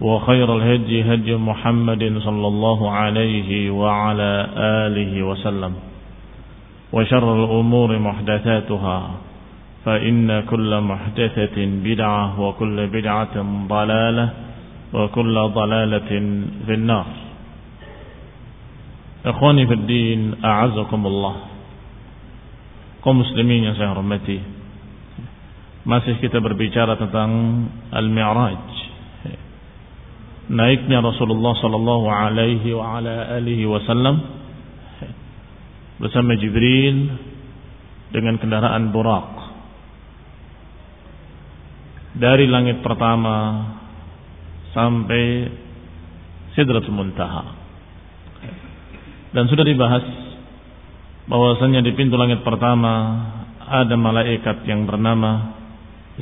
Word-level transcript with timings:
وخير 0.00 0.56
الهدي 0.56 1.14
هدي 1.14 1.36
محمد 1.36 2.02
صلى 2.18 2.46
الله 2.46 2.90
عليه 2.90 3.70
وعلى 3.70 4.32
آله 4.56 5.22
وسلم 5.22 5.72
وشر 6.92 7.26
الأمور 7.44 7.98
محدثاتها 7.98 9.10
فإن 9.84 10.40
كل 10.40 10.80
محدثة 10.80 11.56
بدعة 11.56 12.40
وكل 12.40 12.86
بدعة 12.86 13.36
ضلالة 13.68 14.28
وكل 14.92 15.34
ضلالة 15.54 16.10
في 16.66 16.74
النار 16.74 17.06
Ikhwani 19.26 19.66
fi 19.66 19.74
din, 19.90 20.38
a'azakumullah. 20.38 21.34
Kaum 23.02 23.26
muslimin 23.26 23.66
yang 23.66 23.74
saya 23.74 23.90
hormati. 23.90 24.38
Masih 25.82 26.22
kita 26.22 26.38
berbicara 26.38 26.94
tentang 26.94 27.30
Al-Mi'raj. 27.90 28.75
Naiknya 30.46 31.02
Rasulullah 31.02 31.58
sallallahu 31.58 32.06
alaihi 32.06 32.70
wa 32.70 33.02
ala 33.02 33.34
alihi 33.34 33.66
wasallam 33.66 34.22
bersama 35.98 36.38
Jibril 36.38 37.10
dengan 38.14 38.38
kendaraan 38.38 38.94
Buraq. 38.94 39.30
Dari 42.14 42.46
langit 42.46 42.78
pertama 42.78 43.66
sampai 44.70 45.50
Sidratul 46.54 46.94
Muntaha. 46.94 47.44
Dan 49.34 49.50
sudah 49.50 49.66
dibahas 49.66 50.06
bahwasanya 51.26 51.82
di 51.82 51.90
pintu 51.98 52.14
langit 52.14 52.46
pertama 52.46 52.94
ada 53.66 53.98
malaikat 53.98 54.62
yang 54.62 54.86
bernama 54.86 55.58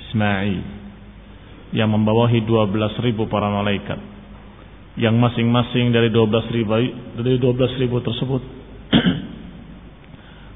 Ismail 0.01 0.65
yang 1.77 1.93
membawahi 1.93 2.41
12.000 2.41 3.13
para 3.29 3.53
malaikat 3.53 4.14
yang 4.94 5.19
masing-masing 5.19 5.91
dari 5.91 6.06
12.000 6.10 7.19
dari 7.19 7.38
12.000 7.38 8.06
tersebut 8.06 8.43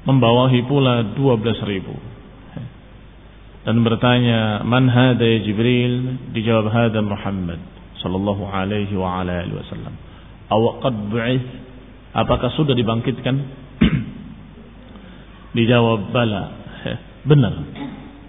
membawahi 0.07 0.63
pula 0.63 1.03
12.000 1.15 3.67
dan 3.67 3.75
bertanya 3.83 4.63
man 4.63 4.87
hada 4.87 5.27
ya 5.27 5.43
Jibril 5.43 6.15
dijawab 6.31 6.71
hada 6.71 7.03
Muhammad 7.03 7.59
sallallahu 7.99 8.47
alaihi 8.47 8.95
wa 8.95 9.19
ala 9.19 9.43
alihi 9.43 9.59
wasallam 9.59 9.91
aw 10.47 10.79
Apakah 12.09 12.49
sudah 12.57 12.73
dibangkitkan? 12.73 13.35
Dijawab 15.57 16.09
bala. 16.09 16.43
Benar. 17.29 17.53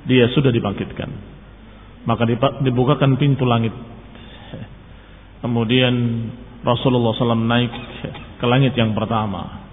Dia 0.04 0.28
sudah 0.36 0.52
dibangkitkan. 0.52 1.08
Maka 2.04 2.28
dibukakan 2.60 3.16
pintu 3.16 3.48
langit. 3.48 3.72
Kemudian 5.40 5.94
Rasulullah 6.60 7.16
SAW 7.16 7.48
naik 7.48 7.72
ke 8.36 8.46
langit 8.48 8.76
yang 8.76 8.92
pertama. 8.92 9.64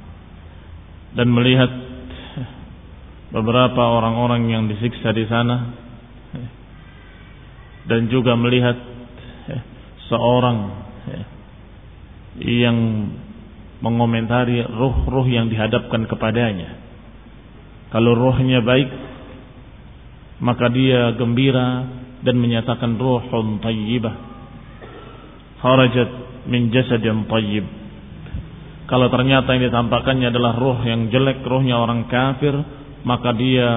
Dan 1.12 1.32
melihat 1.32 1.72
beberapa 3.32 3.84
orang-orang 3.84 4.48
yang 4.48 4.64
disiksa 4.72 5.12
di 5.12 5.28
sana. 5.28 5.58
Dan 7.88 8.12
juga 8.12 8.36
melihat 8.36 8.76
seorang 10.12 10.88
yang 12.44 12.78
mengomentari 13.80 14.66
ruh-ruh 14.66 15.28
yang 15.30 15.48
dihadapkan 15.48 16.10
kepadanya. 16.10 16.76
Kalau 17.88 18.12
ruhnya 18.18 18.60
baik, 18.60 18.90
maka 20.44 20.68
dia 20.68 21.16
gembira 21.16 21.88
dan 22.22 22.36
menyatakan 22.36 23.00
ruhun 23.00 23.64
tayyibah. 23.64 24.27
Kharajat 25.58 26.10
min 26.48 26.70
jasadin 26.70 27.26
tayyib. 27.26 27.66
Kalau 28.88 29.12
ternyata 29.12 29.52
yang 29.52 29.68
ditampakkannya 29.68 30.32
adalah 30.32 30.56
ruh 30.56 30.80
yang 30.88 31.12
jelek, 31.12 31.44
ruhnya 31.44 31.76
orang 31.76 32.08
kafir, 32.08 32.56
maka 33.04 33.36
dia 33.36 33.70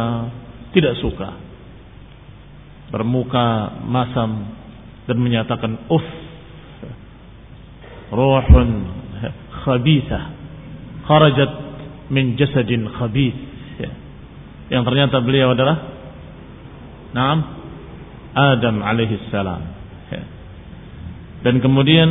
tidak 0.71 0.95
suka. 1.03 1.35
Bermuka 2.95 3.81
masam 3.87 4.55
dan 5.11 5.17
menyatakan 5.19 5.91
uff. 5.91 6.07
Ruhun 8.11 8.71
khabithah 9.63 10.25
kharajat 11.07 11.51
min 12.11 12.35
jasadin 12.35 12.91
khabith 12.91 13.39
yang 14.71 14.87
ternyata 14.87 15.19
beliau 15.23 15.55
adalah 15.55 15.99
Naam 17.11 17.39
Adam 18.31 18.87
alaihi 18.87 19.19
salam 19.35 19.80
dan 21.41 21.61
kemudian 21.65 22.09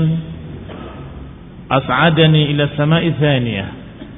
as'adani 1.69 2.49
ila 2.55 2.63
sama'i 2.73 3.13
thaniyah. 3.13 3.69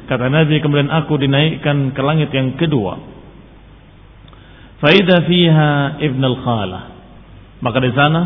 Kata 0.08 0.28
Nabi 0.28 0.60
kemudian 0.60 0.92
aku 0.92 1.20
dinaikkan 1.20 1.96
ke 1.96 2.02
langit 2.04 2.32
yang 2.36 2.56
kedua. 2.60 3.00
Faida 4.82 5.24
fiha 5.30 6.02
ibn 6.02 6.20
al-khalah 6.26 6.84
maka 7.62 7.78
di 7.78 7.94
sana 7.94 8.22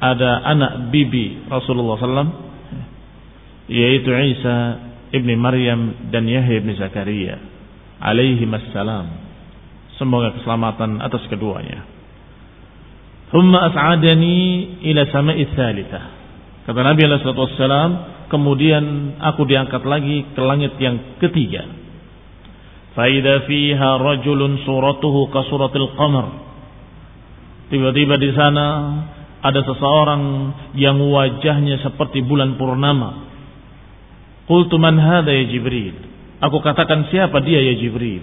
ada 0.00 0.40
anak 0.48 0.88
bibi 0.88 1.44
Rasulullah 1.52 2.00
sallallahu 2.00 2.32
yaitu 3.68 4.08
Isa 4.08 4.56
ibni 5.12 5.36
Maryam 5.36 6.08
dan 6.08 6.24
Yahya 6.24 6.64
ibni 6.64 6.72
Zakaria. 6.80 7.36
Alaihi 8.00 8.48
assalam 8.48 9.08
semoga 10.00 10.32
keselamatan 10.40 11.00
atas 11.00 11.24
keduanya 11.28 11.95
thumma 13.30 13.72
as'adani 13.72 14.36
ila 14.92 15.02
sama'i 15.10 15.44
tsalitsah 15.50 16.04
kata 16.66 16.80
Nabi 16.82 17.00
alaihi 17.06 17.26
wassalam 17.26 17.90
kemudian 18.30 19.16
aku 19.22 19.46
diangkat 19.46 19.82
lagi 19.86 20.26
ke 20.34 20.40
langit 20.42 20.74
yang 20.82 21.18
ketiga 21.22 21.62
faida 22.98 23.46
fiha 23.46 23.90
rajulun 24.02 24.62
suratuhu 24.66 25.30
ka 25.30 25.46
suratil 25.46 25.94
qamar 25.94 26.46
Tiba-tiba 27.66 28.14
di 28.14 28.30
sana 28.30 28.66
ada 29.42 29.60
seseorang 29.66 30.22
yang 30.78 31.02
wajahnya 31.02 31.82
seperti 31.82 32.22
bulan 32.22 32.54
purnama. 32.54 33.26
Qultu 34.46 34.78
man 34.78 34.94
hadha 34.94 35.34
ya 35.34 35.50
Jibril? 35.50 35.98
Aku 36.38 36.62
katakan 36.62 37.10
siapa 37.10 37.42
dia 37.42 37.58
ya 37.58 37.74
Jibril? 37.74 38.22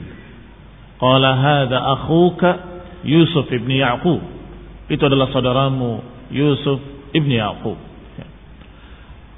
Qala 0.96 1.36
hadha 1.36 1.76
akhuka 2.00 2.50
Yusuf 3.04 3.52
ibn 3.52 3.68
Ya'qub. 3.68 4.22
Itu 4.92 5.04
adalah 5.08 5.32
saudaramu 5.32 6.04
Yusuf 6.34 6.80
ibn 7.16 7.32
Ya'qub. 7.32 7.94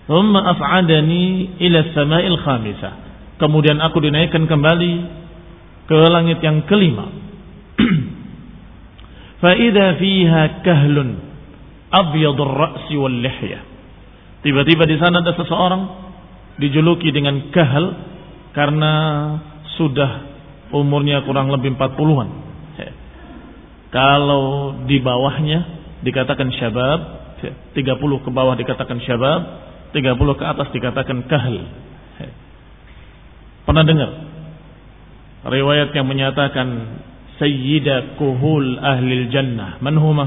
Thumma 0.06 0.54
af'adani 0.54 1.58
ila 1.66 1.80
sama'il 1.98 2.38
khamisah. 2.38 2.94
Kemudian 3.42 3.82
aku 3.82 4.00
dinaikkan 4.06 4.46
kembali 4.46 4.94
ke 5.90 5.98
langit 6.14 6.40
yang 6.46 6.62
kelima. 6.70 7.10
Fa'idha 9.44 9.98
fiha 9.98 10.42
kahlun 10.62 11.10
abyadur 11.90 12.54
ra'si 12.54 12.96
wal 12.96 13.18
lihya. 13.18 13.66
Tiba-tiba 14.46 14.86
di 14.86 14.98
sana 15.02 15.26
ada 15.26 15.34
seseorang 15.34 15.82
dijuluki 16.62 17.10
dengan 17.10 17.50
kahal 17.50 17.86
karena 18.54 18.94
sudah 19.76 20.12
umurnya 20.70 21.26
kurang 21.26 21.50
lebih 21.50 21.74
40-an. 21.76 22.45
Kalau 23.96 24.76
di 24.84 25.00
bawahnya 25.00 25.60
dikatakan 26.04 26.52
syabab, 26.52 27.00
30 27.40 27.80
ke 27.96 28.30
bawah 28.36 28.60
dikatakan 28.60 29.00
syabab, 29.08 29.42
30 29.96 30.20
ke 30.36 30.44
atas 30.44 30.68
dikatakan 30.76 31.24
kahal. 31.32 31.64
Pernah 33.64 33.84
dengar 33.88 34.12
riwayat 35.48 35.96
yang 35.96 36.06
menyatakan 36.06 36.68
Sayyida 37.36 38.16
kuhul 38.16 38.80
ahli 38.80 39.28
jannah. 39.28 39.80
Man 39.84 40.00
huma? 40.00 40.26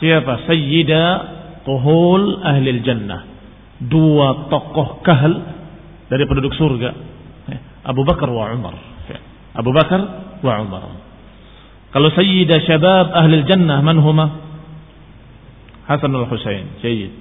Siapa? 0.00 0.44
Sayyida 0.44 1.02
kuhul 1.64 2.44
ahli 2.44 2.80
jannah. 2.84 3.28
Dua 3.82 4.48
tokoh 4.52 5.00
kahal 5.00 5.32
dari 6.12 6.24
penduduk 6.28 6.52
surga. 6.56 6.90
Abu 7.88 8.04
Bakar 8.04 8.28
wa 8.28 8.52
Umar. 8.52 8.76
Abu 9.56 9.70
Bakar 9.72 10.00
wa 10.44 10.52
Umar. 10.60 11.01
Kalau 11.92 12.08
Sayyida 12.16 12.64
syabab 12.64 13.12
ahli 13.12 13.44
jannah 13.44 13.84
man 13.84 14.00
huma? 14.00 14.26
Hasan 15.84 16.08
al-Husain. 16.08 16.80
Sayyid. 16.80 17.12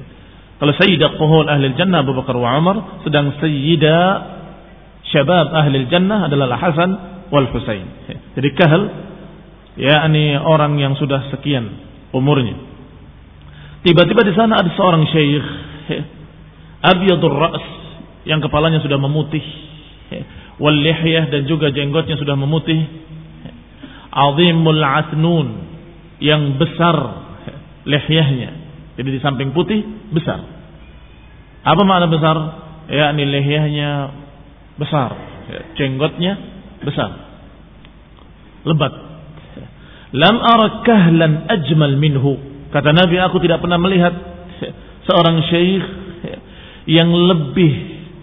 Kalau 0.60 0.72
Sayyidah 0.80 1.20
kuhul 1.20 1.44
ahli 1.44 1.76
jannah 1.76 2.00
Abu 2.00 2.16
Bakar 2.16 2.32
wa 2.40 2.56
Umar. 2.56 3.04
Sedang 3.04 3.36
Sayyida 3.36 3.96
syabab 5.12 5.52
ahli 5.52 5.84
jannah 5.92 6.32
adalah 6.32 6.56
Hasan 6.56 6.90
wal 7.28 7.52
Husain. 7.52 7.84
Jadi 8.36 8.48
kahal 8.56 8.82
yakni 9.76 10.40
orang 10.40 10.80
yang 10.80 10.96
sudah 10.96 11.28
sekian 11.34 11.68
umurnya. 12.14 12.56
Tiba-tiba 13.84 14.24
di 14.24 14.32
sana 14.32 14.64
ada 14.64 14.70
seorang 14.72 15.04
syekh 15.12 15.44
abyadur 16.96 17.36
ra's 17.36 17.66
yang 18.24 18.40
kepalanya 18.40 18.80
sudah 18.80 18.96
memutih 18.96 19.44
wal 20.56 20.72
lihyah 20.72 21.28
dan 21.28 21.44
juga 21.44 21.68
jenggotnya 21.68 22.16
sudah 22.16 22.32
memutih 22.38 22.80
azimul 24.14 24.78
asnun 24.78 25.48
yang 26.22 26.54
besar 26.56 26.96
lihyahnya 27.82 28.50
jadi 28.94 29.08
di 29.10 29.20
samping 29.20 29.50
putih 29.50 29.82
besar 30.14 30.38
apa 31.66 31.82
makna 31.82 32.06
besar 32.06 32.36
yakni 32.86 33.26
lihyahnya 33.26 33.90
besar 34.78 35.34
jenggotnya 35.76 36.54
besar. 36.84 37.10
Lebat. 38.64 38.92
Lam 40.14 40.36
ara 40.40 40.68
kahlan 40.86 41.32
ajmal 41.50 41.96
minhu. 41.98 42.38
Kata 42.70 42.94
Nabi 42.94 43.18
aku 43.18 43.42
tidak 43.42 43.60
pernah 43.60 43.78
melihat 43.78 44.14
seorang 45.06 45.42
syekh 45.50 45.84
yang 46.86 47.10
lebih 47.10 47.72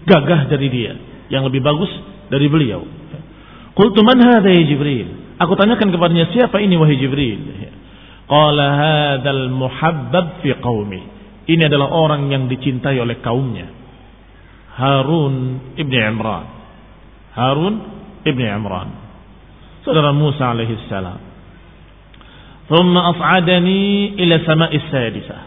gagah 0.08 0.50
dari 0.50 0.68
dia, 0.72 0.92
yang 1.28 1.46
lebih 1.46 1.62
bagus 1.62 1.90
dari 2.32 2.48
beliau. 2.48 2.82
Qultu 3.72 4.00
man 4.04 4.18
hadha 4.20 4.50
ya 4.50 4.62
Jibril? 4.66 5.21
Aku 5.40 5.52
tanyakan 5.56 5.88
kepadanya 5.94 6.28
siapa 6.34 6.60
ini 6.60 6.76
wahai 6.76 7.00
Jibril? 7.00 7.40
Qala 8.28 8.66
hadzal 8.76 9.48
muhabbab 9.48 10.44
fi 10.44 10.52
qaumi. 10.60 11.02
Ini 11.48 11.66
adalah 11.66 11.90
orang 11.90 12.28
yang 12.30 12.46
dicintai 12.46 12.96
oleh 13.00 13.18
kaumnya. 13.24 13.66
Harun 14.76 15.34
ibni 15.76 15.98
Imran. 16.00 16.46
Harun 17.32 17.74
ibni 18.26 18.46
Imran 18.46 19.02
saudara 19.82 20.14
Musa 20.14 20.54
alaihi 20.54 20.78
salam 20.86 21.18
thumma 22.70 23.10
as'adani 23.14 24.14
ila 24.22 24.34
sama'i 24.46 24.78
sadisah 24.88 25.42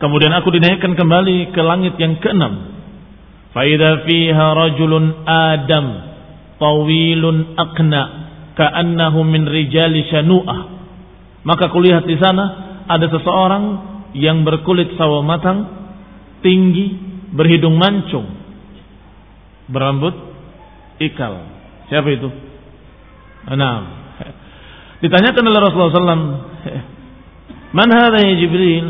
kemudian 0.00 0.32
aku 0.32 0.48
dinaikkan 0.52 0.96
kembali 0.96 1.52
ke 1.52 1.60
langit 1.60 1.94
yang 2.00 2.16
keenam 2.18 2.80
faida 3.52 4.08
fiha 4.08 4.46
rajulun 4.56 5.04
adam 5.28 5.86
tawilun 6.56 7.36
aqna 7.60 8.23
ka'annahu 8.54 9.20
min 9.26 9.46
rijali 9.46 10.06
shanu'ah 10.10 10.60
maka 11.44 11.68
kulihat 11.70 12.06
di 12.08 12.16
sana 12.18 12.44
ada 12.88 13.06
seseorang 13.10 13.64
yang 14.14 14.46
berkulit 14.46 14.94
sawo 14.94 15.20
matang 15.26 15.66
tinggi 16.40 16.94
berhidung 17.34 17.74
mancung 17.76 18.30
berambut 19.66 20.14
ikal 21.02 21.54
Siapa 21.88 22.08
itu? 22.08 22.28
Enam. 23.44 23.82
Ditanyakan 25.04 25.44
oleh 25.44 25.60
Rasulullah 25.60 25.92
SAW, 25.92 26.28
Man 27.76 27.90
hadha 27.92 28.18
ya 28.24 28.34
Jibril? 28.40 28.88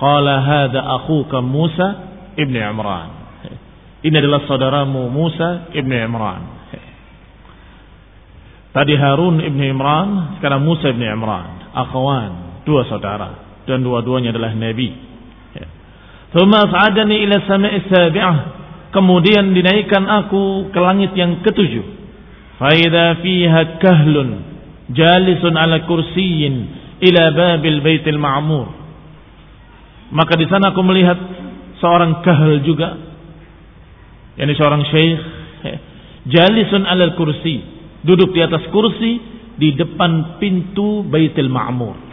Qala 0.00 0.34
hadha 0.40 0.80
akhuka 1.02 1.44
Musa 1.44 1.88
ibni 2.38 2.58
Imran. 2.58 3.10
Ini 4.02 4.14
adalah 4.18 4.46
saudaramu 4.48 5.12
Musa 5.12 5.68
ibni 5.76 5.94
Imran. 6.00 6.61
Tadi 8.72 8.96
Harun 8.96 9.44
ibni 9.44 9.68
Imran, 9.68 10.40
sekarang 10.40 10.64
Musa 10.64 10.92
ibni 10.92 11.04
Imran. 11.04 11.76
Akhwan, 11.76 12.64
dua 12.64 12.88
saudara. 12.88 13.62
Dan 13.68 13.84
dua-duanya 13.84 14.32
adalah 14.32 14.56
Nabi. 14.56 15.12
Thumma 16.32 16.64
as'adani 16.64 17.28
ila 17.28 17.44
sama'i 17.44 17.84
sabi'ah 17.92 18.36
Kemudian 18.92 19.56
dinaikkan 19.56 20.04
aku 20.04 20.68
ke 20.68 20.76
langit 20.76 21.16
yang 21.16 21.40
ketujuh. 21.40 21.84
Faida 22.60 23.24
fiha 23.24 23.80
kahlun 23.80 24.28
jalisun 24.92 25.56
ala 25.56 25.88
kursiyin 25.88 26.54
ila 27.00 27.32
babil 27.32 27.80
baitil 27.80 28.20
ma'mur. 28.20 28.68
Maka 30.12 30.36
di 30.36 30.44
sana 30.44 30.76
aku 30.76 30.84
melihat 30.84 31.16
seorang 31.80 32.20
kahl 32.20 32.60
juga. 32.60 33.00
Yani 34.36 34.52
seorang 34.60 34.84
syekh 34.84 35.20
jalisun 36.28 36.84
ala 36.84 37.16
kursi, 37.16 37.64
duduk 38.02 38.34
di 38.34 38.40
atas 38.42 38.66
kursi 38.70 39.18
di 39.56 39.74
depan 39.78 40.38
pintu 40.42 41.06
Baitul 41.06 41.50
Ma'mur. 41.50 42.12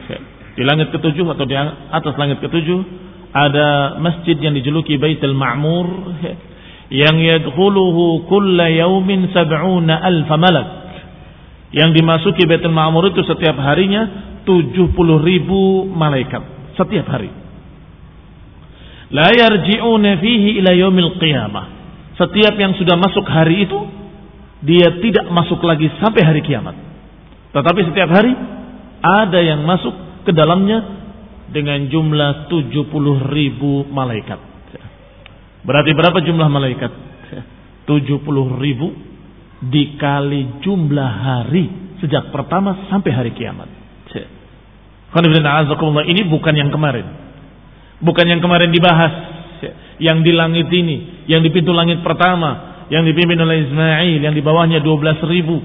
Di 0.57 0.67
langit 0.67 0.91
ketujuh 0.91 1.23
atau 1.23 1.45
di 1.47 1.55
atas 1.55 2.13
langit 2.19 2.43
ketujuh 2.43 2.79
ada 3.31 3.95
masjid 4.01 4.35
yang 4.35 4.57
dijuluki 4.57 4.97
Baitul 4.99 5.37
Ma'mur 5.37 5.87
yang 6.89 7.15
yadkhuluhu 7.21 8.25
kulla 8.25 8.67
yaumin 8.73 9.29
sab'una 9.29 10.01
alfa 10.03 10.35
malak. 10.35 10.67
Yang 11.69 12.01
dimasuki 12.01 12.43
Baitul 12.49 12.73
Ma'mur 12.73 13.13
itu 13.13 13.21
setiap 13.23 13.55
harinya 13.61 14.35
70 14.43 14.93
ribu 15.21 15.85
malaikat. 15.89 16.73
Setiap 16.75 17.05
hari. 17.07 17.29
La 19.09 19.29
yarji'una 19.33 20.21
fihi 20.21 20.61
ila 20.61 20.69
yaumil 20.73 21.17
setiap 22.19 22.53
yang 22.59 22.75
sudah 22.75 22.99
masuk 22.99 23.25
hari 23.25 23.63
itu 23.63 23.79
dia 24.63 24.99
tidak 24.99 25.25
masuk 25.31 25.59
lagi 25.63 25.87
sampai 25.99 26.21
hari 26.23 26.41
kiamat 26.43 26.75
tetapi 27.55 27.79
setiap 27.91 28.09
hari 28.11 28.33
ada 28.99 29.39
yang 29.39 29.63
masuk 29.63 30.23
ke 30.27 30.31
dalamnya 30.35 30.99
dengan 31.49 31.87
jumlah 31.89 32.51
70 32.51 32.91
ribu 33.33 33.87
malaikat 33.89 34.49
Berarti 35.63 35.91
berapa 35.91 36.19
jumlah 36.23 36.49
malaikat? 36.49 36.91
70 37.85 38.21
ribu 38.61 38.87
dikali 39.59 40.61
jumlah 40.63 41.11
hari 41.25 41.97
sejak 41.99 42.31
pertama 42.31 42.87
sampai 42.87 43.11
hari 43.11 43.31
kiamat. 43.35 43.67
Ini 46.05 46.21
bukan 46.29 46.53
yang 46.53 46.69
kemarin. 46.69 47.05
Bukan 47.99 48.25
yang 48.29 48.39
kemarin 48.39 48.69
dibahas. 48.69 49.13
Yang 49.99 50.17
di 50.21 50.31
langit 50.31 50.67
ini. 50.71 51.25
Yang 51.27 51.49
di 51.49 51.59
pintu 51.59 51.73
langit 51.73 51.99
pertama. 52.05 52.68
Yang 52.89 53.13
dipimpin 53.13 53.37
oleh 53.39 53.69
Ismail. 53.69 54.19
Yang 54.21 54.35
di 54.37 54.43
bawahnya 54.43 54.79
12 54.81 55.23
ribu. 55.29 55.57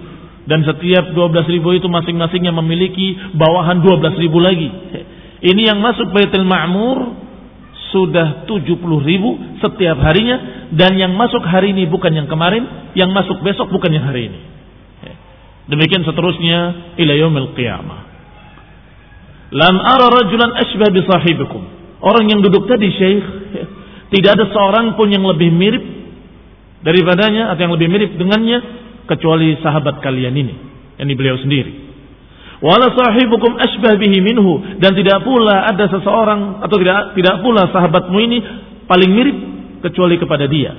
Dan 0.44 0.60
setiap 0.64 1.16
12 1.16 1.54
ribu 1.56 1.72
itu 1.72 1.88
masing-masingnya 1.88 2.52
memiliki 2.52 3.16
bawahan 3.32 3.80
12 3.80 4.20
ribu 4.20 4.38
lagi. 4.44 4.68
Ini 5.44 5.72
yang 5.72 5.80
masuk 5.80 6.12
Baitul 6.12 6.44
Ma'mur 6.44 7.24
sudah 7.94 8.44
70 8.50 8.74
ribu 9.06 9.38
setiap 9.62 9.96
harinya 10.02 10.68
dan 10.74 10.98
yang 10.98 11.14
masuk 11.14 11.40
hari 11.46 11.70
ini 11.70 11.86
bukan 11.86 12.10
yang 12.10 12.26
kemarin, 12.26 12.92
yang 12.98 13.08
masuk 13.14 13.38
besok 13.40 13.70
bukan 13.70 13.88
yang 13.94 14.04
hari 14.04 14.28
ini. 14.28 14.40
Demikian 15.64 16.04
seterusnya 16.04 16.92
ila 17.00 17.14
yaumil 17.16 17.56
qiyamah. 17.56 18.00
Lam 19.54 19.76
ara 19.80 20.06
rajulan 20.12 20.52
asbah 20.60 20.90
bi 20.92 21.00
sahibikum. 21.08 21.62
Orang 22.04 22.28
yang 22.28 22.44
duduk 22.44 22.68
tadi 22.68 22.90
Syekh, 22.92 23.24
tidak 24.12 24.30
ada 24.36 24.44
seorang 24.52 24.92
pun 24.98 25.08
yang 25.08 25.24
lebih 25.24 25.48
mirip 25.54 26.03
daripadanya 26.84 27.50
atau 27.50 27.60
yang 27.64 27.74
lebih 27.74 27.88
mirip 27.88 28.10
dengannya 28.20 28.58
kecuali 29.08 29.56
sahabat 29.64 30.04
kalian 30.04 30.36
ini, 30.36 30.54
yang 31.00 31.08
beliau 31.16 31.40
sendiri. 31.40 31.84
Wala 32.64 32.92
sahibukum 32.92 33.58
asbah 33.60 33.98
bihi 33.98 34.24
minhu 34.24 34.80
dan 34.80 34.96
tidak 34.96 35.20
pula 35.26 35.68
ada 35.68 35.84
seseorang 35.90 36.64
atau 36.64 36.76
tidak 36.80 37.12
tidak 37.18 37.36
pula 37.44 37.68
sahabatmu 37.68 38.18
ini 38.24 38.38
paling 38.88 39.10
mirip 39.10 39.38
kecuali 39.84 40.16
kepada 40.16 40.48
dia. 40.48 40.72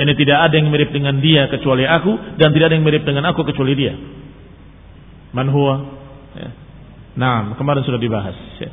Ini 0.00 0.12
tidak 0.16 0.38
ada 0.48 0.54
yang 0.56 0.72
mirip 0.72 0.94
dengan 0.96 1.20
dia 1.20 1.50
kecuali 1.52 1.84
aku 1.84 2.40
dan 2.40 2.56
tidak 2.56 2.72
ada 2.72 2.74
yang 2.80 2.86
mirip 2.86 3.04
dengan 3.04 3.28
aku 3.28 3.44
kecuali 3.44 3.76
dia. 3.76 3.92
Man 5.36 5.52
huwa? 5.52 6.00
Nah, 7.20 7.52
kemarin 7.58 7.82
sudah 7.84 8.00
dibahas. 8.00 8.38
Ya. 8.62 8.70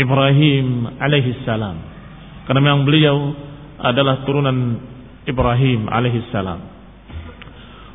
Ibrahim 0.00 0.88
alaihi 0.96 1.42
salam. 1.44 1.76
Karena 2.48 2.60
memang 2.64 2.88
beliau 2.88 3.16
adalah 3.76 4.24
turunan 4.24 4.56
Ibrahim 5.28 5.88
alaihi 5.90 6.24
salam. 6.32 6.60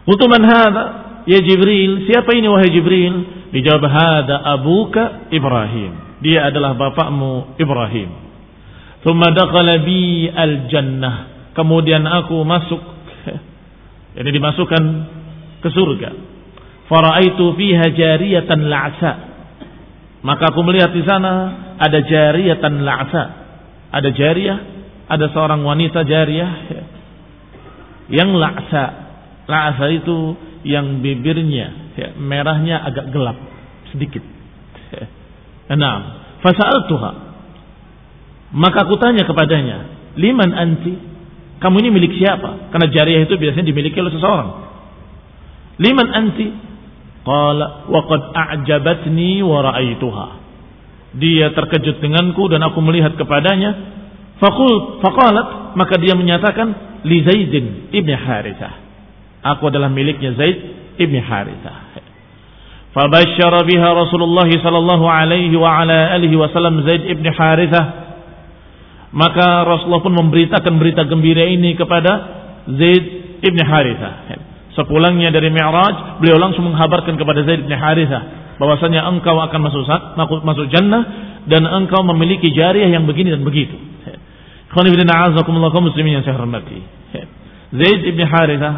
Untuk 0.05 0.29
man 0.29 0.43
hadha? 0.45 0.83
Ya 1.25 1.41
Jibril, 1.41 2.05
siapa 2.05 2.37
ini 2.37 2.45
wahai 2.45 2.69
Jibril? 2.69 3.15
Dijawab 3.49 3.85
hada 3.89 4.45
abuka 4.53 5.33
Ibrahim. 5.33 6.21
Dia 6.21 6.53
adalah 6.53 6.77
bapakmu 6.77 7.57
Ibrahim. 7.57 8.09
Thumma 9.01 9.33
dakhala 9.33 9.81
bi 9.81 10.29
al-jannah 10.29 11.35
kemudian 11.55 12.03
aku 12.03 12.43
masuk 12.43 12.81
ini 14.19 14.29
dimasukkan 14.29 14.83
ke 15.63 15.69
surga 15.71 16.09
faraitu 16.91 17.55
fiha 17.55 17.87
jariyatan 17.95 18.67
la'sa 18.67 19.11
maka 20.21 20.51
aku 20.51 20.61
melihat 20.67 20.91
di 20.91 21.01
sana 21.07 21.33
ada 21.79 22.03
jariyatan 22.03 22.83
la'sa 22.83 23.23
ada 23.89 24.09
jariyah 24.11 24.59
ada 25.07 25.31
seorang 25.31 25.63
wanita 25.63 26.03
jariyah 26.03 26.51
yang 28.09 28.33
la'sa 28.35 28.85
la'sa 29.45 29.85
itu 29.93 30.37
yang 30.65 31.01
bibirnya 31.01 31.93
ya, 31.93 32.07
merahnya 32.17 32.81
agak 32.85 33.09
gelap 33.13 33.37
sedikit 33.93 34.21
enam 35.75 35.99
fasa'altuha 36.41 37.11
maka 38.55 38.77
aku 38.85 38.95
tanya 39.01 39.25
kepadanya 39.25 39.77
liman 40.17 40.51
anti 40.53 41.15
kamu 41.55 41.81
ini 41.81 41.89
milik 41.89 42.13
siapa? 42.19 42.69
Karena 42.69 42.87
jariah 42.91 43.21
itu 43.23 43.35
biasanya 43.39 43.65
dimiliki 43.65 43.95
oleh 43.95 44.11
seseorang. 44.11 44.49
Liman 45.79 46.07
anti? 46.11 46.47
Qala 47.25 47.89
wa 47.89 48.01
qad 48.05 48.21
a'jabatni 48.35 49.41
wa 49.41 49.65
ra'aituha. 49.65 50.27
Dia 51.15 51.55
terkejut 51.55 52.03
denganku 52.03 52.51
dan 52.51 52.61
aku 52.67 52.83
melihat 52.83 53.15
kepadanya. 53.15 53.71
Faqul 54.37 54.99
faqalat 54.99 55.73
maka 55.79 55.95
dia 55.97 56.11
menyatakan 56.13 56.94
li 57.03 57.17
Zaidin 57.25 57.91
ibn 57.91 58.11
Harithah. 58.15 58.73
Aku 59.55 59.67
adalah 59.67 59.91
miliknya 59.91 60.33
Zaid 60.39 60.57
ibn 61.01 61.15
Harithah. 61.19 61.99
Fabasyara 62.95 63.67
biha 63.67 63.89
Rasulullah 63.91 64.47
sallallahu 64.47 65.03
alaihi 65.03 65.51
wa 65.59 65.83
ala 65.83 66.15
alihi 66.15 66.39
wasallam 66.39 66.87
Zaid 66.87 67.03
ibn 67.11 67.27
Harithah 67.27 68.05
maka 69.15 69.63
Rasulullah 69.63 70.03
pun 70.03 70.11
memberitakan 70.11 70.75
berita 70.75 71.07
gembira 71.07 71.47
ini 71.47 71.71
kepada 71.79 72.11
Zaid 72.67 73.03
ibn 73.39 73.59
Harithah. 73.63 74.27
Sepulangnya 74.75 75.31
dari 75.31 75.47
Mi'raj, 75.55 76.19
beliau 76.19 76.35
langsung 76.35 76.67
menghabarkan 76.67 77.15
kepada 77.15 77.47
Zaid 77.47 77.63
ibn 77.63 77.71
Harithah 77.71 78.43
bahwasanya 78.59 79.07
engkau 79.07 79.39
akan 79.39 79.59
masuk 79.63 79.83
masuk 80.43 80.67
jannah 80.67 81.03
dan 81.47 81.63
engkau 81.63 82.03
memiliki 82.03 82.51
jariah 82.51 82.91
yang 82.91 83.07
begini 83.07 83.31
dan 83.31 83.47
begitu. 83.47 83.94
Muslimin 84.75 86.19
yang 86.19 86.23
saya 86.27 86.35
hormati. 86.35 86.83
Zaid 87.71 88.01
ibn 88.03 88.21
Harithah 88.27 88.75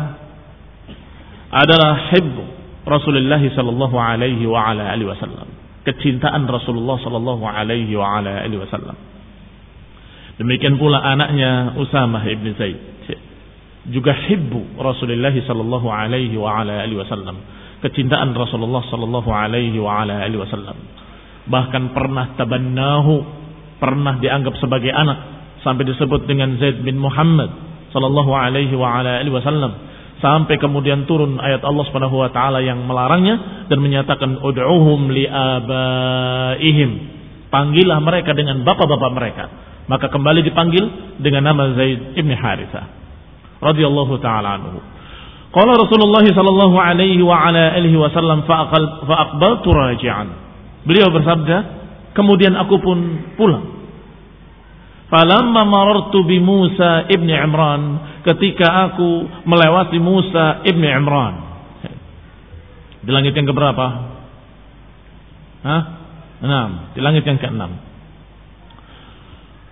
adalah 1.52 2.14
hibbu 2.14 2.44
Rasulullah 2.88 3.42
sallallahu 3.42 3.96
alaihi 4.00 4.46
wa 4.48 4.62
ala 4.64 4.94
alihi 4.94 5.10
wasallam. 5.10 5.50
Kecintaan 5.84 6.48
Rasulullah 6.48 6.96
sallallahu 7.02 7.44
alaihi 7.44 7.92
wa 7.98 8.20
ala 8.20 8.44
alihi 8.44 8.60
wasallam. 8.62 8.96
Demikian 10.38 10.78
pula 10.78 11.02
anaknya 11.02 11.76
Usamah 11.82 12.24
ibn 12.30 12.54
Zaid. 12.56 12.80
Juga 13.88 14.12
hibbu 14.12 14.78
Rasulullah 14.80 15.32
sallallahu 15.32 15.88
alaihi 15.88 16.36
wa 16.36 16.62
ala 16.62 16.84
alihi 16.84 17.00
wasallam. 17.00 17.40
Kecintaan 17.82 18.36
Rasulullah 18.36 18.84
sallallahu 18.86 19.30
alaihi 19.32 19.80
wa 19.80 20.04
ala 20.04 20.28
alihi 20.28 20.40
wasallam. 20.40 20.78
Bahkan 21.48 21.84
pernah 21.96 22.36
tabannahu, 22.36 23.14
pernah 23.80 24.20
dianggap 24.20 24.60
sebagai 24.60 24.92
anak 24.92 25.37
sampai 25.68 25.84
disebut 25.84 26.24
dengan 26.24 26.56
Zaid 26.56 26.80
bin 26.88 26.96
Muhammad 26.96 27.52
sallallahu 27.92 28.32
alaihi 28.32 28.72
wa 28.80 29.04
ala 29.04 29.20
alihi 29.20 29.36
wasallam 29.36 29.76
sampai 30.24 30.56
kemudian 30.56 31.04
turun 31.04 31.36
ayat 31.44 31.60
Allah 31.68 31.84
Subhanahu 31.92 32.24
wa 32.24 32.32
taala 32.32 32.64
yang 32.64 32.80
melarangnya 32.88 33.68
dan 33.68 33.84
menyatakan 33.84 34.40
ud'uhum 34.40 35.12
li 35.12 35.28
abaihim 35.28 36.92
panggillah 37.52 38.00
mereka 38.00 38.32
dengan 38.32 38.64
bapak-bapak 38.64 39.12
mereka 39.12 39.46
maka 39.92 40.08
kembali 40.08 40.48
dipanggil 40.48 40.84
dengan 41.20 41.52
nama 41.52 41.76
Zaid 41.76 42.16
ibn 42.16 42.32
Harithah 42.32 42.98
radhiyallahu 43.62 44.14
taala 44.22 44.62
anhu. 44.62 44.80
Qala 45.56 45.74
Rasulullah 45.80 46.22
sallallahu 46.22 46.76
alaihi 46.76 47.24
wa 47.24 47.40
ala 47.40 47.74
alihi 47.74 47.98
wasallam 47.98 48.46
fa 48.46 48.68
aqbaltu 48.68 49.72
raji'an. 49.72 50.28
Beliau 50.86 51.10
bersabda, 51.10 51.58
kemudian 52.14 52.54
aku 52.60 52.78
pun 52.84 52.98
pulang. 53.40 53.77
Falamma 55.08 55.64
marartu 55.64 56.28
bi 56.28 56.36
Musa 56.44 57.08
ibn 57.08 57.32
Imran, 57.32 57.84
ketika 58.28 58.92
aku 58.92 59.24
melewati 59.48 59.98
Musa 60.04 60.68
ibn 60.68 60.84
Imran. 60.84 61.36
Di 63.08 63.12
langit 63.16 63.32
yang 63.32 63.48
keberapa? 63.48 63.86
Hah? 65.64 65.82
Enam. 66.44 66.92
Di 66.92 67.00
langit 67.00 67.24
yang 67.24 67.40
keenam. 67.40 67.80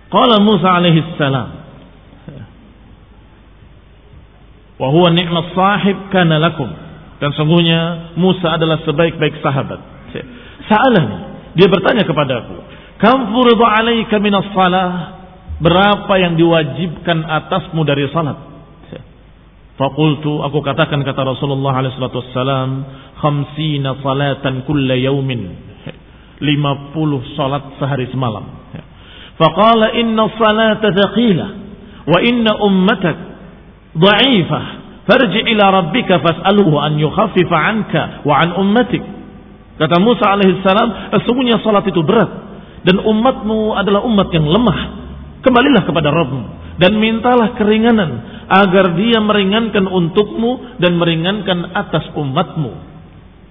Qala 0.08 0.40
Musa 0.40 0.72
alaihi 0.72 1.04
salam. 1.20 1.48
Wa 4.80 4.88
huwa 4.88 5.12
ni'mat 5.12 5.52
sahib 5.52 5.96
kana 6.12 6.40
lakum. 6.40 6.68
Dan 7.20 7.32
sungguhnya 7.36 8.12
Musa 8.16 8.56
adalah 8.56 8.80
sebaik-baik 8.84 9.40
sahabat. 9.44 9.80
Sa'alani. 10.68 11.16
Dia 11.56 11.68
bertanya 11.68 12.04
kepadaku. 12.04 12.56
Kam 13.00 13.32
furida 13.32 13.66
alaika 13.68 14.16
minas 14.20 14.48
salah. 14.56 15.16
Berapa 15.56 16.12
yang 16.20 16.36
diwajibkan 16.36 17.24
atasmu 17.24 17.80
dari 17.88 18.04
salat? 18.12 18.36
Fakultu 19.76 20.40
aku 20.40 20.64
katakan 20.64 21.04
kata 21.04 21.36
Rasulullah 21.36 21.84
alaihissalatu 21.84 22.32
"Khamsina 23.20 24.00
salatan 24.00 24.64
kulla 24.64 24.96
yaumin." 24.96 25.52
50 26.40 27.36
salat 27.36 27.76
sehari 27.80 28.08
semalam. 28.12 28.44
Fakala 29.36 29.92
inna 29.96 30.32
salata 30.36 30.92
thaqila 30.92 31.46
wa 32.08 32.18
inna 32.24 32.52
ummatak 32.60 33.16
dha'ifah 33.96 34.64
farji 35.04 35.40
ila 35.56 35.64
rabbika 35.84 36.20
fas'aluhu 36.24 36.76
an 36.80 36.96
yukhaffifa 36.96 37.56
anka 37.56 38.02
wa 38.24 38.32
an 38.40 38.56
ummatik. 38.56 39.04
Kata 39.76 40.00
Musa 40.00 40.24
alaihissalam, 40.24 41.12
sesungguhnya 41.20 41.60
salat 41.60 41.84
itu 41.84 42.00
berat 42.00 42.32
dan 42.88 42.96
umatmu 42.96 43.76
adalah 43.76 44.08
umat 44.08 44.32
yang 44.32 44.48
lemah 44.48 44.95
Kembalilah 45.46 45.86
kepada 45.86 46.10
Rabbmu 46.10 46.42
dan 46.82 46.98
mintalah 46.98 47.54
keringanan 47.54 48.42
agar 48.50 48.98
dia 48.98 49.22
meringankan 49.22 49.86
untukmu 49.86 50.82
dan 50.82 50.98
meringankan 50.98 51.70
atas 51.70 52.10
umatmu. 52.18 52.72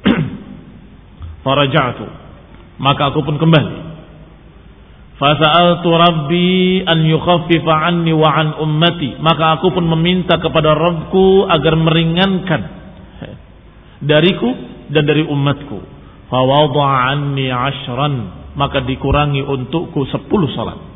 Faraja'tu. 1.47 2.07
Maka 2.75 3.15
aku 3.15 3.23
pun 3.23 3.39
kembali 3.39 3.95
Fasa'altu 5.15 5.87
Rabbi 5.87 6.83
an 6.83 7.07
yukhaffifa 7.07 7.71
anni 7.71 8.11
wa 8.11 8.27
an 8.35 8.59
ummati. 8.59 9.15
Maka 9.23 9.55
aku 9.59 9.71
pun 9.71 9.87
meminta 9.87 10.35
kepada 10.35 10.75
Rabbku 10.75 11.47
agar 11.47 11.79
meringankan 11.79 12.61
dariku 14.03 14.51
dan 14.91 15.07
dari 15.07 15.23
umatku. 15.23 15.79
Fawadha 16.27 17.15
anni 17.15 17.47
ashran. 17.47 18.43
Maka 18.59 18.83
dikurangi 18.83 19.39
untukku 19.43 20.03
sepuluh 20.11 20.51
salat. 20.51 20.94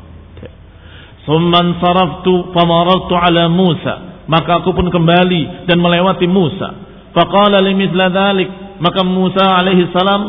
Summan 1.28 1.76
saraftu 1.80 2.52
famarartu 2.56 3.14
ala 3.16 3.48
Musa. 3.48 4.24
Maka 4.30 4.62
aku 4.62 4.72
pun 4.72 4.88
kembali 4.88 5.66
dan 5.66 5.82
melewati 5.82 6.24
Musa. 6.30 6.68
Faqala 7.12 7.60
limithla 7.60 8.08
dhalik. 8.08 8.48
Maka 8.80 9.04
Musa 9.04 9.44
alaihi 9.60 9.90
salam 9.92 10.22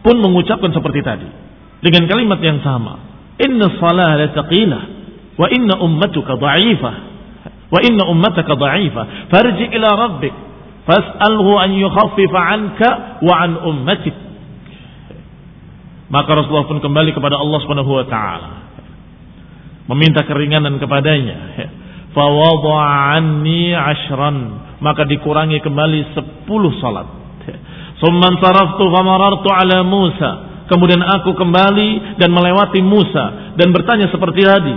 pun 0.00 0.16
mengucapkan 0.20 0.72
seperti 0.72 1.00
tadi. 1.04 1.28
Dengan 1.84 2.08
kalimat 2.08 2.40
yang 2.40 2.64
sama. 2.64 3.00
Inna 3.40 3.66
salah 3.76 4.16
la 4.16 4.28
taqila 4.30 4.80
wa 5.34 5.46
inna 5.50 5.82
ummatuka 5.82 6.38
dha'ifah 6.38 6.94
wa 7.66 7.78
inna 7.82 8.06
ummataka 8.06 8.54
dha'ifah 8.54 9.34
farji 9.34 9.66
ila 9.74 9.88
rabbik 9.98 10.34
Fas'alhu 10.84 11.52
an 11.56 11.70
yukhaffifa 11.80 12.38
anka 12.38 12.88
wa 13.24 13.34
an 13.40 13.56
ummatik. 13.56 14.12
Maka 16.12 16.30
Rasulullah 16.36 16.68
pun 16.68 16.84
kembali 16.84 17.16
kepada 17.16 17.40
Allah 17.40 17.58
Subhanahu 17.64 17.88
wa 17.88 18.04
taala. 18.04 18.48
Meminta 19.84 20.24
keringanan 20.24 20.80
kepadanya. 20.80 21.36
Fawadha'a 22.16 23.20
anni 23.20 23.74
ashran. 23.76 24.38
Maka 24.80 25.04
dikurangi 25.04 25.60
kembali 25.60 26.16
sepuluh 26.16 26.72
salat. 26.80 27.08
Summan 28.00 28.40
saraftu 28.40 28.84
famarartu 28.90 29.48
ala 29.48 29.84
Musa. 29.84 30.30
Kemudian 30.64 31.04
aku 31.04 31.36
kembali 31.36 32.16
dan 32.16 32.32
melewati 32.32 32.80
Musa 32.80 33.56
dan 33.60 33.68
bertanya 33.68 34.08
seperti 34.08 34.40
tadi. 34.48 34.76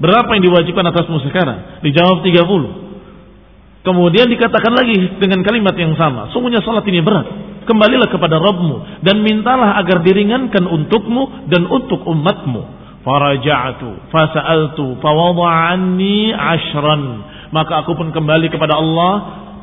Berapa 0.00 0.32
yang 0.38 0.44
diwajibkan 0.48 0.86
atasmu 0.94 1.18
sekarang? 1.28 1.82
Dijawab 1.84 2.22
30. 2.24 3.84
Kemudian 3.84 4.28
dikatakan 4.28 4.72
lagi 4.72 4.96
dengan 5.20 5.44
kalimat 5.44 5.74
yang 5.76 5.98
sama. 5.98 6.30
Sungguhnya 6.32 6.62
salat 6.64 6.86
ini 6.88 7.02
berat. 7.04 7.26
Kembalilah 7.68 8.08
kepada 8.08 8.40
Rabbmu 8.40 9.04
dan 9.04 9.20
mintalah 9.20 9.76
agar 9.76 10.00
diringankan 10.00 10.64
untukmu 10.64 11.48
dan 11.52 11.68
untuk 11.68 12.06
umatmu. 12.08 12.79
Faraja'tu 13.00 14.12
fasa'altu 14.12 15.00
fawada'anni 15.00 16.36
ashran. 16.36 17.02
Maka 17.50 17.82
aku 17.82 17.96
pun 17.96 18.12
kembali 18.12 18.52
kepada 18.52 18.76
Allah 18.76 19.12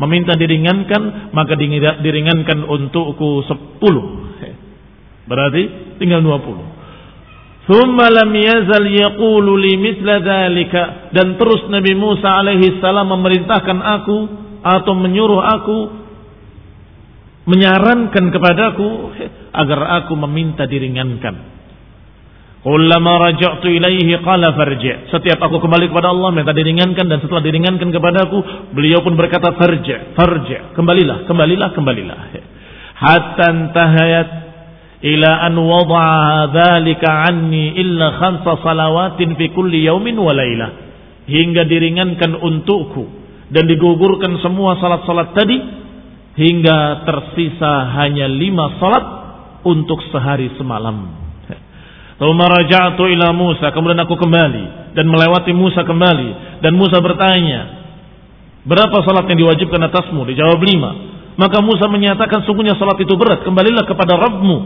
meminta 0.02 0.34
diringankan 0.38 1.34
maka 1.34 1.54
diringankan 2.02 2.66
untukku 2.66 3.46
sepuluh. 3.46 4.26
Berarti 5.28 5.96
tinggal 6.02 6.24
dua 6.24 6.40
puluh. 6.42 6.66
Thumma 7.68 8.08
lam 8.08 8.32
yazal 8.32 8.88
yaqulu 8.88 9.60
li 9.60 9.76
mithla 9.76 10.24
dhalika 10.24 11.12
dan 11.12 11.36
terus 11.36 11.68
Nabi 11.68 11.94
Musa 12.00 12.32
alaihi 12.32 12.80
salam 12.80 13.12
memerintahkan 13.12 13.80
aku 13.84 14.18
atau 14.64 14.94
menyuruh 14.96 15.44
aku 15.44 15.78
menyarankan 17.48 18.32
kepadaku 18.32 18.88
agar 19.52 19.80
aku 20.04 20.14
meminta 20.16 20.64
diringankan. 20.64 21.57
Kullama 22.68 23.32
raja'tu 23.32 23.72
ilaihi 23.72 24.20
qala 24.28 24.52
farji'. 24.52 25.08
Setiap 25.08 25.40
aku 25.40 25.64
kembali 25.64 25.88
kepada 25.88 26.12
Allah 26.12 26.36
minta 26.36 26.52
diringankan 26.52 27.08
dan 27.08 27.24
setelah 27.24 27.40
diringankan 27.40 27.96
kepadaku 27.96 28.44
beliau 28.76 29.00
pun 29.08 29.16
berkata 29.16 29.56
farji', 29.56 30.12
farji'. 30.20 30.76
Kembalilah, 30.76 31.24
kembalilah, 31.32 31.72
kembalilah. 31.72 32.20
Hatta 33.00 33.46
intahayat 33.56 34.30
ila 35.00 35.32
an 35.48 35.56
wada'a 35.56 36.52
dzalika 36.52 37.08
anni 37.32 37.72
illa 37.80 38.20
khamsa 38.20 38.60
salawatin 38.60 39.40
fi 39.40 39.48
kulli 39.56 39.88
yaumin 39.88 40.20
wa 40.20 40.36
lailah 40.36 40.70
hingga 41.24 41.64
diringankan 41.72 42.36
untukku 42.36 43.08
dan 43.48 43.64
digugurkan 43.64 44.44
semua 44.44 44.76
salat-salat 44.84 45.32
tadi 45.32 45.56
hingga 46.36 47.08
tersisa 47.08 47.96
hanya 47.96 48.28
lima 48.28 48.76
salat 48.76 49.06
untuk 49.64 50.04
sehari 50.12 50.52
semalam. 50.60 51.27
Thumma 52.18 52.50
raja'tu 52.50 53.06
ila 53.14 53.30
Musa, 53.30 53.70
kemudian 53.70 54.02
aku 54.02 54.18
kembali 54.18 54.94
dan 54.98 55.06
melewati 55.06 55.54
Musa 55.54 55.86
kembali. 55.86 56.62
Dan 56.66 56.74
Musa 56.74 56.98
bertanya, 56.98 57.62
"Berapa 58.66 59.06
salat 59.06 59.30
yang 59.30 59.38
diwajibkan 59.46 59.78
atasmu?" 59.86 60.26
Dijawab 60.26 60.58
lima. 60.66 60.92
Maka 61.38 61.62
Musa 61.62 61.86
menyatakan 61.86 62.42
sungguhnya 62.50 62.74
salat 62.82 62.98
itu 62.98 63.14
berat, 63.14 63.46
kembalilah 63.46 63.86
kepada 63.86 64.18
Rabbmu. 64.18 64.58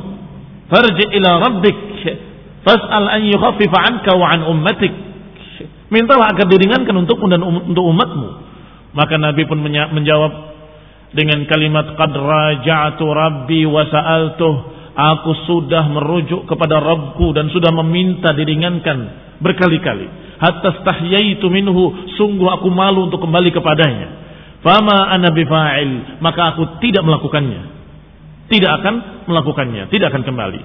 Farji 0.71 1.05
ila 1.19 1.43
rabbik. 1.43 1.77
Fas'al 2.63 3.05
an 3.11 3.21
yukhaffifa 3.27 3.77
anka 3.83 4.15
wa 4.15 4.31
an 4.31 4.47
ummatik. 4.47 4.93
Mintalah 5.91 6.31
agar 6.31 6.47
diringankan 6.47 6.95
untukmu 7.03 7.27
dan 7.27 7.43
um, 7.43 7.67
untuk 7.67 7.83
umatmu. 7.83 8.27
Maka 8.95 9.19
Nabi 9.19 9.43
pun 9.43 9.59
menjawab 9.67 10.31
dengan 11.11 11.43
kalimat 11.51 11.99
qad 11.99 12.15
raja'tu 12.15 13.03
rabbi 13.03 13.67
wa 13.67 13.83
sa'altuh 13.83 14.80
aku 14.95 15.31
sudah 15.47 15.87
merujuk 15.87 16.47
kepada 16.47 16.79
Rabbku 16.79 17.31
dan 17.31 17.47
sudah 17.51 17.71
meminta 17.83 18.35
diringankan 18.35 18.97
berkali-kali. 19.39 20.07
Hatta 20.41 20.81
stahyaitu 20.81 21.47
minhu 21.47 22.11
sungguh 22.17 22.49
aku 22.49 22.67
malu 22.73 23.07
untuk 23.09 23.21
kembali 23.21 23.49
kepadanya. 23.53 24.07
Fama 24.61 25.09
ana 25.09 25.33
bifa'il 25.33 26.21
maka 26.21 26.55
aku 26.55 26.81
tidak 26.81 27.01
melakukannya. 27.05 27.81
Tidak 28.51 28.71
akan 28.83 28.95
melakukannya, 29.31 29.87
tidak 29.87 30.11
akan 30.11 30.23
kembali. 30.27 30.61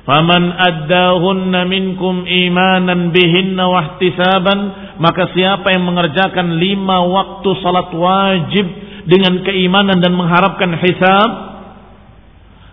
Faman 0.00 0.42
addahunna 0.50 1.68
minkum 1.68 2.24
imanan 2.24 3.12
bihinna 3.12 3.68
wahtisaban 3.68 4.58
maka 4.98 5.28
siapa 5.36 5.70
yang 5.76 5.84
mengerjakan 5.84 6.56
lima 6.56 7.04
waktu 7.04 7.48
salat 7.60 7.92
wajib 7.92 8.66
dengan 9.04 9.44
keimanan 9.44 10.00
dan 10.00 10.16
mengharapkan 10.16 10.72
hisab 10.80 11.30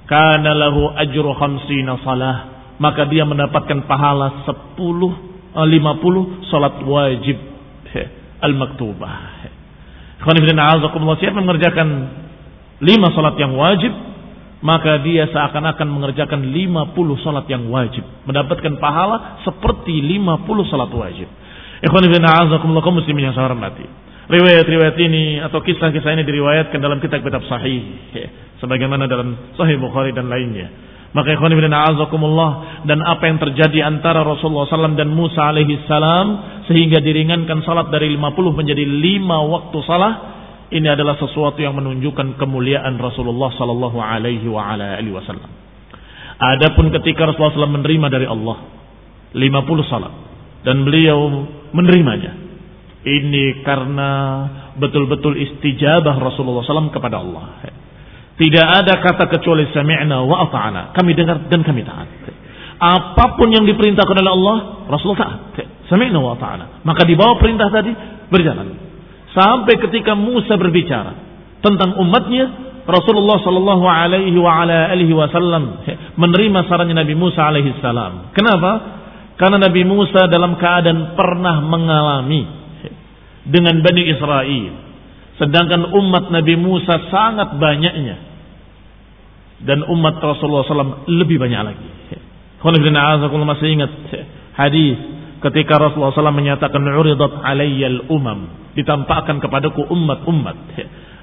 kana 0.08 0.56
lahu 0.56 0.92
ajru 0.96 1.36
khamsina 1.36 2.00
salah 2.02 2.36
maka 2.80 3.06
dia 3.12 3.28
mendapatkan 3.28 3.86
pahala 3.86 4.48
10 4.48 5.28
50 5.58 6.52
salat 6.54 6.76
wajib 6.86 7.38
al-maktubah. 8.42 9.14
Siapa 10.22 10.34
yang 11.24 11.38
mengerjakan 11.42 11.88
lima 12.78 13.08
salat 13.14 13.36
yang 13.42 13.58
wajib 13.58 13.90
maka 14.58 15.02
dia 15.06 15.30
seakan-akan 15.30 15.86
mengerjakan 15.86 16.42
50 16.50 17.26
salat 17.26 17.46
yang 17.46 17.70
wajib, 17.70 18.02
mendapatkan 18.26 18.74
pahala 18.82 19.42
seperti 19.46 20.02
50 20.02 20.72
salat 20.72 20.90
wajib. 20.90 21.30
Ikhwan 21.86 22.10
kaum 22.82 22.98
muslimin 22.98 23.30
yang 23.30 23.36
saya 23.38 23.54
hormati. 23.54 23.86
Riwayat-riwayat 24.28 24.98
ini 25.00 25.40
atau 25.40 25.64
kisah-kisah 25.64 26.20
ini 26.20 26.24
diriwayatkan 26.28 26.84
dalam 26.84 27.00
kitab-kitab 27.00 27.48
sahih 27.48 27.80
sebagaimana 28.60 29.08
dalam 29.08 29.56
Sahih 29.56 29.80
Bukhari 29.80 30.12
dan 30.12 30.28
lainnya. 30.28 30.68
Maka 31.16 31.34
ikhwan 31.34 31.56
ibn 31.56 31.72
a'azakumullah 31.72 32.84
dan 32.84 33.00
apa 33.00 33.24
yang 33.32 33.40
terjadi 33.40 33.88
antara 33.88 34.28
Rasulullah 34.28 34.68
SAW 34.68 35.00
dan 35.00 35.08
Musa 35.08 35.40
alaihi 35.40 35.80
salam 35.88 36.60
sehingga 36.68 37.00
diringankan 37.00 37.64
salat 37.64 37.88
dari 37.88 38.12
50 38.20 38.60
menjadi 38.60 38.84
5 38.84 39.24
waktu 39.56 39.78
salah 39.88 40.14
ini 40.68 40.88
adalah 40.92 41.16
sesuatu 41.16 41.64
yang 41.64 41.80
menunjukkan 41.80 42.36
kemuliaan 42.36 43.00
Rasulullah 43.00 43.56
sallallahu 43.56 43.98
alaihi 44.04 44.52
wa 44.52 44.76
ala 44.76 45.00
alihi 45.00 45.16
wasallam. 45.16 45.48
Adapun 46.38 46.92
ketika 46.92 47.26
Rasulullah 47.26 47.66
SAW 47.66 47.78
menerima 47.82 48.08
dari 48.12 48.28
Allah 48.28 48.58
50 49.32 49.88
salat 49.88 50.14
dan 50.68 50.84
beliau 50.84 51.48
menerimanya. 51.72 52.47
Ini 53.08 53.64
karena 53.64 54.12
betul-betul 54.76 55.40
istijabah 55.40 56.20
Rasulullah 56.20 56.60
SAW 56.68 56.92
kepada 56.92 57.24
Allah. 57.24 57.64
Tidak 58.36 58.68
ada 58.68 59.00
kata 59.00 59.32
kecuali 59.32 59.72
sami'na 59.72 60.28
wa 60.28 60.44
ata'ana. 60.46 60.92
Kami 60.92 61.16
dengar 61.16 61.48
dan 61.48 61.64
kami 61.64 61.88
taat. 61.88 62.06
Apa 62.78 63.40
pun 63.40 63.50
yang 63.50 63.66
diperintahkan 63.66 64.14
oleh 64.14 64.34
Allah, 64.36 64.58
Rasulullah 64.92 65.24
taat. 65.24 65.40
Sami'na 65.88 66.20
wa 66.20 66.36
ata'ana. 66.36 66.84
Maka 66.84 67.08
di 67.08 67.16
bawah 67.16 67.40
perintah 67.40 67.72
tadi 67.72 67.96
berjalan. 68.28 68.76
Sampai 69.32 69.80
ketika 69.80 70.12
Musa 70.12 70.60
berbicara 70.60 71.16
tentang 71.64 71.96
umatnya, 72.04 72.68
Rasulullah 72.88 73.40
Shallallahu 73.40 73.86
Alaihi 73.88 75.12
Wasallam 75.16 75.64
menerima 76.16 76.60
sarannya 76.68 76.96
Nabi 76.96 77.16
Musa 77.20 77.40
alaihi 77.44 77.76
salam. 77.84 78.32
Kenapa? 78.32 79.00
Karena 79.38 79.60
Nabi 79.60 79.84
Musa 79.86 80.26
dalam 80.32 80.58
keadaan 80.58 81.14
pernah 81.14 81.62
mengalami 81.62 82.57
dengan 83.48 83.80
Bani 83.82 84.04
Israel. 84.12 84.66
Sedangkan 85.38 85.94
umat 85.94 86.34
Nabi 86.34 86.54
Musa 86.58 87.08
sangat 87.08 87.56
banyaknya. 87.56 88.18
Dan 89.58 89.82
umat 89.90 90.22
Rasulullah 90.22 90.66
SAW 90.66 91.10
lebih 91.10 91.42
banyak 91.42 91.62
lagi. 91.66 91.90
Kalau 92.62 93.46
masih 93.46 93.70
ingat 93.74 93.92
hadis 94.58 94.98
ketika 95.42 95.78
Rasulullah 95.78 96.14
SAW 96.14 96.34
menyatakan 96.34 96.82
uridat 96.82 97.42
alayyal 97.46 98.10
umam 98.10 98.70
ditampakkan 98.74 99.42
kepadaku 99.42 99.86
umat-umat. 99.90 100.58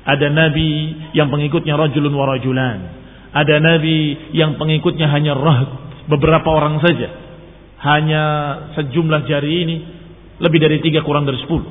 Ada 0.04 0.28
nabi 0.28 0.92
yang 1.16 1.30
pengikutnya 1.30 1.78
rajulun 1.78 2.12
wa 2.12 2.26
rajulan. 2.34 2.78
Ada 3.34 3.56
nabi 3.58 4.30
yang 4.36 4.60
pengikutnya 4.60 5.10
hanya 5.10 5.34
rahb, 5.34 5.68
beberapa 6.06 6.44
orang 6.50 6.78
saja. 6.82 7.08
Hanya 7.82 8.22
sejumlah 8.78 9.20
jari 9.26 9.52
ini 9.64 9.76
lebih 10.38 10.58
dari 10.58 10.78
tiga 10.82 11.02
kurang 11.02 11.26
dari 11.26 11.38
sepuluh. 11.42 11.66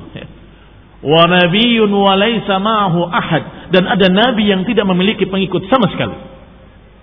Wa 1.04 1.28
nabiyyun 1.28 1.92
wa 1.92 2.16
laysa 2.16 2.64
ma'ahu 2.64 3.12
ahad 3.12 3.44
dan 3.76 3.84
ada 3.92 4.08
nabi 4.08 4.48
yang 4.48 4.64
tidak 4.64 4.88
memiliki 4.88 5.28
pengikut 5.28 5.68
sama 5.68 5.92
sekali. 5.92 6.16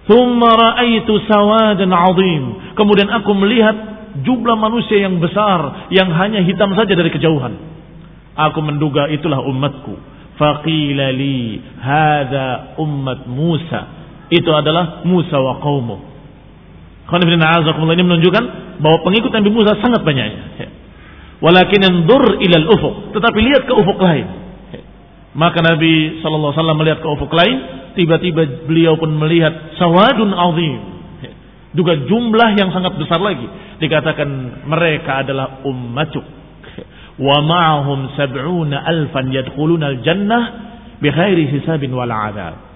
Thumma 0.08 0.56
ra'aitu 0.56 1.20
sawadan 1.28 1.92
'azim. 1.92 2.44
Kemudian 2.80 3.12
aku 3.12 3.36
melihat 3.36 3.76
jumlah 4.24 4.56
manusia 4.56 5.04
yang 5.04 5.20
besar 5.20 5.90
yang 5.92 6.08
hanya 6.16 6.40
hitam 6.40 6.72
saja 6.72 6.96
dari 6.96 7.12
kejauhan. 7.12 7.54
Aku 8.40 8.64
menduga 8.64 9.12
itulah 9.12 9.44
umatku. 9.44 10.00
Faqila 10.40 11.12
li 11.12 11.60
hadha 11.76 12.80
ummat 12.80 13.28
Musa. 13.28 13.80
Itu 14.32 14.48
adalah 14.56 15.04
Musa 15.04 15.36
wa 15.36 15.60
qawmu. 15.60 15.96
Ini 17.10 18.04
menunjukkan 18.06 18.44
bahwa 18.80 18.98
pengikut 19.04 19.28
Nabi 19.34 19.50
Musa 19.52 19.76
sangat 19.76 20.00
banyaknya. 20.06 20.79
Walakin 21.40 21.82
endur 21.88 22.36
ilal 22.40 22.68
ufuk. 22.68 23.16
Tetapi 23.16 23.38
lihat 23.40 23.62
ke 23.64 23.72
ufuk 23.72 23.98
lain. 24.00 24.26
Maka 25.30 25.62
Nabi 25.62 26.20
SAW 26.20 26.52
melihat 26.76 27.00
ke 27.00 27.08
ufuk 27.08 27.32
lain, 27.32 27.56
tiba-tiba 27.96 28.66
beliau 28.68 29.00
pun 29.00 29.08
melihat 29.16 29.76
sawadun 29.80 30.30
azim. 30.36 30.80
Juga 31.70 31.96
jumlah 31.96 32.58
yang 32.58 32.74
sangat 32.74 32.98
besar 32.98 33.22
lagi. 33.22 33.46
Dikatakan 33.78 34.28
mereka 34.68 35.22
adalah 35.22 35.64
ummatuk. 35.64 36.26
Wa 37.20 37.36
ma'ahum 37.40 38.16
sab'una 38.16 38.80
alfan 38.84 39.30
yadkhuluna 39.30 39.96
al-jannah 39.96 40.42
bighairi 41.00 41.48
hisabin 41.52 41.94
wal 41.94 42.10
adab. 42.10 42.68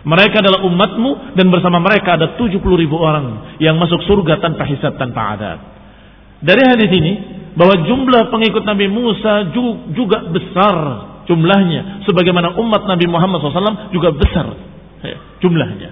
Mereka 0.00 0.40
adalah 0.40 0.64
umatmu 0.64 1.36
dan 1.36 1.52
bersama 1.52 1.76
mereka 1.76 2.16
ada 2.16 2.32
70 2.40 2.64
ribu 2.64 2.96
orang 2.96 3.56
yang 3.60 3.76
masuk 3.76 4.00
surga 4.08 4.40
tanpa 4.40 4.64
hisab, 4.64 4.96
tanpa 4.96 5.36
adab. 5.36 5.58
Dari 6.40 6.62
hadis 6.64 6.88
ini 6.88 7.12
bahwa 7.58 7.74
jumlah 7.82 8.30
pengikut 8.30 8.62
Nabi 8.62 8.86
Musa 8.86 9.50
juga 9.94 10.22
besar 10.30 10.76
jumlahnya. 11.26 12.06
Sebagaimana 12.06 12.58
umat 12.58 12.86
Nabi 12.86 13.06
Muhammad 13.10 13.42
SAW 13.42 13.94
juga 13.94 14.10
besar 14.14 14.46
ya, 15.02 15.18
jumlahnya. 15.42 15.90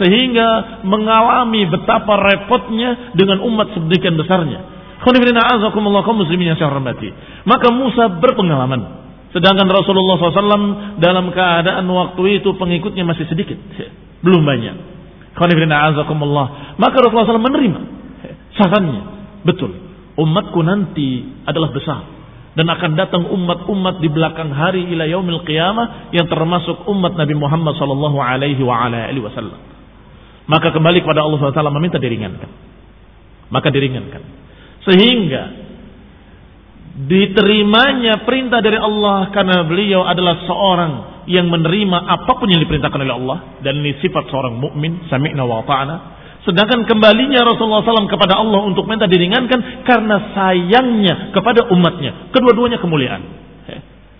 Sehingga 0.00 0.80
mengalami 0.82 1.70
betapa 1.70 2.18
repotnya 2.18 3.14
dengan 3.14 3.40
umat 3.46 3.72
sedemikian 3.76 4.18
besarnya. 4.18 4.60
Maka 7.44 7.68
Musa 7.70 8.04
berpengalaman. 8.18 8.80
Sedangkan 9.34 9.66
Rasulullah 9.66 10.14
SAW 10.18 10.98
dalam 11.02 11.26
keadaan 11.34 11.84
waktu 11.90 12.38
itu 12.40 12.54
pengikutnya 12.54 13.02
masih 13.02 13.26
sedikit 13.26 13.58
ya, 13.76 13.90
belum 14.22 14.46
banyak. 14.46 14.76
Maka 15.34 16.96
Rasulullah 17.02 17.26
SAW 17.26 17.42
menerima 17.42 17.80
sarannya. 18.54 19.02
Betul 19.44 19.83
umatku 20.18 20.60
nanti 20.62 21.42
adalah 21.46 21.70
besar 21.74 22.02
dan 22.54 22.70
akan 22.70 22.90
datang 22.94 23.22
umat-umat 23.26 23.98
di 23.98 24.06
belakang 24.06 24.54
hari 24.54 24.86
ila 24.94 25.04
yaumil 25.10 25.42
qiyamah 25.42 26.14
yang 26.14 26.30
termasuk 26.30 26.86
umat 26.86 27.18
Nabi 27.18 27.34
Muhammad 27.34 27.74
sallallahu 27.74 28.18
alaihi 28.22 28.62
wa 28.62 28.86
wasallam. 28.94 29.58
Maka 30.44 30.70
kembali 30.70 31.00
kepada 31.00 31.24
Allah 31.24 31.40
SWT 31.40 31.56
meminta 31.72 31.96
diringankan. 31.96 32.50
Maka 33.48 33.68
diringankan. 33.72 34.22
Sehingga 34.84 35.42
diterimanya 36.94 38.22
perintah 38.22 38.62
dari 38.62 38.78
Allah 38.78 39.34
karena 39.34 39.66
beliau 39.66 40.06
adalah 40.06 40.46
seorang 40.46 40.92
yang 41.26 41.50
menerima 41.50 41.98
apa 42.06 42.32
pun 42.38 42.46
yang 42.46 42.62
diperintahkan 42.62 43.00
oleh 43.02 43.14
Allah 43.18 43.38
dan 43.66 43.82
ini 43.82 43.98
sifat 43.98 44.30
seorang 44.30 44.54
mukmin 44.62 45.02
sami'na 45.10 45.42
wa 45.42 45.64
ta'ana 45.66 46.13
Sedangkan 46.44 46.84
kembalinya 46.84 47.40
Rasulullah 47.40 47.80
SAW 47.80 48.12
kepada 48.12 48.36
Allah 48.36 48.60
untuk 48.68 48.84
minta 48.84 49.08
diringankan 49.08 49.84
karena 49.88 50.36
sayangnya 50.36 51.32
kepada 51.32 51.72
umatnya. 51.72 52.28
Kedua-duanya 52.36 52.76
kemuliaan. 52.78 53.44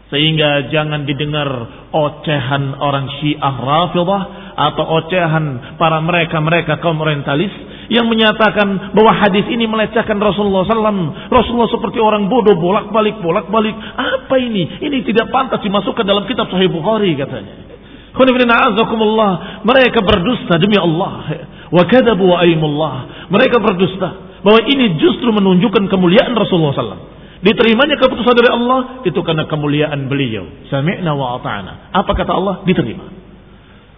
Sehingga 0.09 0.71
jangan 0.71 1.09
didengar 1.09 1.49
ocehan 1.91 2.77
orang 2.77 3.09
Syiah 3.19 3.57
Rafidah 3.57 4.23
atau 4.55 4.85
ocehan 5.03 5.75
para 5.81 5.99
mereka-mereka 5.99 6.79
kaum 6.79 7.03
orientalis 7.03 7.51
yang 7.91 8.07
menyatakan 8.09 8.95
bahwa 8.95 9.13
hadis 9.17 9.45
ini 9.51 9.67
melecehkan 9.67 10.17
Rasulullah 10.17 10.65
SAW. 10.65 11.29
Rasulullah 11.29 11.73
seperti 11.73 11.99
orang 12.01 12.31
bodoh 12.31 12.57
bolak-balik 12.57 13.21
bolak-balik. 13.21 13.75
Apa 13.97 14.39
ini? 14.41 14.81
Ini 14.81 15.03
tidak 15.05 15.29
pantas 15.35 15.61
dimasukkan 15.61 16.05
dalam 16.07 16.25
kitab 16.31 16.49
Sahih 16.49 16.71
Bukhari 16.71 17.13
katanya. 17.19 17.75
Mereka 19.67 19.99
berdusta 19.99 20.55
demi 20.63 20.79
Allah. 20.79 21.13
Wa 21.75 21.83
kadabu 21.91 22.31
wa 22.31 22.39
aimullah. 22.47 23.27
Mereka 23.35 23.59
berdusta. 23.59 24.39
Bahwa 24.47 24.63
ini 24.63 24.95
justru 25.03 25.35
menunjukkan 25.35 25.91
kemuliaan 25.91 26.39
Rasulullah 26.39 26.77
SAW. 26.77 27.03
Diterimanya 27.43 27.99
keputusan 27.99 28.35
dari 28.39 28.51
Allah 28.55 29.03
itu 29.03 29.21
karena 29.27 29.51
kemuliaan 29.51 30.07
beliau. 30.07 30.47
Sami'na 30.71 31.13
wa 31.19 31.43
ata'na. 31.43 31.91
Apa 31.91 32.15
kata 32.15 32.33
Allah? 32.33 32.55
Diterima. 32.63 33.11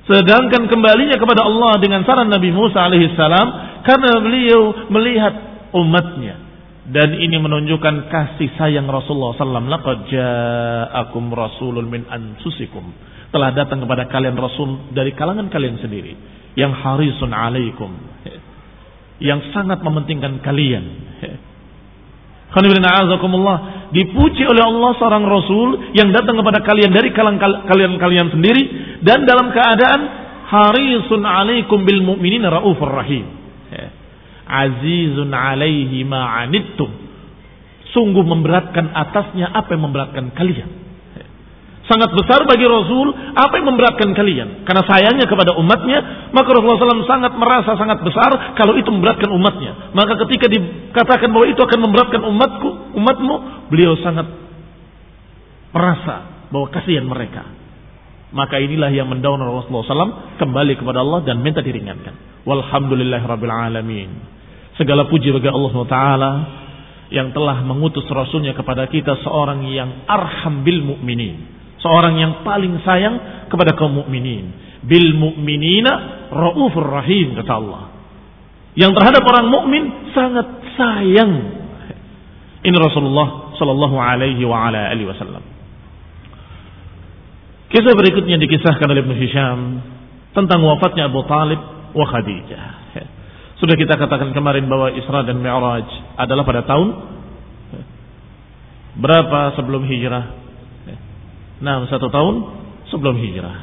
Sedangkan 0.06 0.70
kembalinya 0.70 1.18
kepada 1.18 1.44
Allah 1.44 1.82
dengan 1.82 2.06
saran 2.06 2.30
Nabi 2.30 2.54
Musa 2.54 2.78
alaihissalam 2.78 3.46
karena 3.82 4.22
beliau 4.22 4.86
melihat 4.86 5.34
umatnya 5.74 6.46
dan 6.86 7.18
ini 7.18 7.42
menunjukkan 7.42 8.06
kasih 8.06 8.54
sayang 8.54 8.86
Rasulullah 8.86 9.34
SAW. 9.34 9.66
Laqad 9.66 10.06
ja'akum 10.06 11.34
rasulun 11.34 11.90
min 11.90 12.06
anfusikum 12.06 12.86
telah 13.34 13.50
datang 13.50 13.82
kepada 13.82 14.06
kalian 14.06 14.38
Rasul 14.38 14.94
dari 14.94 15.10
kalangan 15.10 15.50
kalian 15.50 15.82
sendiri 15.82 16.35
yang 16.56 16.72
harisun 16.72 17.30
alaikum 17.30 17.92
yang 19.20 19.40
sangat 19.52 19.80
mementingkan 19.80 20.40
kalian. 20.44 20.84
Dipuji 23.92 24.44
oleh 24.48 24.64
Allah 24.64 24.90
seorang 24.96 25.24
Rasul 25.28 25.68
yang 25.92 26.08
datang 26.08 26.40
kepada 26.40 26.64
kalian 26.64 26.90
dari 26.92 27.12
kalian 27.12 28.00
kalian 28.00 28.28
sendiri 28.32 28.62
dan 29.04 29.28
dalam 29.28 29.52
keadaan 29.52 30.00
harisun 30.48 31.22
alaikum 31.24 31.84
bil 31.84 32.00
mu'minin 32.00 32.44
raufur 32.48 32.92
rahim. 32.92 33.28
Azizun 34.46 35.34
alaihi 35.34 36.06
ma'anittum 36.06 36.86
sungguh 37.92 38.24
memberatkan 38.24 38.94
atasnya 38.94 39.50
apa 39.50 39.74
yang 39.74 39.90
memberatkan 39.90 40.30
kalian 40.38 40.85
sangat 41.86 42.10
besar 42.18 42.42
bagi 42.44 42.66
Rasul 42.66 43.14
apa 43.34 43.54
yang 43.58 43.66
memberatkan 43.70 44.10
kalian? 44.12 44.66
Karena 44.66 44.82
sayangnya 44.82 45.26
kepada 45.30 45.54
umatnya 45.54 46.30
maka 46.34 46.48
Rasulullah 46.50 46.82
SAW 46.82 47.06
sangat 47.06 47.32
merasa 47.38 47.78
sangat 47.78 48.02
besar 48.02 48.54
kalau 48.58 48.74
itu 48.74 48.90
memberatkan 48.90 49.30
umatnya. 49.30 49.94
Maka 49.94 50.18
ketika 50.26 50.50
dikatakan 50.50 51.30
bahwa 51.30 51.46
itu 51.46 51.62
akan 51.62 51.78
memberatkan 51.86 52.20
umatku 52.26 52.68
umatmu 52.98 53.34
beliau 53.70 53.94
sangat 54.02 54.26
merasa 55.70 56.46
bahwa 56.50 56.66
kasihan 56.74 57.06
mereka. 57.06 57.46
Maka 58.34 58.58
inilah 58.58 58.90
yang 58.90 59.06
mendorong 59.06 59.46
Rasulullah 59.46 59.86
SAW 59.86 60.42
kembali 60.42 60.74
kepada 60.82 61.00
Allah 61.00 61.22
dan 61.22 61.38
minta 61.40 61.62
diringankan. 61.62 62.42
Alamin. 63.46 64.10
Segala 64.76 65.08
puji 65.08 65.32
bagi 65.32 65.48
Allah 65.48 65.70
SWT 65.72 65.98
yang 67.14 67.30
telah 67.30 67.62
mengutus 67.62 68.04
Rasulnya 68.10 68.52
kepada 68.52 68.90
kita 68.90 69.22
seorang 69.22 69.62
yang 69.70 70.04
arham 70.10 70.66
bil 70.66 70.82
mu'minin 70.84 71.55
seorang 71.86 72.18
yang 72.18 72.42
paling 72.42 72.82
sayang 72.82 73.46
kepada 73.46 73.78
kaum 73.78 73.94
mukminin. 73.94 74.50
Bil 74.82 75.14
mukminina 75.14 76.26
raufur 76.34 76.90
rahim 76.90 77.38
kata 77.38 77.52
Allah. 77.54 77.94
Yang 78.74 78.98
terhadap 78.98 79.22
orang 79.22 79.46
mukmin 79.46 79.82
sangat 80.10 80.46
sayang. 80.74 81.32
Ini 82.66 82.74
Rasulullah 82.74 83.54
sallallahu 83.54 83.94
alaihi 83.94 84.42
wa 84.42 84.66
ala 84.66 84.90
alihi 84.90 85.06
wasallam. 85.06 85.44
Kisah 87.70 87.94
berikutnya 87.94 88.38
dikisahkan 88.42 88.86
oleh 88.90 89.06
Ibnu 89.06 89.14
Hisham 89.14 89.58
tentang 90.34 90.62
wafatnya 90.66 91.06
Abu 91.06 91.22
Talib 91.30 91.58
wa 91.94 92.06
Khadijah. 92.10 92.66
Sudah 93.62 93.74
kita 93.78 93.96
katakan 93.96 94.36
kemarin 94.36 94.68
bahwa 94.68 94.92
Isra 94.92 95.24
dan 95.24 95.40
Mi'raj 95.40 95.88
adalah 96.20 96.44
pada 96.44 96.62
tahun 96.68 97.16
berapa 99.00 99.56
sebelum 99.56 99.84
hijrah? 99.88 100.45
Nah, 101.60 101.88
satu 101.88 102.12
tahun 102.12 102.34
sebelum 102.92 103.16
hijrah. 103.16 103.56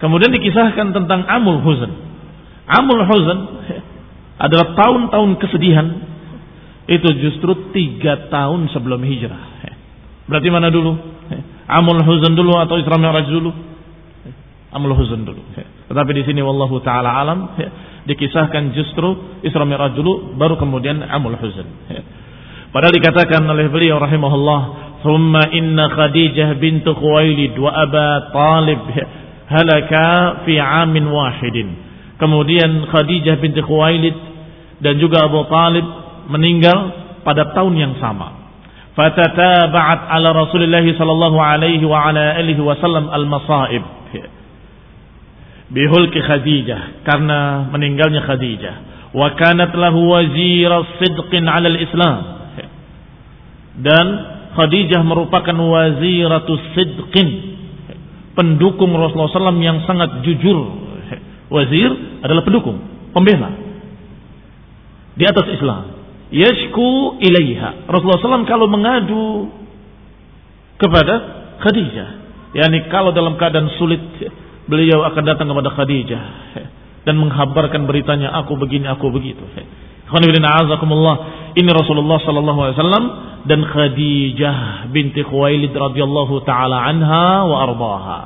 Kemudian 0.00 0.32
dikisahkan 0.32 0.96
tentang 0.96 1.28
Amul 1.28 1.60
Huzn. 1.60 1.92
Amul 2.64 3.04
Huzn 3.04 3.38
adalah 4.40 4.72
tahun-tahun 4.72 5.30
kesedihan. 5.44 5.86
Itu 6.88 7.06
justru 7.20 7.70
tiga 7.76 8.32
tahun 8.32 8.72
sebelum 8.72 9.04
hijrah. 9.04 9.60
Berarti 10.24 10.48
mana 10.48 10.72
dulu? 10.72 10.96
Amul 11.68 12.02
Huzn 12.02 12.32
dulu 12.32 12.56
atau 12.56 12.80
Isra 12.80 12.96
Mi'raj 12.96 13.28
dulu? 13.28 13.50
Amul 14.72 14.96
Huzn 14.96 15.22
dulu. 15.22 15.42
Tetapi 15.90 16.10
di 16.16 16.22
sini 16.24 16.40
wallahu 16.40 16.80
taala 16.80 17.14
alam 17.20 17.52
dikisahkan 18.08 18.72
justru 18.72 19.38
Isra 19.44 19.68
Mi'raj 19.68 19.92
dulu 19.92 20.34
baru 20.34 20.56
kemudian 20.56 21.04
Amul 21.04 21.36
Huzn. 21.36 21.68
Padahal 22.70 22.94
dikatakan 22.94 23.42
oleh 23.50 23.66
beliau 23.66 23.98
rahimahullah 23.98 24.89
ثم 25.03 25.33
إن 25.37 25.77
خديجة 25.89 26.53
بنت 26.53 26.89
خويلد 26.89 27.59
وأبا 27.59 28.09
طالب 28.33 28.79
halaka 29.49 30.41
fi 30.45 30.57
amin 30.57 31.05
wahidin. 31.09 31.69
Kemudian 32.17 32.87
Khadijah 32.89 33.37
binti 33.43 33.61
Khuwailid 33.61 34.15
dan 34.81 34.97
juga 34.97 35.27
Abu 35.27 35.43
Talib 35.51 35.85
meninggal 36.31 36.79
pada 37.21 37.51
tahun 37.53 37.75
yang 37.75 37.93
sama. 37.99 38.47
Fatataba'at 38.95 40.07
ala 40.07 40.31
Rasulullah 40.31 40.79
sallallahu 40.79 41.37
alaihi 41.37 41.83
wa 41.83 42.07
ala 42.07 42.39
alihi 42.39 42.61
wasallam 42.63 43.11
al-masaib. 43.11 43.83
Bihulki 45.65 46.23
Khadijah 46.23 47.03
karena 47.03 47.67
meninggalnya 47.73 48.23
Khadijah. 48.23 48.75
Wa 49.11 49.35
kanat 49.35 49.75
lahu 49.75 50.15
wazira 50.15 50.87
sidqin 51.03 51.43
ala 51.43 51.67
al-Islam. 51.67 52.17
Dan 53.75 54.05
Khadijah 54.50 55.02
merupakan 55.06 55.54
waziratu 55.54 56.52
sidqin 56.74 57.28
pendukung 58.34 58.90
Rasulullah 58.94 59.30
SAW 59.30 59.62
yang 59.62 59.86
sangat 59.86 60.26
jujur. 60.26 60.58
Wazir 61.50 61.90
adalah 62.22 62.46
pendukung 62.46 62.78
pembela 63.10 63.50
di 65.18 65.24
atas 65.26 65.46
Islam. 65.50 65.98
Yashku 66.30 67.18
ilaiha. 67.18 67.90
Rasulullah 67.90 68.22
SAW 68.22 68.46
kalau 68.46 68.70
mengadu 68.70 69.50
kepada 70.78 71.14
Khadijah 71.60 72.08
yakni 72.56 72.90
kalau 72.90 73.14
dalam 73.14 73.38
keadaan 73.38 73.70
sulit 73.78 74.00
beliau 74.66 75.02
akan 75.06 75.22
datang 75.26 75.46
kepada 75.50 75.70
Khadijah 75.74 76.24
dan 77.06 77.14
menghabarkan 77.18 77.86
beritanya 77.86 78.30
aku 78.42 78.54
begini 78.58 78.86
aku 78.86 79.10
begitu. 79.10 79.42
Ini 81.50 81.70
Rasulullah 81.74 82.18
sallallahu 82.22 82.60
alaihi 82.62 82.76
wasallam 82.78 83.04
dan 83.46 83.60
Khadijah 83.64 84.90
binti 84.90 85.24
Khuwailid 85.24 85.72
radhiyallahu 85.72 86.44
taala 86.44 86.82
anha 86.86 87.46
wa 87.46 87.56
ardaha. 87.64 88.18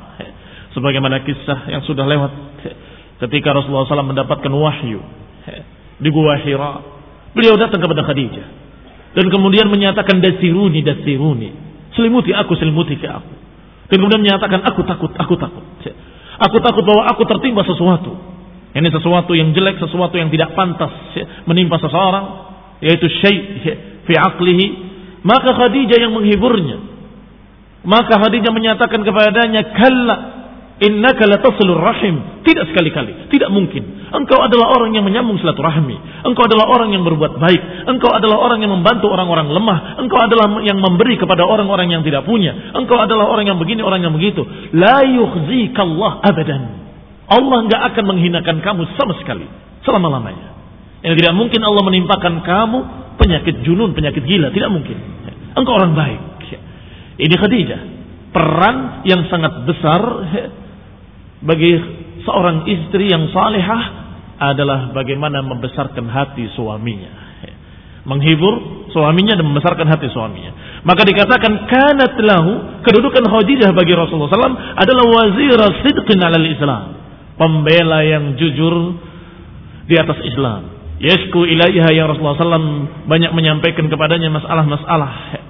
Sebagaimana 0.75 1.23
kisah 1.23 1.71
yang 1.71 1.81
sudah 1.87 2.03
lewat 2.03 2.31
ketika 3.23 3.55
Rasulullah 3.55 3.87
SAW 3.87 4.11
mendapatkan 4.11 4.51
wahyu 4.51 4.99
di 6.03 6.09
Gua 6.11 6.35
Hira, 6.43 6.83
beliau 7.31 7.55
datang 7.55 7.79
kepada 7.79 8.03
Khadijah 8.03 8.47
dan 9.15 9.25
kemudian 9.31 9.71
menyatakan 9.71 10.19
dasiruni 10.19 10.83
dasiruni, 10.83 11.49
selimuti 11.95 12.35
aku 12.35 12.59
selimuti 12.59 12.99
ke 12.99 13.07
aku. 13.07 13.33
Dan 13.87 14.03
kemudian 14.03 14.19
menyatakan 14.19 14.59
aku 14.67 14.83
takut, 14.83 15.15
aku 15.15 15.39
takut. 15.39 15.63
Aku 16.35 16.57
takut 16.59 16.83
bahwa 16.83 17.07
aku 17.07 17.23
tertimpa 17.23 17.63
sesuatu. 17.63 18.34
Ini 18.75 18.91
sesuatu 18.91 19.31
yang 19.31 19.55
jelek, 19.55 19.79
sesuatu 19.79 20.19
yang 20.19 20.27
tidak 20.27 20.51
pantas 20.51 20.91
menimpa 21.47 21.79
seseorang, 21.79 22.25
yaitu 22.83 23.07
syai' 23.23 23.39
fi 24.03 24.13
aqlihi. 24.19 24.65
Maka 25.23 25.55
Khadijah 25.55 25.97
yang 25.97 26.11
menghiburnya. 26.11 26.77
Maka 27.87 28.19
Khadijah 28.19 28.51
menyatakan 28.51 28.99
kepadanya, 29.01 29.61
"Kalla 29.73 30.35
Innaka 30.75 31.23
latasilur 31.23 31.79
rahim. 31.79 32.43
Tidak 32.43 32.67
sekali-kali. 32.67 33.31
Tidak 33.31 33.47
mungkin. 33.47 34.11
Engkau 34.11 34.43
adalah 34.43 34.75
orang 34.75 34.91
yang 34.91 35.07
menyambung 35.07 35.39
silaturahmi. 35.39 36.27
Engkau 36.27 36.51
adalah 36.51 36.67
orang 36.67 36.91
yang 36.91 37.07
berbuat 37.07 37.39
baik. 37.39 37.87
Engkau 37.87 38.11
adalah 38.11 38.43
orang 38.43 38.59
yang 38.59 38.75
membantu 38.75 39.07
orang-orang 39.07 39.55
lemah. 39.55 40.03
Engkau 40.03 40.19
adalah 40.19 40.51
yang 40.67 40.75
memberi 40.83 41.15
kepada 41.15 41.47
orang-orang 41.47 41.95
yang 41.95 42.03
tidak 42.03 42.27
punya. 42.27 42.75
Engkau 42.75 42.99
adalah 42.99 43.31
orang 43.31 43.47
yang 43.47 43.55
begini, 43.55 43.87
orang 43.87 44.03
yang 44.03 44.11
begitu. 44.11 44.43
La 44.75 44.99
yukhzikallah 45.07 46.27
abadan. 46.27 46.84
Allah 47.25 47.57
enggak 47.65 47.81
akan 47.93 48.03
menghinakan 48.05 48.61
kamu 48.61 48.85
sama 48.97 49.17
sekali. 49.17 49.49
Selama-lamanya. 49.81 50.53
Yang 51.05 51.21
tidak 51.21 51.33
mungkin 51.37 51.61
Allah 51.61 51.83
menimpakan 51.85 52.41
kamu 52.41 52.79
penyakit 53.17 53.61
junun, 53.65 53.93
penyakit 53.97 54.25
gila. 54.25 54.49
Tidak 54.49 54.69
mungkin. 54.69 54.97
Engkau 55.57 55.73
orang 55.73 55.93
baik. 55.93 56.21
Ini 57.15 57.35
Khadijah. 57.37 57.81
Peran 58.35 59.07
yang 59.07 59.25
sangat 59.31 59.63
besar 59.63 60.01
bagi 61.39 61.71
seorang 62.27 62.67
istri 62.67 63.07
yang 63.07 63.31
salihah 63.31 63.83
adalah 64.35 64.91
bagaimana 64.91 65.39
membesarkan 65.39 66.11
hati 66.11 66.51
suaminya. 66.51 67.23
Menghibur 68.05 68.85
suaminya 68.93 69.33
dan 69.39 69.47
membesarkan 69.47 69.87
hati 69.87 70.11
suaminya. 70.11 70.83
Maka 70.85 71.01
dikatakan 71.07 71.65
kanat 71.65 72.13
lahu 72.21 72.83
kedudukan 72.85 73.23
Khadijah 73.23 73.73
bagi 73.73 73.97
Rasulullah 73.97 74.29
SAW 74.29 74.77
adalah 74.77 75.05
wazir 75.09 75.59
sidqin 75.81 76.19
alal 76.21 76.45
Islam. 76.45 77.04
Pembela 77.35 78.03
yang 78.07 78.39
jujur 78.39 78.95
di 79.85 79.95
atas 79.99 80.19
Islam. 80.23 80.71
Yasku 81.03 81.43
ilaiha 81.43 81.91
yang 81.91 82.07
Rasulullah 82.07 82.39
SAW 82.39 83.05
banyak 83.05 83.31
menyampaikan 83.35 83.91
kepadanya 83.91 84.31
masalah-masalah. 84.31 85.43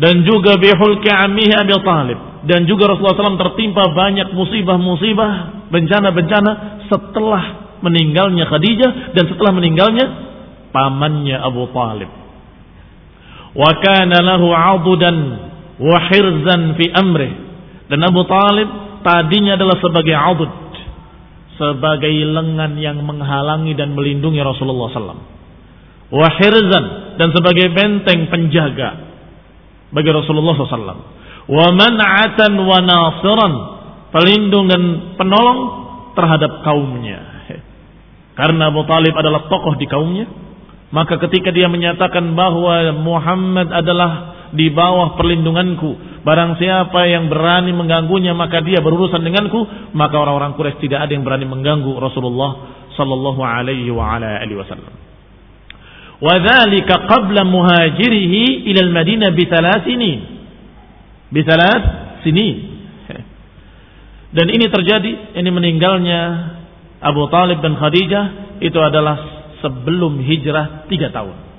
Dan 0.00 0.26
juga 0.26 0.58
bihul 0.58 0.98
amihi 1.04 1.54
Abi 1.54 1.76
Talib 1.84 2.18
dan 2.48 2.64
juga 2.64 2.88
Rasulullah 2.88 3.20
SAW 3.20 3.36
tertimpa 3.36 3.92
banyak 3.92 4.32
musibah-musibah, 4.32 5.32
bencana-bencana 5.68 6.50
setelah 6.88 7.44
meninggalnya 7.84 8.48
Khadijah 8.48 9.12
dan 9.12 9.24
setelah 9.28 9.52
meninggalnya 9.52 10.06
pamannya 10.72 11.36
Abu 11.36 11.68
Talib. 11.76 12.08
Wa 13.52 13.70
kana 13.82 14.24
lahu 14.24 14.48
'adudan 14.56 15.16
wa 15.84 15.96
hirzan 16.08 16.80
fi 16.80 16.84
amrih. 16.96 17.32
Dan 17.92 18.00
Abu 18.06 18.22
Talib 18.24 18.68
tadinya 19.00 19.56
adalah 19.56 19.76
sebagai 19.80 20.14
'adud, 20.14 20.52
sebagai 21.56 22.10
lengan 22.10 22.76
yang 22.80 23.00
menghalangi 23.04 23.76
dan 23.76 23.92
melindungi 23.92 24.40
Rasulullah 24.40 24.88
SAW. 24.92 25.22
Wa 26.10 26.28
hirzan 26.40 26.84
dan 27.20 27.28
sebagai 27.30 27.70
benteng 27.70 28.26
penjaga 28.32 29.12
bagi 29.94 30.10
Rasulullah 30.10 30.58
SAW 30.58 31.20
wa 31.50 31.66
man'atan 31.74 32.52
wa 32.62 32.78
nasiran, 32.78 33.52
pelindung 34.14 34.70
dan 34.70 34.82
penolong 35.18 35.60
terhadap 36.14 36.62
kaumnya. 36.62 37.18
Karena 38.38 38.70
Abu 38.72 38.86
Talib 38.86 39.12
adalah 39.12 39.50
tokoh 39.50 39.74
di 39.76 39.84
kaumnya, 39.90 40.24
maka 40.94 41.18
ketika 41.28 41.50
dia 41.50 41.66
menyatakan 41.66 42.32
bahwa 42.38 42.94
Muhammad 42.96 43.68
adalah 43.68 44.39
di 44.54 44.70
bawah 44.70 45.14
perlindunganku. 45.14 46.22
Barang 46.26 46.60
siapa 46.60 47.08
yang 47.08 47.32
berani 47.32 47.72
mengganggunya 47.72 48.36
maka 48.36 48.60
dia 48.60 48.84
berurusan 48.84 49.24
denganku, 49.24 49.92
maka 49.96 50.16
orang-orang 50.20 50.54
Quraisy 50.58 50.84
tidak 50.84 51.08
ada 51.08 51.12
yang 51.16 51.24
berani 51.24 51.46
mengganggu 51.48 51.96
Rasulullah 51.96 52.50
sallallahu 52.94 53.40
alaihi 53.40 53.90
wasallam. 53.90 54.94
Wadhalika 56.20 57.08
qabla 57.08 57.48
muhajirihi 57.48 58.68
ila 58.68 58.80
al-Madinah 58.84 59.28
bi 59.32 59.44
sinin. 59.88 60.20
Bi 61.32 61.40
sinin. 62.20 62.56
Dan 64.30 64.46
ini 64.46 64.66
terjadi, 64.70 65.34
ini 65.34 65.50
meninggalnya 65.50 66.20
Abu 67.02 67.26
Talib 67.32 67.64
dan 67.64 67.74
Khadijah 67.74 68.24
itu 68.62 68.78
adalah 68.78 69.48
sebelum 69.58 70.22
hijrah 70.22 70.86
tiga 70.86 71.10
tahun. 71.10 71.49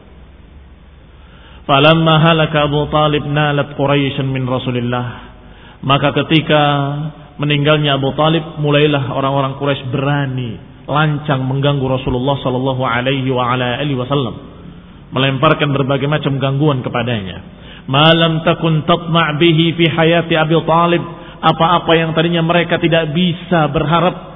Falamma 1.72 2.20
halaka 2.20 2.68
Abu 2.68 2.84
Talib 2.92 3.24
nalat 3.32 3.80
Quraisy 3.80 4.20
min 4.28 4.44
Rasulillah. 4.44 5.32
Maka 5.88 6.12
ketika 6.20 6.62
meninggalnya 7.40 7.96
Abu 7.96 8.12
Talib, 8.20 8.60
mulailah 8.60 9.08
orang-orang 9.16 9.56
Quraisy 9.56 9.88
berani 9.88 10.60
lancang 10.84 11.48
mengganggu 11.48 11.88
Rasulullah 11.88 12.36
sallallahu 12.44 12.84
alaihi 12.84 13.32
wasallam, 13.96 14.36
melemparkan 15.16 15.72
berbagai 15.72 16.12
macam 16.12 16.44
gangguan 16.44 16.84
kepadanya. 16.84 17.40
Malam 17.88 18.44
takun 18.44 18.84
tatma' 18.84 19.40
bihi 19.40 19.72
fi 19.80 19.88
hayati 19.88 20.36
Abi 20.36 20.60
Talib. 20.68 21.04
Apa-apa 21.40 21.92
yang 21.96 22.12
tadinya 22.12 22.44
mereka 22.44 22.84
tidak 22.84 23.16
bisa 23.16 23.72
berharap 23.72 24.36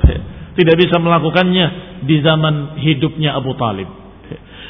tidak 0.56 0.76
bisa 0.80 1.04
melakukannya 1.04 2.00
di 2.08 2.16
zaman 2.24 2.80
hidupnya 2.80 3.36
Abu 3.36 3.60
Talib 3.60 4.05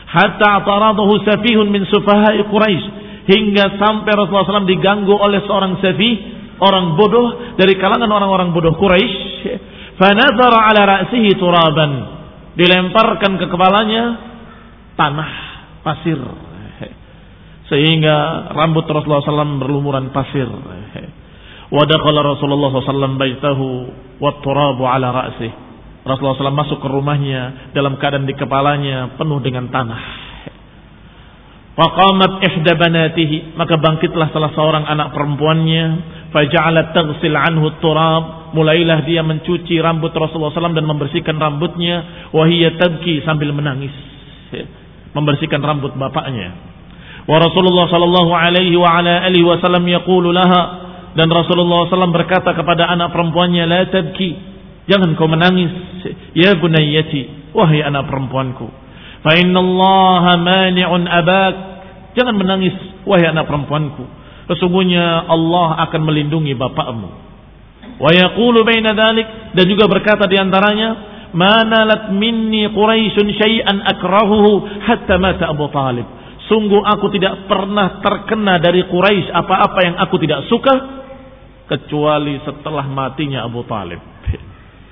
hatta 0.05 0.63
taradahu 0.63 1.21
safihun 1.25 1.69
min 1.69 1.83
sufahai 1.89 2.45
Quraisy 2.45 2.85
hingga 3.25 3.81
sampai 3.81 4.11
Rasulullah 4.13 4.61
SAW 4.61 4.69
diganggu 4.69 5.13
oleh 5.17 5.41
seorang 5.45 5.81
safih 5.81 6.13
orang 6.61 6.95
bodoh 6.95 7.57
dari 7.57 7.75
kalangan 7.81 8.07
orang-orang 8.09 8.53
bodoh 8.53 8.77
Quraisy 8.77 9.49
fanazara 9.97 10.71
ala 10.71 10.81
ra'sihi 10.85 11.35
turaban 11.35 11.91
dilemparkan 12.55 13.41
ke 13.41 13.45
kepalanya 13.49 14.03
tanah 14.95 15.31
pasir 15.83 16.19
sehingga 17.65 18.49
rambut 18.53 18.85
Rasulullah 18.85 19.25
SAW 19.25 19.61
berlumuran 19.61 20.13
pasir. 20.13 20.45
Wadakala 21.73 22.21
Rasulullah 22.21 22.69
SAW 22.77 23.17
baitahu 23.17 23.65
watturabu 24.21 24.85
ala 24.85 25.09
ra'sih. 25.09 25.64
Rasulullah 26.05 26.37
SAW 26.37 26.53
masuk 26.53 26.77
ke 26.85 26.87
rumahnya 26.87 27.73
dalam 27.73 27.97
keadaan 27.97 28.29
di 28.29 28.37
kepalanya 28.37 29.17
penuh 29.17 29.41
dengan 29.41 29.65
tanah. 29.73 30.01
Faqamat 31.75 32.39
ihda 32.45 32.77
banatihi 32.77 33.57
maka 33.57 33.75
bangkitlah 33.75 34.29
salah 34.29 34.53
seorang 34.53 34.85
anak 34.85 35.11
perempuannya. 35.11 35.85
Faja'alat 36.29 36.93
taghsil 36.93 37.35
anhu 37.35 37.73
turab 37.81 38.53
mulailah 38.53 39.01
dia 39.03 39.25
mencuci 39.25 39.81
rambut 39.81 40.13
Rasulullah 40.13 40.53
SAW 40.53 40.77
dan 40.77 40.85
membersihkan 40.85 41.35
rambutnya. 41.41 42.29
Wahiyya 42.31 42.77
tabki 42.77 43.25
sambil 43.25 43.49
menangis 43.51 43.91
membersihkan 45.17 45.59
rambut 45.59 45.97
bapaknya. 45.97 46.53
Wa 47.25 47.41
Rasulullah 47.41 47.89
sallallahu 47.89 48.29
alaihi 48.29 48.77
wa 48.77 49.01
ala 49.01 49.25
alihi 49.25 49.41
wasallam 49.41 49.89
yaqulu 49.89 50.29
laha 50.29 50.85
dan 51.17 51.33
Rasulullah 51.33 51.89
SAW 51.89 52.13
berkata 52.13 52.53
kepada 52.53 52.85
anak 52.93 53.09
perempuannya 53.09 53.63
la 53.65 53.81
tabki 53.89 54.54
jangan 54.89 55.13
kau 55.17 55.29
menangis. 55.29 55.71
Ya 56.37 56.57
bunayyati 56.57 57.53
wahai 57.53 57.81
anak 57.85 58.09
perempuanku. 58.09 58.67
Fa 59.25 59.31
innallaha 59.37 60.37
mani'un 60.37 61.03
abak. 61.05 61.55
Jangan 62.15 62.35
menangis 62.37 62.75
wahai 63.03 63.29
anak 63.29 63.49
perempuanku. 63.49 64.05
Sesungguhnya 64.45 65.25
Allah 65.25 65.89
akan 65.89 66.01
melindungi 66.05 66.53
bapakmu. 66.53 67.09
Wa 67.95 68.11
yaqulu 68.11 68.61
baina 68.61 68.93
dzalik 68.93 69.55
dan 69.55 69.65
juga 69.65 69.87
berkata 69.87 70.27
di 70.27 70.35
antaranya 70.35 70.89
manalat 71.31 72.11
minni 72.13 72.67
quraisyun 72.69 73.27
syai'an 73.35 73.81
akrahuhu 73.83 74.83
hatta 74.85 75.15
mata 75.17 75.49
Abu 75.49 75.65
Talib. 75.73 76.07
Sungguh 76.45 76.77
aku 76.85 77.09
tidak 77.17 77.49
pernah 77.49 78.05
terkena 78.05 78.61
dari 78.61 78.85
Quraisy 78.85 79.33
apa-apa 79.33 79.79
yang 79.81 79.95
aku 79.97 80.15
tidak 80.21 80.45
suka 80.45 80.73
kecuali 81.65 82.37
setelah 82.45 82.85
matinya 82.85 83.41
Abu 83.41 83.65
Talib. 83.65 83.97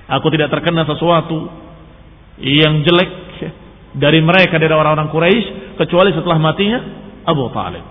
Aku 0.10 0.28
tidak 0.32 0.52
terkena 0.52 0.84
sesuatu 0.84 1.48
yang 2.44 2.84
jelek 2.84 3.12
dari 3.94 4.20
mereka 4.26 4.58
dari 4.58 4.74
orang-orang 4.74 5.14
Quraisy 5.14 5.78
kecuali 5.78 6.12
setelah 6.12 6.38
matinya 6.42 6.80
Abu 7.30 7.48
Talib. 7.54 7.86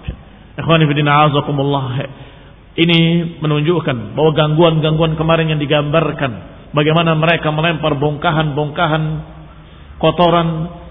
Ini 2.73 3.01
menunjukkan 3.41 3.97
bahwa 4.17 4.31
gangguan-gangguan 4.33 5.13
kemarin 5.17 5.53
yang 5.53 5.61
digambarkan, 5.61 6.33
bagaimana 6.77 7.17
mereka 7.17 7.53
melempar 7.53 7.97
bongkahan-bongkahan 7.97 9.03
kotoran 10.01 10.49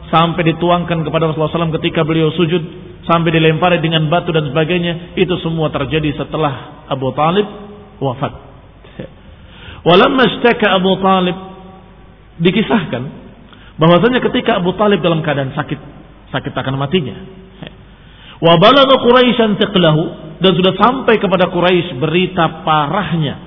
sampai 0.09 0.55
dituangkan 0.55 1.03
kepada 1.07 1.29
Rasulullah 1.29 1.53
SAW 1.53 1.77
ketika 1.81 2.05
beliau 2.05 2.29
sujud, 2.33 2.63
sampai 3.05 3.33
dilempari 3.33 3.81
dengan 3.81 4.05
batu 4.09 4.29
dan 4.33 4.49
sebagainya, 4.49 5.17
itu 5.17 5.33
semua 5.41 5.69
terjadi 5.73 6.21
setelah 6.21 6.85
Abu 6.89 7.09
Talib 7.17 7.45
wafat. 7.97 8.50
Walamma 9.81 10.23
ishtaka 10.29 10.77
Abu 10.77 10.93
Talib 11.01 11.37
dikisahkan 12.41 13.03
bahwasanya 13.81 14.21
ketika 14.21 14.61
Abu 14.61 14.77
Talib 14.77 15.01
dalam 15.01 15.25
keadaan 15.25 15.57
sakit, 15.57 15.79
sakit 16.29 16.53
akan 16.53 16.77
matinya. 16.77 17.17
Wa 18.41 18.57
balagha 18.57 18.97
Quraisyan 18.97 19.57
tiqlahu 19.61 20.01
dan 20.41 20.51
sudah 20.57 20.73
sampai 20.73 21.21
kepada 21.21 21.53
Quraisy 21.53 21.97
berita 22.01 22.65
parahnya 22.65 23.37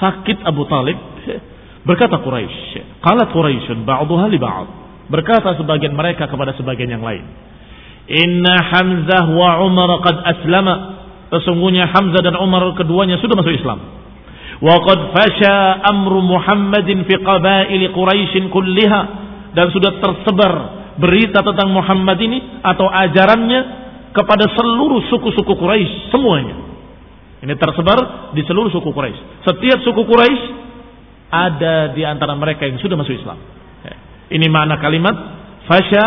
sakit 0.00 0.44
Abu 0.44 0.68
Talib. 0.68 0.96
Berkata 1.84 2.16
Quraisy, 2.20 3.04
qalat 3.04 3.28
Quraisyun 3.32 3.84
ba'dhuha 3.84 4.28
li 4.32 4.40
ba'd. 4.40 4.68
Berkata 5.12 5.52
sebagian 5.60 5.92
mereka 5.92 6.28
kepada 6.32 6.56
sebagian 6.56 6.96
yang 6.96 7.04
lain. 7.04 7.24
Inna 8.08 8.56
Hamzah 8.72 9.28
wa 9.32 9.64
Umar 9.64 10.00
qad 10.00 10.16
aslama. 10.16 10.96
Sesungguhnya 11.28 11.88
Hamzah 11.92 12.24
dan 12.24 12.36
Umar 12.40 12.64
keduanya 12.76 13.20
sudah 13.20 13.36
masuk 13.36 13.52
Islam. 13.52 14.03
Qad 14.64 15.00
fasha 15.12 15.84
amru 15.92 16.24
Muhammadin 16.24 17.04
fi 17.04 17.20
qabail 17.20 17.84
Quraisy 17.92 18.48
kulliha 18.48 19.00
dan 19.52 19.68
sudah 19.68 20.00
tersebar 20.00 20.52
berita 20.96 21.44
tentang 21.44 21.68
Muhammad 21.68 22.16
ini 22.16 22.64
atau 22.64 22.88
ajarannya 22.88 23.60
kepada 24.16 24.48
seluruh 24.56 25.04
suku-suku 25.12 25.52
Quraisy 25.52 26.08
semuanya. 26.08 26.56
Ini 27.44 27.60
tersebar 27.60 28.32
di 28.32 28.40
seluruh 28.48 28.72
suku 28.72 28.88
Quraisy. 28.88 29.44
Setiap 29.44 29.84
suku 29.84 30.00
Quraisy 30.08 30.42
ada 31.28 31.92
di 31.92 32.00
antara 32.06 32.32
mereka 32.32 32.64
yang 32.64 32.80
sudah 32.80 32.96
masuk 32.96 33.20
Islam. 33.20 33.36
Ini 34.32 34.48
makna 34.48 34.80
kalimat 34.80 35.12
fasya 35.68 36.06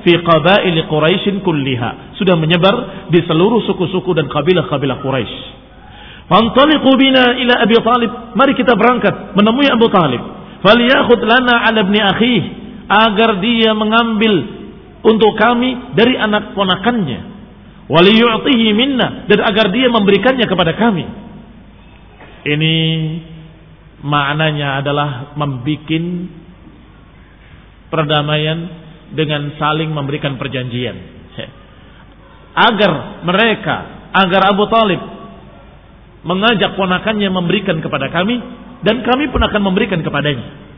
fi 0.00 0.16
qabail 0.24 0.76
Quraisy 0.88 1.44
kulliha. 1.44 2.16
Sudah 2.16 2.40
menyebar 2.40 3.04
di 3.12 3.20
seluruh 3.28 3.60
suku-suku 3.68 4.16
dan 4.16 4.32
kabilah-kabilah 4.32 5.04
Quraisy. 5.04 5.57
Fantaliqu 6.28 6.90
bina 7.00 7.32
ila 7.40 7.54
Abi 7.64 7.76
Talib. 7.80 8.10
Mari 8.36 8.52
kita 8.52 8.76
berangkat 8.76 9.32
menemui 9.32 9.64
Abu 9.72 9.88
Talib. 9.88 10.20
Falyakhud 10.60 11.20
lana 11.24 11.64
ala 11.64 11.80
ibni 11.82 12.00
akhih 12.04 12.42
agar 12.88 13.40
dia 13.40 13.72
mengambil 13.72 14.34
untuk 15.04 15.32
kami 15.40 15.94
dari 15.96 16.18
anak 16.18 16.52
ponakannya 16.52 17.38
waliyu'tihi 17.88 18.68
minna 18.76 19.24
dan 19.26 19.40
agar 19.48 19.72
dia 19.72 19.88
memberikannya 19.88 20.44
kepada 20.44 20.76
kami. 20.76 21.04
Ini 22.44 22.74
maknanya 24.04 24.84
adalah 24.84 25.34
membuat 25.34 26.00
perdamaian 27.88 28.58
dengan 29.16 29.56
saling 29.56 29.88
memberikan 29.88 30.36
perjanjian. 30.36 31.16
Agar 32.58 33.22
mereka, 33.22 33.76
agar 34.12 34.50
Abu 34.50 34.66
Talib 34.66 35.17
mengajak 36.26 36.74
ponakannya 36.74 37.30
memberikan 37.30 37.78
kepada 37.78 38.10
kami 38.10 38.38
dan 38.82 39.02
kami 39.02 39.30
pun 39.30 39.42
akan 39.42 39.62
memberikan 39.62 40.00
kepadanya. 40.02 40.70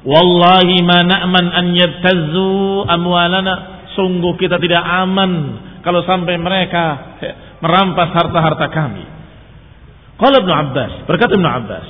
Wallahi 0.00 0.80
ma 0.80 1.04
na'man 1.04 1.46
an 1.52 1.66
yabtazzu 1.76 2.88
amwalana 2.88 3.80
Sungguh 3.90 4.38
kita 4.38 4.62
tidak 4.62 4.80
aman 4.80 5.32
kalau 5.82 6.06
sampai 6.06 6.38
mereka 6.38 7.18
merampas 7.58 8.14
harta-harta 8.14 8.66
kami. 8.70 9.04
Qala 10.14 10.44
Ibnu 10.44 10.52
Abbas, 10.52 10.92
berkata 11.08 11.34
Ibnu 11.34 11.48
Abbas, 11.48 11.86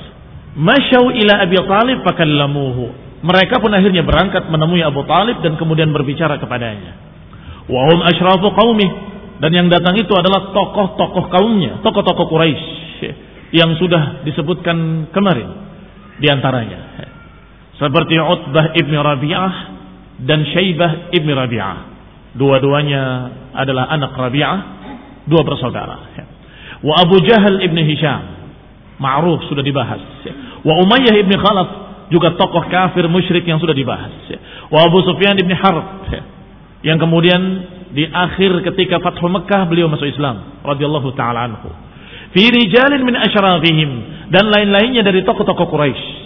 "Masyau 0.57 1.13
ila 1.13 1.33
Abi 1.45 1.57
Talib 1.61 1.97
fakallamuhu." 2.01 2.85
Mereka 3.21 3.61
pun 3.61 3.69
akhirnya 3.69 4.01
berangkat 4.01 4.49
menemui 4.49 4.81
Abu 4.81 5.05
Talib 5.05 5.45
dan 5.45 5.53
kemudian 5.53 5.93
berbicara 5.93 6.41
kepadanya. 6.41 6.97
Wa 7.69 7.81
hum 7.93 7.99
asyrafu 8.01 8.49
dan 9.41 9.51
yang 9.57 9.67
datang 9.73 9.97
itu 9.97 10.13
adalah 10.13 10.53
tokoh-tokoh 10.53 11.25
kaumnya, 11.33 11.81
tokoh-tokoh 11.81 12.29
Quraisy 12.29 12.69
yang 13.57 13.73
sudah 13.81 14.21
disebutkan 14.21 15.09
kemarin 15.09 15.49
di 16.21 16.29
antaranya. 16.29 17.09
Seperti 17.81 18.21
Utbah 18.21 18.77
ibn 18.77 18.93
Rabi'ah 18.93 19.53
dan 20.21 20.45
Syaibah 20.45 21.09
ibn 21.17 21.33
Rabi'ah. 21.33 21.77
Dua-duanya 22.37 23.03
adalah 23.57 23.89
anak 23.89 24.13
Rabi'ah, 24.13 24.59
dua 25.25 25.41
bersaudara. 25.41 25.97
Wa 26.85 27.01
Abu 27.01 27.17
Jahal 27.25 27.65
ibn 27.65 27.81
Hisham, 27.81 28.21
ma'ruf 29.01 29.49
sudah 29.49 29.65
dibahas. 29.65 30.05
Wa 30.61 30.77
Umayyah 30.85 31.17
ibn 31.17 31.33
Khalaf, 31.33 31.69
juga 32.13 32.37
tokoh 32.37 32.69
kafir 32.69 33.09
musyrik 33.09 33.49
yang 33.49 33.57
sudah 33.57 33.73
dibahas. 33.73 34.13
Wa 34.69 34.85
Abu 34.85 35.01
Sufyan 35.01 35.33
ibn 35.41 35.49
Harb, 35.57 36.13
yang 36.85 37.01
kemudian 37.01 37.41
di 37.91 38.07
akhir 38.07 38.63
ketika 38.71 39.03
Fathu 39.03 39.27
Mekah 39.27 39.67
beliau 39.67 39.91
masuk 39.91 40.07
Islam 40.07 40.63
radhiyallahu 40.63 41.11
taala 41.15 41.47
anhu. 41.51 41.69
Fi 42.31 42.47
rijalin 42.47 43.03
min 43.03 43.15
asyrafihim 43.19 43.89
dan 44.31 44.47
lain-lainnya 44.47 45.03
dari 45.03 45.27
tokoh-tokoh 45.27 45.67
Quraisy. 45.67 46.21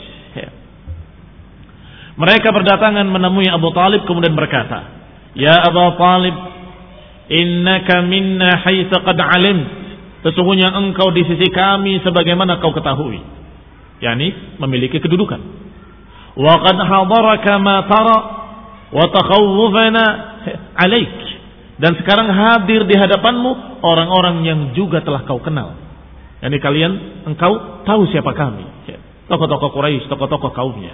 Mereka 2.15 2.47
berdatangan 2.47 3.03
menemui 3.11 3.49
Abu 3.51 3.75
Talib 3.75 4.07
kemudian 4.07 4.39
berkata, 4.39 4.87
Ya 5.35 5.67
Abu 5.67 5.83
Talib, 5.99 6.35
innaka 7.27 7.99
minna 8.07 8.63
haitha 8.63 9.03
qad 9.03 9.19
alim. 9.19 9.67
Sesungguhnya 10.23 10.73
engkau 10.73 11.11
di 11.11 11.27
sisi 11.27 11.51
kami 11.51 11.99
sebagaimana 12.01 12.63
kau 12.63 12.71
ketahui. 12.71 13.19
Yani 13.99 14.57
memiliki 14.63 15.03
kedudukan. 15.03 15.41
Wa 16.39 16.55
qad 16.63 16.77
hadaraka 16.79 17.53
ma 17.59 17.83
tara 17.83 18.17
wa 18.95 19.05
takhawufana 19.11 20.03
alaik. 20.79 21.34
Dan 21.75 21.99
sekarang 21.99 22.31
hadir 22.31 22.87
di 22.87 22.95
hadapanmu 22.95 23.83
orang-orang 23.83 24.47
yang 24.47 24.59
juga 24.71 25.03
telah 25.03 25.27
kau 25.27 25.43
kenal. 25.43 25.75
Yani 26.39 26.57
kalian, 26.63 26.91
engkau 27.27 27.83
tahu 27.83 28.07
siapa 28.11 28.31
kami. 28.31 28.63
Tokoh-tokoh 29.27 29.73
Quraisy, 29.75 30.07
tokoh-tokoh 30.07 30.51
kaumnya. 30.55 30.93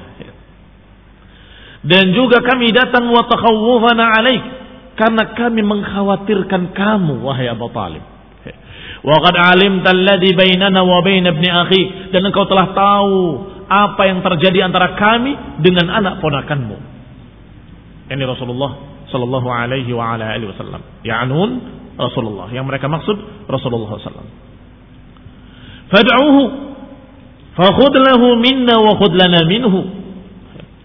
Dan 1.81 2.13
juga 2.13 2.41
kami 2.45 2.73
datang 2.73 3.09
wa 3.09 3.25
takhawwufana 3.25 4.03
alaik 4.21 4.43
karena 4.97 5.33
kami 5.33 5.61
mengkhawatirkan 5.65 6.77
kamu 6.77 7.25
wahai 7.25 7.49
Abu 7.49 7.69
Talib. 7.73 8.05
Wa 9.01 9.17
qad 9.17 9.33
alimta 9.33 9.89
alladhi 9.89 10.37
bainana 10.37 10.85
wa 10.85 11.01
bain 11.01 11.25
ibni 11.25 11.49
akhi 11.49 12.13
dan 12.13 12.21
engkau 12.21 12.45
telah 12.45 12.69
tahu 12.69 13.17
apa 13.65 14.01
yang 14.05 14.21
terjadi 14.21 14.69
antara 14.69 14.93
kami 14.93 15.33
dengan 15.57 15.89
anak 15.89 16.21
ponakanmu. 16.21 16.77
Ini 18.13 18.23
Rasulullah 18.29 18.90
sallallahu 19.12 19.47
alaihi 19.52 19.91
wa 19.91 20.15
ala 20.15 20.32
alihi 20.34 20.50
wasallam. 20.50 20.82
Ya'nun 21.04 21.50
Rasulullah. 22.00 22.50
Yang 22.50 22.65
mereka 22.71 22.88
maksud 22.88 23.45
Rasulullah 23.45 24.00
sallallahu 24.00 24.39
Fad'uhu 25.91 26.41
fakhudh 27.60 27.95
lahu 28.00 28.39
minna 28.39 28.80
wa 28.80 28.95
khudh 28.95 29.12
lana 29.12 29.43
minhu. 29.43 29.80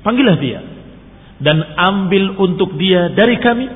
Panggillah 0.02 0.36
dia 0.42 0.60
dan 1.38 1.62
ambil 1.76 2.34
untuk 2.42 2.74
dia 2.80 3.12
dari 3.12 3.38
kami 3.38 3.66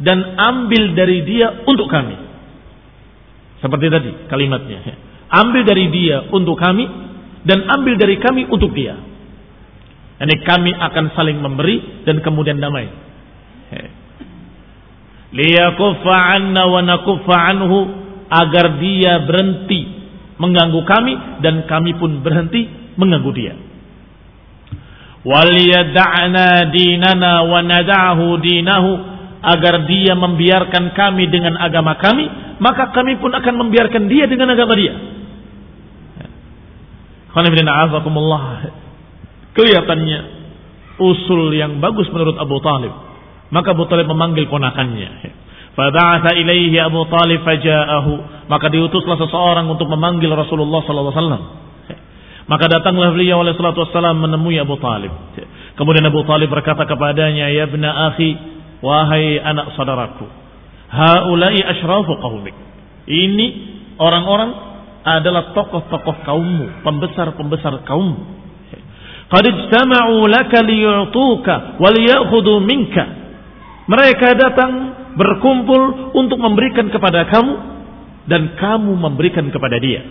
dan 0.00 0.18
ambil 0.36 0.92
dari 0.92 1.24
dia 1.24 1.64
untuk 1.64 1.88
kami. 1.88 2.16
Seperti 3.60 3.86
tadi 3.88 4.10
kalimatnya. 4.28 4.80
Ambil 5.30 5.62
dari 5.64 5.88
dia 5.92 6.28
untuk 6.32 6.56
kami 6.60 6.84
dan 7.48 7.64
ambil 7.64 7.96
dari 7.96 8.16
kami 8.20 8.48
untuk 8.48 8.76
dia. 8.76 8.96
Ini 10.20 10.36
kami 10.44 10.72
akan 10.76 11.16
saling 11.16 11.40
memberi 11.40 12.04
dan 12.04 12.20
kemudian 12.20 12.60
damai. 12.60 12.92
Liyakuffa 15.30 16.16
anna 16.34 16.66
wa 16.66 16.82
nakuffa 16.82 17.36
anhu 17.54 17.78
agar 18.30 18.78
dia 18.82 19.22
berhenti 19.26 19.80
mengganggu 20.38 20.80
kami 20.82 21.12
dan 21.42 21.66
kami 21.70 21.94
pun 21.98 22.18
berhenti 22.22 22.66
mengganggu 22.98 23.30
dia. 23.34 23.54
Waliyada'na 25.20 26.72
dinana 26.72 27.44
wa 27.46 27.60
nada'hu 27.60 28.40
dinahu 28.40 28.90
agar 29.40 29.84
dia 29.86 30.16
membiarkan 30.16 30.96
kami 30.96 31.28
dengan 31.28 31.56
agama 31.60 31.96
kami 31.96 32.56
maka 32.60 32.92
kami 32.92 33.16
pun 33.20 33.32
akan 33.32 33.54
membiarkan 33.56 34.08
dia 34.10 34.26
dengan 34.26 34.50
agama 34.52 34.74
dia. 34.74 34.94
Kelihatannya 39.50 40.18
usul 40.98 41.54
yang 41.54 41.78
bagus 41.78 42.10
menurut 42.10 42.36
Abu 42.36 42.58
Talib 42.58 43.09
maka 43.50 43.74
Abu 43.74 43.84
Talib 43.90 44.06
memanggil 44.10 44.46
ponakannya 44.46 45.38
Faba'atha 45.70 46.34
ilaihi 46.34 46.74
Abu 46.82 47.06
Talib 47.06 47.46
faja'ahu 47.46 48.46
maka 48.50 48.66
diutuslah 48.70 49.16
seseorang 49.22 49.70
untuk 49.70 49.86
memanggil 49.86 50.30
Rasulullah 50.34 50.82
sallallahu 50.82 51.14
alaihi 51.14 51.60
maka 52.50 52.66
datanglah 52.66 53.14
beliau 53.14 53.46
oleh 53.46 53.54
salatu 53.54 53.86
wassalam 53.86 54.18
menemui 54.18 54.58
Abu 54.58 54.74
Talib. 54.82 55.14
Kemudian 55.78 56.02
Abu 56.02 56.26
Talib 56.26 56.50
berkata 56.50 56.82
kepadanya, 56.82 57.46
Ya 57.46 57.70
bna 57.70 58.10
akhi, 58.10 58.34
wahai 58.82 59.38
anak 59.38 59.70
saudaraku. 59.78 60.26
Haulai 60.90 61.62
ashrafu 61.62 62.10
qawmik. 62.18 62.50
Ini 63.06 63.46
orang-orang 64.02 64.50
adalah 65.06 65.54
tokoh-tokoh 65.54 66.26
kaummu, 66.26 66.82
pembesar-pembesar 66.82 67.86
kaummu. 67.86 68.42
Qad 69.30 69.44
ijtama'u 69.46 70.26
laka 70.26 70.66
liyu'tuka 70.66 71.78
wa 71.78 71.88
liya'khudhu 71.94 72.66
minka. 72.66 73.19
Mereka 73.88 74.28
datang 74.36 74.72
berkumpul 75.16 76.12
untuk 76.16 76.38
memberikan 76.40 76.88
kepada 76.92 77.28
kamu 77.28 77.54
dan 78.28 78.54
kamu 78.58 78.92
memberikan 78.96 79.48
kepada 79.48 79.80
dia. 79.80 80.02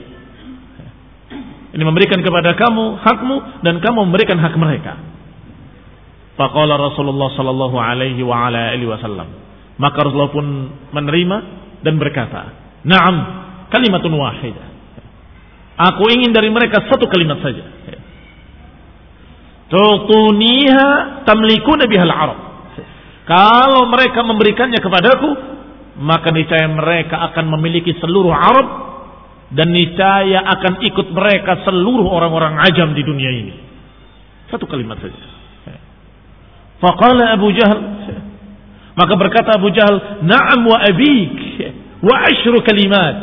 Ini 1.69 1.83
memberikan 1.85 2.25
kepada 2.25 2.57
kamu 2.57 2.97
hakmu 2.97 3.35
dan 3.61 3.77
kamu 3.77 4.09
memberikan 4.09 4.41
hak 4.41 4.57
mereka. 4.57 4.97
Faqala 6.33 6.79
Rasulullah 6.79 7.29
sallallahu 7.35 7.77
alaihi 7.77 8.25
wa 8.25 8.49
ala 8.49 8.73
alihi 8.73 8.89
wasallam. 8.89 9.27
Maka 9.77 10.01
Rasulullah 10.01 10.33
pun 10.33 10.47
menerima 10.91 11.37
dan 11.85 11.95
berkata, 12.01 12.41
"Na'am, 12.83 13.15
kalimatun 13.69 14.11
wahidah." 14.11 14.67
Aku 15.79 16.11
ingin 16.11 16.35
dari 16.35 16.51
mereka 16.51 16.83
satu 16.91 17.07
kalimat 17.07 17.39
saja. 17.39 17.63
Tutuniha 19.69 21.23
tamlikuna 21.23 21.85
bihal 21.85 22.11
arab. 22.11 22.48
Kalau 23.29 23.85
mereka 23.93 24.25
memberikannya 24.25 24.81
kepadaku, 24.81 25.29
maka 26.01 26.33
niscaya 26.33 26.65
mereka 26.65 27.29
akan 27.29 27.45
memiliki 27.53 27.93
seluruh 28.01 28.33
Arab 28.33 28.67
dan 29.53 29.69
niscaya 29.69 30.49
akan 30.57 30.81
ikut 30.81 31.07
mereka 31.13 31.61
seluruh 31.61 32.09
orang-orang 32.09 32.57
ajam 32.65 32.97
di 32.97 33.05
dunia 33.05 33.29
ini. 33.29 33.53
Satu 34.49 34.65
kalimat 34.65 34.97
saja. 34.97 35.37
Faqala 36.81 37.37
Abu 37.37 37.53
Jahal 37.53 37.79
maka 38.99 39.15
berkata 39.15 39.55
Abu 39.55 39.71
Jahal, 39.71 40.27
"Na'am 40.27 40.67
wa 40.67 40.75
abik 40.83 41.31
wa 42.03 42.15
ashru 42.27 42.59
kalimat." 42.67 43.15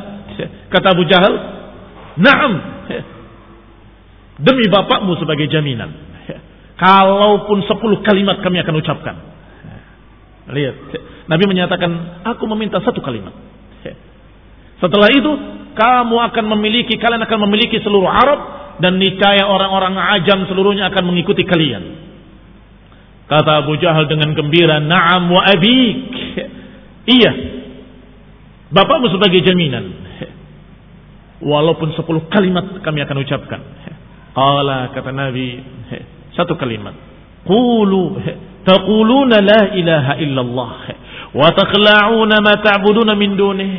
Kata 0.72 0.96
Abu 0.96 1.04
Jahal, 1.04 1.32
"Na'am." 2.16 2.52
Demi 4.40 4.64
bapakmu 4.72 5.20
sebagai 5.20 5.52
jaminan. 5.52 5.92
Kalaupun 6.80 7.64
sepuluh 7.68 8.00
kalimat 8.00 8.40
kami 8.40 8.60
akan 8.64 8.74
ucapkan. 8.80 9.16
Lihat, 10.46 10.76
Nabi 11.26 11.44
menyatakan, 11.50 11.90
aku 12.22 12.46
meminta 12.46 12.78
satu 12.78 13.02
kalimat. 13.02 13.34
Setelah 14.76 15.08
itu, 15.10 15.32
kamu 15.72 16.16
akan 16.32 16.44
memiliki, 16.56 17.00
kalian 17.00 17.24
akan 17.24 17.38
memiliki 17.48 17.80
seluruh 17.80 18.08
Arab 18.08 18.40
dan 18.80 19.00
niscaya 19.00 19.48
orang-orang 19.48 19.96
ajam 20.20 20.44
seluruhnya 20.48 20.92
akan 20.92 21.04
mengikuti 21.08 21.42
kalian. 21.48 21.84
Kata 23.26 23.66
Abu 23.66 23.74
Jahal 23.82 24.06
dengan 24.06 24.36
gembira, 24.36 24.78
"Na'am 24.78 25.32
wa 25.32 25.42
abik." 25.42 26.12
Iya. 27.06 27.32
Bapakmu 28.74 29.06
sebagai 29.14 29.38
jaminan. 29.46 29.84
Walaupun 31.38 31.94
sepuluh 31.94 32.26
kalimat 32.26 32.82
kami 32.82 32.98
akan 32.98 33.16
ucapkan. 33.22 33.60
Qala 34.34 34.90
kata 34.90 35.14
Nabi, 35.14 35.62
satu 36.34 36.58
kalimat. 36.58 36.90
Qulu 37.46 38.18
taquluna 38.66 39.38
la 39.40 39.62
ilaha 39.78 40.12
illallah 40.18 40.72
wa 41.32 41.48
takhla'una 41.54 42.36
ma 42.42 42.54
ta'buduna 42.58 43.14
min 43.14 43.38
dunih. 43.38 43.74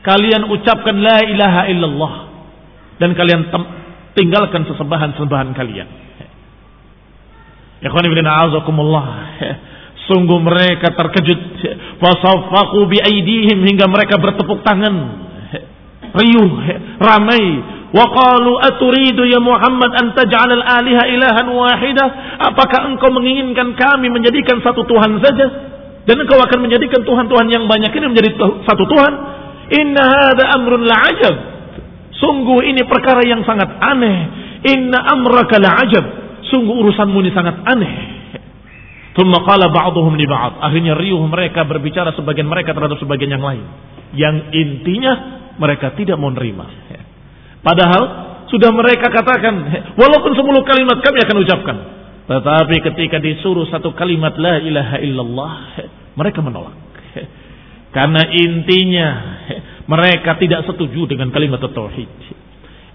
Kalian 0.00 0.48
ucapkan 0.48 0.96
la 0.96 1.20
ilaha 1.28 1.68
illallah 1.68 2.14
dan 2.96 3.12
kalian 3.12 3.52
tinggalkan 4.16 4.64
sesembahan-sembahan 4.64 5.52
kalian. 5.52 5.88
Ikhwan 7.80 8.04
ibn 8.08 8.24
a'azakumullah. 8.24 9.06
Sungguh 10.08 10.40
mereka 10.42 10.92
terkejut. 10.96 11.40
Fasafaku 12.00 12.88
bi 12.88 12.98
aidihim 13.00 13.62
hingga 13.64 13.86
mereka 13.88 14.16
bertepuk 14.20 14.60
tangan. 14.64 14.94
Riuh, 16.16 16.50
ramai. 16.98 17.44
Wa 17.90 18.06
qalu 18.06 18.52
aturidu 18.70 19.26
ya 19.26 19.42
Muhammad 19.42 19.90
an 19.98 20.14
taj'al 20.14 20.50
al-aliha 20.62 21.04
ilahan? 21.10 21.46
Apakah 22.38 22.86
engkau 22.86 23.10
menginginkan 23.10 23.74
kami 23.74 24.06
menjadikan 24.14 24.62
satu 24.62 24.86
Tuhan 24.86 25.18
saja? 25.18 25.46
Dan 26.06 26.22
engkau 26.22 26.38
akan 26.38 26.58
menjadikan 26.64 27.02
Tuhan-Tuhan 27.02 27.46
yang 27.50 27.66
banyak 27.66 27.90
ini 27.90 28.06
menjadi 28.14 28.30
satu 28.62 28.84
Tuhan? 28.86 29.12
Inna 29.70 30.02
hadha 30.06 30.44
amrun 30.54 30.86
la'ajab. 30.86 31.34
Sungguh 32.14 32.62
ini 32.66 32.86
perkara 32.86 33.26
yang 33.26 33.42
sangat 33.42 33.68
aneh. 33.78 34.18
Inna 34.70 34.98
amraka 35.10 35.58
la'ajab. 35.58 36.04
Sungguh 36.46 36.74
urusanmu 36.86 37.18
ini 37.26 37.30
sangat 37.34 37.58
aneh. 37.66 37.94
Thumma 39.18 39.42
qala 39.42 39.66
ba'duhum 39.66 40.14
li. 40.14 40.30
Akhirnya 40.30 40.94
riuh 40.94 41.22
mereka 41.26 41.66
berbicara 41.66 42.14
sebagian 42.14 42.46
mereka 42.46 42.70
terhadap 42.70 43.02
sebagian 43.02 43.34
yang 43.34 43.42
lain. 43.42 43.64
Yang 44.14 44.36
intinya 44.54 45.12
mereka 45.58 45.94
tidak 45.98 46.18
mau 46.18 46.30
nerima. 46.30 46.66
Padahal 47.60 48.02
sudah 48.48 48.72
mereka 48.72 49.12
katakan, 49.12 49.54
walaupun 49.94 50.32
sepuluh 50.34 50.64
kalimat 50.66 50.98
kami 51.04 51.18
akan 51.22 51.36
ucapkan. 51.44 51.76
Tetapi 52.30 52.76
ketika 52.92 53.18
disuruh 53.18 53.66
satu 53.68 53.90
kalimat 53.94 54.34
la 54.38 54.62
ilaha 54.62 54.96
illallah, 55.02 55.54
mereka 56.14 56.40
menolak. 56.42 56.78
Karena 57.96 58.22
intinya 58.30 59.08
mereka 59.90 60.38
tidak 60.38 60.62
setuju 60.66 61.10
dengan 61.10 61.34
kalimat 61.34 61.58
tauhid. 61.58 62.10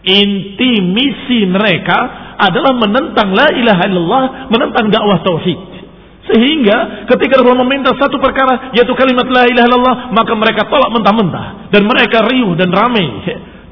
Inti 0.06 0.72
misi 0.86 1.44
mereka 1.50 1.98
adalah 2.40 2.78
menentang 2.80 3.36
la 3.36 3.48
ilaha 3.52 3.84
illallah, 3.92 4.24
menentang 4.48 4.88
dakwah 4.88 5.20
tauhid. 5.20 5.62
Sehingga 6.26 7.06
ketika 7.06 7.38
Rasulullah 7.38 7.68
meminta 7.68 7.94
satu 7.94 8.18
perkara 8.18 8.74
yaitu 8.74 8.96
kalimat 8.98 9.30
la 9.30 9.46
ilaha 9.46 9.66
illallah, 9.68 9.98
maka 10.16 10.34
mereka 10.34 10.66
tolak 10.72 10.90
mentah-mentah 10.96 11.70
dan 11.70 11.84
mereka 11.86 12.26
riuh 12.26 12.56
dan 12.58 12.72
ramai 12.74 13.06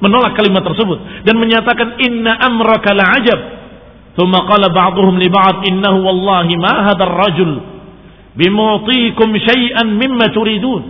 menolak 0.03 0.35
kalimat 0.35 0.67
tersebut 0.67 1.23
dan 1.23 1.39
menyatakan 1.39 1.95
inna 2.03 2.35
amraka 2.43 2.91
la'ajab. 2.91 3.39
Thumma 4.19 4.45
qala 4.45 4.69
ba'dhum 4.69 5.15
li 5.17 5.31
ba'd 5.31 5.63
innahu 5.65 6.03
wallahi 6.03 6.53
ma 6.59 6.91
hadha 6.91 7.03
ar-rajul 7.07 7.73
bimu'tikum 8.37 9.29
syai'an 9.39 9.87
mimma 9.95 10.29
turidun. 10.35 10.83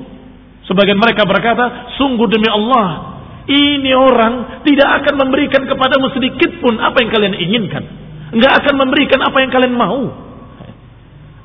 Sebagian 0.63 0.95
mereka 0.95 1.27
berkata, 1.27 1.91
sungguh 1.99 2.27
demi 2.31 2.47
Allah, 2.47 3.19
ini 3.51 3.91
orang 3.91 4.63
tidak 4.63 5.03
akan 5.03 5.27
memberikan 5.27 5.67
kepadamu 5.67 6.07
sedikit 6.15 6.63
pun 6.63 6.79
apa 6.79 7.03
yang 7.03 7.11
kalian 7.11 7.35
inginkan. 7.35 7.83
Enggak 8.31 8.63
akan 8.63 8.75
memberikan 8.79 9.19
apa 9.21 9.37
yang 9.43 9.51
kalian 9.51 9.75
mau. 9.75 10.01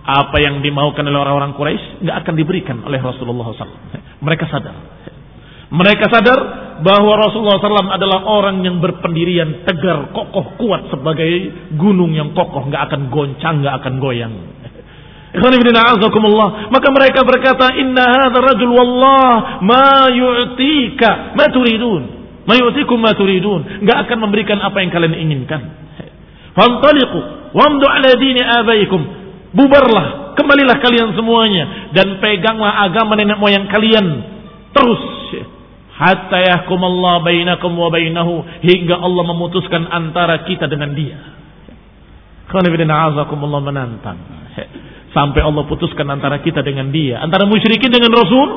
Apa 0.08 0.40
yang 0.40 0.64
dimaukan 0.64 1.04
oleh 1.04 1.20
orang-orang 1.20 1.52
Quraisy 1.52 2.00
enggak 2.00 2.16
akan 2.24 2.34
diberikan 2.38 2.76
oleh 2.86 2.96
Rasulullah 3.02 3.52
SAW. 3.52 4.22
Mereka 4.24 4.44
sadar. 4.48 4.72
Mereka 5.68 6.08
sadar 6.08 6.38
bahwa 6.80 7.12
Rasulullah 7.20 7.60
SAW 7.60 7.92
adalah 7.92 8.24
orang 8.24 8.64
yang 8.64 8.80
berpendirian 8.80 9.68
tegar, 9.68 10.14
kokoh, 10.16 10.56
kuat 10.56 10.88
sebagai 10.88 11.52
gunung 11.76 12.16
yang 12.16 12.32
kokoh, 12.32 12.72
nggak 12.72 12.88
akan 12.88 13.12
goncang, 13.12 13.60
nggak 13.60 13.74
akan 13.84 13.94
goyang. 14.00 14.34
Maka 16.72 16.88
mereka 16.88 17.20
berkata, 17.20 17.76
Inna 17.76 18.00
hadha 18.00 18.38
rajul 18.40 18.72
wallah 18.72 19.60
ma 19.60 20.08
yu'tika 20.08 21.36
ma 21.36 21.52
turidun. 21.52 22.02
Ma 22.48 22.56
yu'tikum 22.56 22.96
ma 22.96 23.12
turidun. 23.12 23.84
Nggak 23.84 24.08
akan 24.08 24.18
memberikan 24.24 24.56
apa 24.64 24.80
yang 24.80 24.88
kalian 24.88 25.20
inginkan. 25.20 25.60
Fantaliqu 26.56 27.52
wamdu 27.52 27.84
ala 27.84 28.10
dini 28.16 28.40
abaikum. 28.40 29.00
Bubarlah, 29.52 30.32
kembalilah 30.32 30.80
kalian 30.80 31.12
semuanya 31.12 31.92
dan 31.92 32.16
peganglah 32.24 32.88
agama 32.88 33.16
nenek 33.16 33.36
moyang 33.36 33.68
kalian 33.68 34.06
terus 34.76 35.17
hatta 35.98 36.38
yahkum 36.38 36.78
Allah 36.78 37.26
bainakum 37.26 37.74
wa 37.74 37.90
bainahu 37.90 38.46
hingga 38.62 38.96
Allah 38.96 39.24
memutuskan 39.34 39.90
antara 39.90 40.46
kita 40.46 40.70
dengan 40.70 40.94
dia. 40.94 41.18
Allah 42.48 43.60
menantang 43.60 44.18
sampai 45.12 45.40
Allah 45.40 45.64
putuskan 45.66 46.06
antara 46.08 46.40
kita 46.44 46.60
dengan 46.60 46.92
dia, 46.92 47.20
antara 47.20 47.48
musyrikin 47.48 47.90
dengan 47.92 48.12
Rasul. 48.12 48.48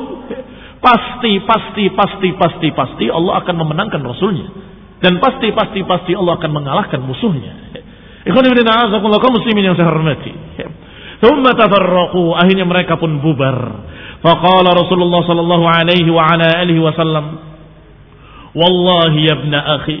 Pasti, 0.82 1.38
pasti, 1.46 1.94
pasti, 1.94 2.28
pasti, 2.34 2.68
pasti 2.74 3.06
Allah 3.06 3.38
akan 3.46 3.54
memenangkan 3.54 4.02
Rasulnya. 4.02 4.50
Dan 4.98 5.22
pasti, 5.22 5.54
pasti, 5.54 5.86
pasti 5.86 6.10
Allah 6.10 6.34
akan 6.42 6.50
mengalahkan 6.50 6.98
musuhnya. 6.98 7.78
Ikhwan 8.26 8.42
ibn 8.50 8.66
a'azakumullah 8.66 9.22
kaum 9.22 9.38
muslimin 9.38 9.70
yang 9.70 9.78
saya 9.78 9.94
hormati. 9.94 10.34
Thumma 11.22 11.54
tafarraqu, 11.54 12.34
akhirnya 12.34 12.66
mereka 12.66 12.98
pun 12.98 13.22
bubar. 13.22 13.58
فقال 14.22 14.66
رسول 14.70 15.00
الله 15.02 15.20
صلى 15.26 15.42
الله 15.42 15.62
عليه 15.68 16.06
وعلى 16.06 16.46
alihi 16.62 16.78
وسلم 16.78 17.26
والله 18.54 19.12
يا 19.18 19.34
ابن 19.34 19.52
akhi." 19.54 19.98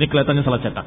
Ini 0.00 0.04
kelihatannya 0.08 0.40
salah 0.40 0.64
cetak. 0.64 0.86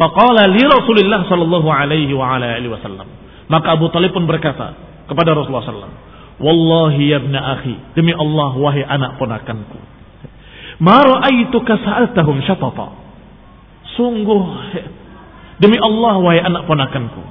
Faqala 0.00 0.48
li 0.48 0.64
Rasulillah 0.64 1.28
sallallahu 1.28 1.68
alaihi 1.68 2.12
wa 2.16 2.36
ala 2.36 2.56
alihi 2.56 2.72
wasallam. 2.72 3.04
Maka 3.52 3.76
Abu 3.76 3.92
Talib 3.92 4.16
pun 4.16 4.24
berkata 4.24 4.72
kepada 5.08 5.36
Rasulullah 5.36 5.64
sallallahu 5.64 6.06
Wallahi 6.36 7.16
ya 7.16 7.16
ibn 7.24 7.32
akhi, 7.32 7.96
demi 7.96 8.12
Allah 8.12 8.52
wahai 8.60 8.84
anak 8.84 9.16
ponakanku. 9.16 9.80
Ma 10.84 11.00
ra'aituka 11.00 11.80
sa'altahum 11.80 12.44
syatata. 12.44 12.92
Sungguh 13.96 14.44
demi 15.64 15.80
Allah 15.80 16.20
wahai 16.20 16.44
anak 16.44 16.68
ponakanku, 16.68 17.24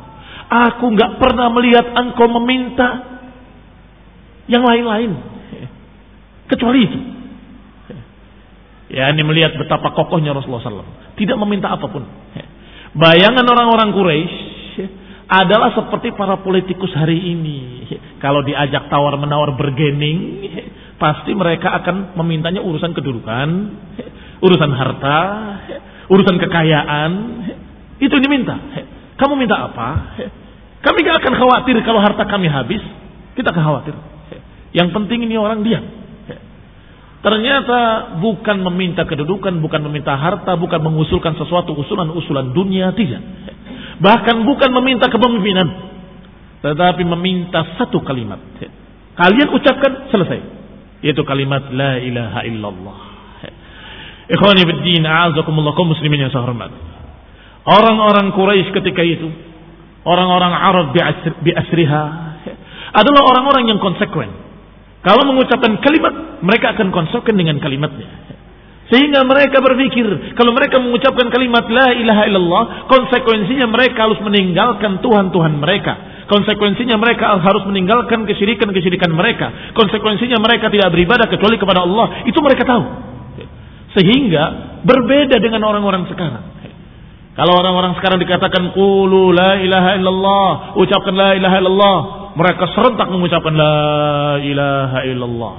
aku 0.50 0.86
enggak 0.90 1.22
pernah 1.22 1.54
melihat 1.54 1.86
engkau 1.94 2.26
meminta 2.42 3.15
yang 4.46 4.64
lain-lain. 4.66 5.12
Kecuali 6.46 6.80
itu. 6.86 7.00
Ya, 8.96 9.10
ini 9.10 9.26
melihat 9.26 9.58
betapa 9.58 9.92
kokohnya 9.98 10.32
Rasulullah 10.32 10.62
SAW. 10.62 11.18
Tidak 11.18 11.38
meminta 11.42 11.74
apa 11.74 11.90
pun. 11.90 12.06
Bayangan 12.96 13.44
orang-orang 13.44 13.90
Quraisy 13.92 14.34
adalah 15.26 15.74
seperti 15.74 16.14
para 16.14 16.40
politikus 16.46 16.94
hari 16.94 17.18
ini. 17.18 17.90
Kalau 18.22 18.46
diajak 18.46 18.88
tawar-menawar 18.94 19.58
bergening, 19.58 20.48
pasti 21.02 21.34
mereka 21.34 21.74
akan 21.82 22.14
memintanya 22.16 22.62
urusan 22.62 22.94
kedudukan, 22.94 23.48
urusan 24.40 24.72
harta, 24.72 25.20
urusan 26.14 26.38
kekayaan. 26.40 27.12
Itu 27.98 28.22
diminta. 28.22 28.56
Kamu 29.18 29.34
minta 29.34 29.66
apa? 29.66 29.90
Kami 30.86 30.98
gak 31.02 31.26
akan 31.26 31.34
khawatir 31.42 31.76
kalau 31.82 32.00
harta 32.00 32.24
kami 32.30 32.46
habis. 32.46 32.84
Kita 33.34 33.50
akan 33.50 33.64
khawatir. 33.66 33.96
Yang 34.76 34.92
penting 34.92 35.24
ini 35.24 35.40
orang 35.40 35.64
diam. 35.64 35.86
Ternyata 37.26 38.14
bukan 38.22 38.62
meminta 38.70 39.02
kedudukan, 39.02 39.58
bukan 39.58 39.82
meminta 39.90 40.14
harta, 40.14 40.54
bukan 40.62 40.78
mengusulkan 40.78 41.34
sesuatu 41.34 41.74
usulan-usulan 41.74 42.54
dunia, 42.54 42.94
tidak. 42.94 43.18
Bahkan 43.98 44.46
bukan 44.46 44.70
meminta 44.78 45.10
kepemimpinan, 45.10 45.66
tetapi 46.62 47.02
meminta 47.02 47.66
satu 47.82 48.04
kalimat. 48.06 48.38
Kalian 49.18 49.50
ucapkan 49.58 50.06
selesai, 50.14 50.40
yaitu 51.02 51.26
kalimat 51.26 51.66
la 51.74 51.98
ilaha 51.98 52.46
illallah. 52.46 52.98
Ikhwani 54.30 54.62
biddin, 54.70 55.10
a'azakumullah 55.10 55.74
kaum 55.74 55.98
muslimin 55.98 56.30
yang 56.30 56.34
saya. 56.36 56.46
Orang-orang 57.66 58.38
Quraisy 58.38 58.70
ketika 58.70 59.02
itu, 59.02 59.34
orang-orang 60.06 60.54
Arab 60.54 60.94
bi 61.42 61.50
asriha 61.58 62.04
adalah 62.94 63.22
orang-orang 63.34 63.74
yang 63.74 63.82
konsekuen 63.82 64.45
kalau 65.06 65.22
mengucapkan 65.30 65.78
kalimat, 65.86 66.42
mereka 66.42 66.74
akan 66.74 66.90
konsekuensi 66.90 67.38
dengan 67.38 67.62
kalimatnya. 67.62 68.10
Sehingga 68.90 69.22
mereka 69.26 69.62
berpikir, 69.62 70.34
kalau 70.34 70.54
mereka 70.54 70.82
mengucapkan 70.82 71.30
kalimat 71.30 71.66
la 71.70 71.94
ilaha 71.94 72.24
illallah, 72.26 72.64
konsekuensinya 72.90 73.70
mereka 73.70 74.10
harus 74.10 74.18
meninggalkan 74.22 75.02
Tuhan-Tuhan 75.06 75.54
mereka. 75.62 75.94
Konsekuensinya 76.26 76.98
mereka 76.98 77.38
harus 77.38 77.66
meninggalkan 77.70 78.26
kesyirikan-kesyirikan 78.26 79.14
mereka. 79.14 79.74
Konsekuensinya 79.78 80.42
mereka 80.42 80.74
tidak 80.74 80.90
beribadah 80.90 81.30
kecuali 81.30 81.62
kepada 81.62 81.86
Allah. 81.86 82.26
Itu 82.26 82.42
mereka 82.42 82.66
tahu. 82.66 82.84
Sehingga 83.94 84.44
berbeda 84.82 85.38
dengan 85.38 85.66
orang-orang 85.70 86.10
sekarang. 86.10 86.46
Kalau 87.36 87.54
orang-orang 87.62 87.94
sekarang 88.00 88.18
dikatakan 88.22 88.74
qulu 88.74 89.34
la 89.38 89.62
ilaha 89.62 90.02
illallah, 90.02 90.50
ucapkan 90.82 91.14
la 91.14 91.30
ilaha 91.38 91.56
illallah, 91.62 91.98
mereka 92.36 92.68
serentak 92.76 93.08
mengucapkan 93.08 93.56
la 93.56 93.76
ilaha 94.44 95.00
illallah. 95.08 95.56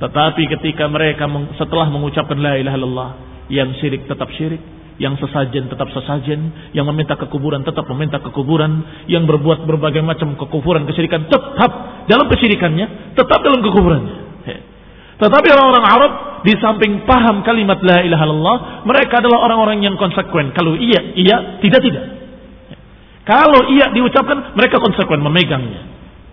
Tetapi 0.00 0.42
ketika 0.58 0.88
mereka 0.90 1.28
setelah 1.54 1.86
mengucapkan 1.92 2.36
la 2.36 2.58
ilaha 2.58 2.76
illallah, 2.76 3.10
yang 3.50 3.70
syirik 3.78 4.06
tetap 4.10 4.30
syirik, 4.34 4.58
yang 5.00 5.16
sesajen 5.16 5.70
tetap 5.70 5.88
sesajen, 5.94 6.72
yang 6.76 6.84
meminta 6.90 7.16
kekuburan 7.16 7.62
tetap 7.62 7.86
meminta 7.88 8.18
kekuburan, 8.18 8.82
yang 9.06 9.24
berbuat 9.24 9.64
berbagai 9.64 10.02
macam 10.02 10.34
kekufuran, 10.36 10.84
kesyirikan 10.90 11.30
tetap 11.30 11.70
dalam 12.10 12.26
kesyirikannya, 12.28 13.16
tetap 13.16 13.40
dalam 13.40 13.62
kekuburannya. 13.62 14.30
Tetapi 15.20 15.48
orang-orang 15.52 15.84
Arab 15.84 16.12
di 16.48 16.56
samping 16.56 17.04
paham 17.04 17.44
kalimat 17.44 17.76
la 17.84 18.00
ilaha 18.00 18.24
illallah, 18.24 18.58
mereka 18.88 19.20
adalah 19.20 19.44
orang-orang 19.44 19.84
yang 19.84 20.00
konsekuen. 20.00 20.56
Kalau 20.56 20.80
iya, 20.80 21.12
iya, 21.12 21.60
tidak, 21.60 21.84
tidak. 21.84 22.19
Kalau 23.24 23.68
iya 23.70 23.92
diucapkan, 23.92 24.56
mereka 24.56 24.80
konsekuen 24.80 25.20
memegangnya. 25.20 25.82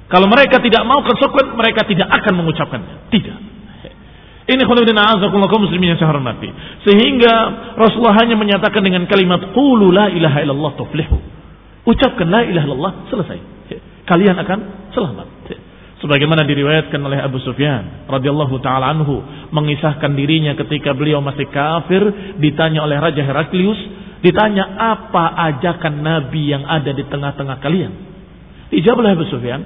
Kalau 0.07 0.31
mereka 0.31 0.63
tidak 0.63 0.87
mau 0.87 1.03
konsekuen, 1.03 1.51
mereka 1.53 1.83
tidak 1.83 2.07
akan 2.07 2.33
mengucapkannya. 2.39 3.11
Tidak. 3.11 3.37
Ini 4.47 4.63
khuludin 4.63 4.95
a'azakullah 4.95 5.51
kaum 5.51 5.67
muslimin 5.67 5.91
yang 5.91 5.99
saya 5.99 6.15
hormati. 6.15 6.47
Sehingga 6.87 7.33
Rasulullah 7.75 8.15
hanya 8.23 8.39
menyatakan 8.39 8.79
dengan 8.79 9.03
kalimat 9.03 9.51
Qulu 9.51 9.91
la 9.91 10.07
ilaha 10.07 10.39
illallah 10.39 10.71
tuflihu. 10.79 11.19
Ucapkan 11.83 12.31
la 12.31 12.47
ilaha 12.47 12.65
illallah, 12.71 12.93
selesai. 13.11 13.39
Kalian 14.07 14.39
akan 14.39 14.59
selamat. 14.95 15.27
Sebagaimana 15.99 16.47
diriwayatkan 16.47 17.01
oleh 17.01 17.19
Abu 17.19 17.41
Sufyan 17.43 18.07
radhiyallahu 18.07 18.55
taala 18.63 18.93
anhu 18.95 19.19
mengisahkan 19.51 20.13
dirinya 20.15 20.55
ketika 20.55 20.95
beliau 20.95 21.19
masih 21.19 21.49
kafir 21.51 22.05
ditanya 22.37 22.85
oleh 22.85 23.01
Raja 23.01 23.19
Heraklius 23.25 23.75
Ditanya 24.21 24.65
apa 24.77 25.37
ajakan 25.53 26.01
Nabi 26.01 26.49
yang 26.49 26.65
ada 26.65 26.89
di 26.89 27.05
tengah-tengah 27.05 27.57
kalian. 27.61 27.93
Dijawab 28.73 29.05
oleh 29.05 29.11
Abu 29.13 29.25
Sufyan. 29.29 29.61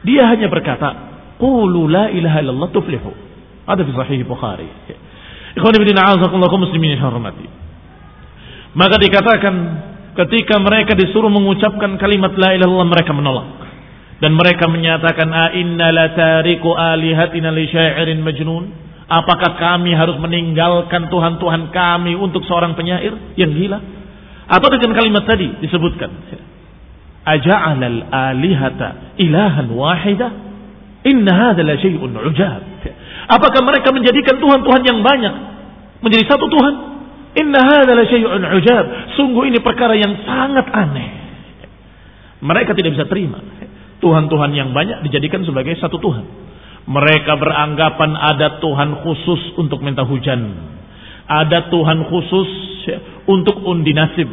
Dia 0.00 0.24
hanya 0.32 0.48
berkata, 0.48 1.10
Qulu 1.40 1.88
la 1.88 2.12
ilaha 2.12 2.38
illallah 2.44 2.68
tuflihu. 2.72 3.12
Ada 3.64 3.80
di 3.84 3.92
sahih 3.96 4.20
Bukhari. 4.28 4.68
Ikhwan 5.56 5.74
ibn 5.76 5.88
a'azakullah 5.96 6.52
muslimin 6.52 7.00
hormati. 7.00 7.48
Maka 8.76 8.96
dikatakan 9.02 9.54
ketika 10.14 10.60
mereka 10.62 10.94
disuruh 10.94 11.32
mengucapkan 11.32 11.96
kalimat 11.98 12.36
la 12.36 12.54
ilaha 12.54 12.68
illallah 12.68 12.90
mereka 12.92 13.12
menolak. 13.16 13.48
Dan 14.20 14.36
mereka 14.36 14.68
menyatakan 14.68 15.32
a 15.32 15.56
inna 15.56 15.88
la 15.96 16.12
tariku 16.12 16.76
alihatina 16.76 17.48
li 17.56 17.64
syairin 17.72 18.20
majnun. 18.20 18.64
Apakah 19.10 19.58
kami 19.58 19.90
harus 19.90 20.14
meninggalkan 20.22 21.10
Tuhan-Tuhan 21.10 21.74
kami 21.74 22.14
untuk 22.14 22.46
seorang 22.46 22.78
penyair 22.78 23.10
yang 23.34 23.50
gila? 23.50 23.82
Atau 24.46 24.70
dengan 24.70 24.94
kalimat 24.94 25.26
tadi 25.26 25.50
disebutkan. 25.58 26.10
Aja'alal 27.26 28.06
alihata 28.06 29.18
ilahan 29.18 29.66
wahida? 29.74 30.30
Inna 31.10 31.32
hadha 31.34 31.62
la 31.66 31.74
syai'un 31.74 32.14
ujab. 32.22 32.62
Apakah 33.26 33.60
mereka 33.66 33.90
menjadikan 33.90 34.38
Tuhan-Tuhan 34.38 34.82
yang 34.86 35.02
banyak 35.02 35.34
menjadi 36.06 36.30
satu 36.30 36.46
Tuhan? 36.46 36.74
Inna 37.34 37.66
hadha 37.66 37.92
la 37.98 38.06
syai'un 38.06 38.42
ujab. 38.46 38.84
Sungguh 39.18 39.50
ini 39.50 39.58
perkara 39.58 39.98
yang 39.98 40.22
sangat 40.22 40.70
aneh. 40.70 41.08
Mereka 42.46 42.78
tidak 42.78 42.94
bisa 42.94 43.10
terima. 43.10 43.42
Tuhan-Tuhan 43.98 44.50
yang 44.54 44.70
banyak 44.70 45.02
dijadikan 45.02 45.42
sebagai 45.42 45.74
satu 45.82 45.98
Tuhan. 45.98 46.49
Mereka 46.88 47.32
beranggapan 47.36 48.16
ada 48.16 48.62
Tuhan 48.62 49.04
khusus 49.04 49.56
untuk 49.60 49.84
minta 49.84 50.06
hujan. 50.06 50.40
Ada 51.30 51.70
Tuhan 51.70 52.08
khusus 52.08 52.50
untuk 53.28 53.62
undi 53.66 53.94
nasib. 53.94 54.26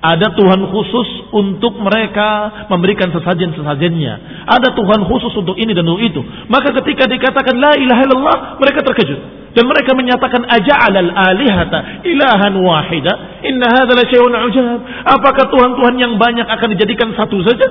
Ada 0.00 0.32
Tuhan 0.32 0.64
khusus 0.72 1.28
untuk 1.28 1.76
mereka 1.76 2.48
memberikan 2.72 3.12
sesajen-sesajennya. 3.12 4.48
Ada 4.48 4.72
Tuhan 4.72 5.04
khusus 5.04 5.28
untuk 5.36 5.60
ini 5.60 5.76
dan 5.76 5.84
untuk 5.84 6.00
itu. 6.00 6.24
Maka 6.48 6.72
ketika 6.80 7.04
dikatakan 7.04 7.60
la 7.60 7.76
ilaha 7.76 8.00
illallah, 8.08 8.36
mereka 8.56 8.80
terkejut. 8.80 9.20
Dan 9.52 9.68
mereka 9.68 9.92
menyatakan 9.92 10.46
aja'alal 10.46 11.10
alihata 11.10 12.06
ilahan 12.08 12.54
wahida. 12.64 13.44
Inna 13.44 13.68
hadha 13.76 13.92
la 13.92 14.04
syai'un 14.08 14.34
ujab. 14.48 14.80
Apakah 15.04 15.52
Tuhan-Tuhan 15.52 15.94
yang 16.00 16.16
banyak 16.16 16.48
akan 16.48 16.68
dijadikan 16.80 17.12
satu 17.12 17.36
saja? 17.44 17.68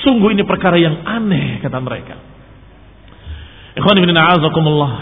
Sungguh 0.00 0.32
ini 0.32 0.48
perkara 0.48 0.80
yang 0.80 1.04
aneh 1.04 1.60
kata 1.60 1.76
mereka. 1.76 2.29
Ikhwan 3.78 3.96
ibn 4.02 4.16
a'azakumullah. 4.16 4.92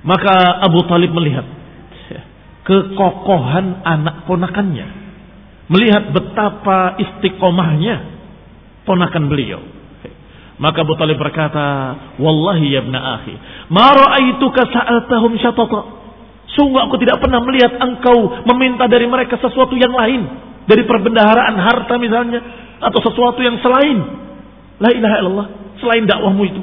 Maka 0.00 0.34
Abu 0.64 0.80
Talib 0.88 1.12
melihat 1.12 1.46
kekokohan 2.64 3.84
anak 3.84 4.24
ponakannya. 4.24 4.88
Melihat 5.70 6.10
betapa 6.10 6.98
istiqomahnya 6.98 7.96
ponakan 8.82 9.30
beliau. 9.30 9.62
Maka 10.60 10.84
Abu 10.84 10.92
Talib 10.98 11.16
berkata, 11.16 11.96
Wallahi 12.20 12.74
ya 12.74 12.84
ibn 12.84 12.92
akhi, 12.92 13.34
ma 13.72 13.96
ra'aituka 13.96 14.66
sa'altahum 14.68 15.38
syatata. 15.40 15.80
Sungguh 16.52 16.82
aku 16.82 16.98
tidak 16.98 17.22
pernah 17.22 17.38
melihat 17.40 17.78
engkau 17.78 18.44
meminta 18.50 18.90
dari 18.90 19.06
mereka 19.06 19.38
sesuatu 19.38 19.72
yang 19.78 19.94
lain. 19.94 20.26
Dari 20.66 20.82
perbendaharaan 20.84 21.56
harta 21.56 21.94
misalnya. 21.96 22.42
Atau 22.82 23.00
sesuatu 23.06 23.38
yang 23.40 23.62
selain. 23.62 23.98
La 24.82 24.90
ilaha 24.90 25.16
illallah. 25.22 25.48
Selain 25.78 26.04
dakwahmu 26.04 26.42
itu. 26.44 26.62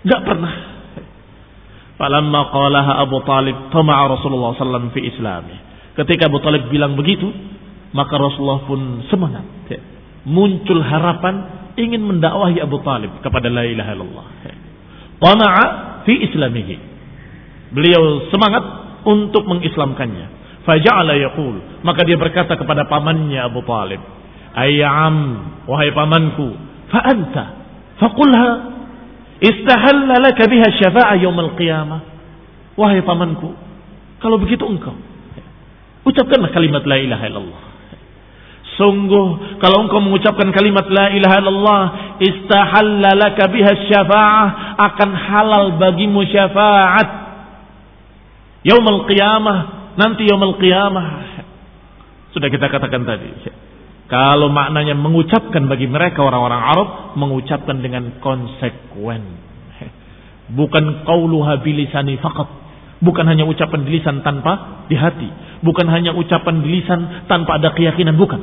Enggak 0.00 0.20
pernah. 0.24 0.54
Falamma 2.00 2.40
qalaha 2.48 2.92
Abu 3.04 3.20
Talib 3.28 3.56
tama'a 3.68 4.08
Rasulullah 4.08 4.56
sallallahu 4.56 4.96
fi 4.96 5.04
islami. 5.04 5.52
Ketika 5.92 6.32
Abu 6.32 6.40
Talib 6.40 6.72
bilang 6.72 6.96
begitu, 6.96 7.28
maka 7.92 8.16
Rasulullah 8.16 8.64
pun 8.64 9.04
semangat. 9.12 9.44
Muncul 10.24 10.80
harapan 10.80 11.68
ingin 11.76 12.00
mendakwahi 12.00 12.56
Abu 12.60 12.80
Talib 12.80 13.20
kepada 13.20 13.52
la 13.52 13.68
ilaha 13.68 13.90
illallah. 13.92 14.26
Tama'a 15.20 15.64
fi 16.08 16.14
islamihi. 16.24 16.76
Beliau 17.76 18.32
semangat 18.32 18.64
untuk 19.04 19.44
mengislamkannya. 19.44 20.40
Faja'ala 20.64 21.16
yaqul, 21.20 21.84
maka 21.84 22.04
dia 22.04 22.16
berkata 22.16 22.56
kepada 22.56 22.88
pamannya 22.88 23.40
Abu 23.44 23.60
Talib, 23.64 24.00
"Ayyam, 24.56 25.16
wahai 25.68 25.92
pamanku, 25.92 26.52
fa 26.88 27.00
anta 27.04 27.44
faqulha 28.00 28.79
Istahalla 29.40 30.20
laka 30.20 30.44
biha 30.44 30.68
syafa'a 30.76 31.16
yaumil 31.16 31.56
qiyamah. 31.56 32.00
Wahai 32.76 33.00
pamanku, 33.04 33.56
kalau 34.20 34.36
begitu 34.40 34.64
engkau 34.64 34.96
ucapkanlah 36.04 36.50
kalimat 36.52 36.84
la 36.88 36.96
ilaha 36.96 37.24
illallah. 37.28 37.62
Sungguh 38.80 39.60
kalau 39.60 39.84
engkau 39.84 40.00
mengucapkan 40.00 40.48
kalimat 40.56 40.88
la 40.88 41.12
ilaha 41.12 41.36
illallah 41.36 41.82
istahalla 42.16 43.10
laka 43.12 43.44
biha 43.52 43.72
syafa'ah 43.92 44.48
akan 44.80 45.10
halal 45.12 45.66
bagimu 45.76 46.24
syafaat 46.24 47.08
yaumul 48.64 49.04
qiyamah 49.04 49.92
nanti 50.00 50.24
yaumul 50.24 50.56
qiyamah 50.56 51.06
sudah 52.32 52.48
kita 52.48 52.72
katakan 52.72 53.04
tadi 53.04 53.28
kalau 54.10 54.50
maknanya 54.50 54.98
mengucapkan 54.98 55.70
bagi 55.70 55.86
mereka 55.86 56.26
orang-orang 56.26 56.58
Arab 56.58 56.88
mengucapkan 57.14 57.78
dengan 57.78 58.18
konsekuen. 58.18 59.22
Bukan 60.58 61.06
qauluha 61.06 61.62
bilisani 61.62 62.18
faqat. 62.18 62.58
Bukan 63.00 63.24
hanya 63.30 63.46
ucapan 63.46 63.86
di 63.86 63.96
lisan 63.96 64.26
tanpa 64.26 64.84
di 64.90 64.98
hati. 64.98 65.30
Bukan 65.62 65.86
hanya 65.88 66.10
ucapan 66.12 66.58
di 66.58 66.68
lisan 66.82 67.30
tanpa 67.30 67.62
ada 67.62 67.70
keyakinan 67.72 68.18
bukan. 68.18 68.40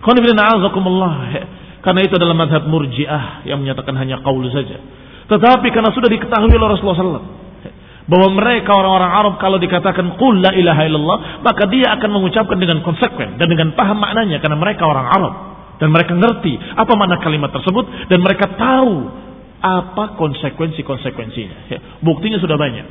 Karena 1.84 2.00
itu 2.06 2.14
adalah 2.14 2.34
madhab 2.38 2.70
murjiah 2.70 3.42
yang 3.50 3.60
menyatakan 3.60 3.98
hanya 3.98 4.22
qaul 4.22 4.46
saja. 4.54 4.78
Tetapi 5.26 5.74
karena 5.74 5.90
sudah 5.90 6.06
diketahui 6.06 6.54
oleh 6.54 6.70
Rasulullah 6.70 6.98
SAW 6.98 7.45
bahwa 8.06 8.28
mereka 8.38 8.70
orang-orang 8.70 9.12
Arab 9.12 9.34
kalau 9.42 9.58
dikatakan 9.58 10.14
qul 10.14 10.38
la 10.38 10.54
ilaha 10.54 10.82
illallah 10.86 11.18
maka 11.42 11.66
dia 11.66 11.90
akan 11.98 12.10
mengucapkan 12.14 12.54
dengan 12.58 12.80
konsekuen 12.86 13.34
dan 13.34 13.50
dengan 13.50 13.74
paham 13.74 13.98
maknanya 13.98 14.38
karena 14.38 14.54
mereka 14.54 14.86
orang 14.86 15.06
Arab 15.10 15.34
dan 15.82 15.90
mereka 15.90 16.14
ngerti 16.14 16.54
apa 16.54 16.92
makna 16.94 17.18
kalimat 17.20 17.50
tersebut 17.52 17.84
dan 18.08 18.18
mereka 18.22 18.46
tahu 18.54 19.26
apa 19.56 20.14
konsekuensi-konsekuensinya. 20.20 21.56
Buktinya 22.04 22.38
sudah 22.38 22.54
banyak. 22.54 22.86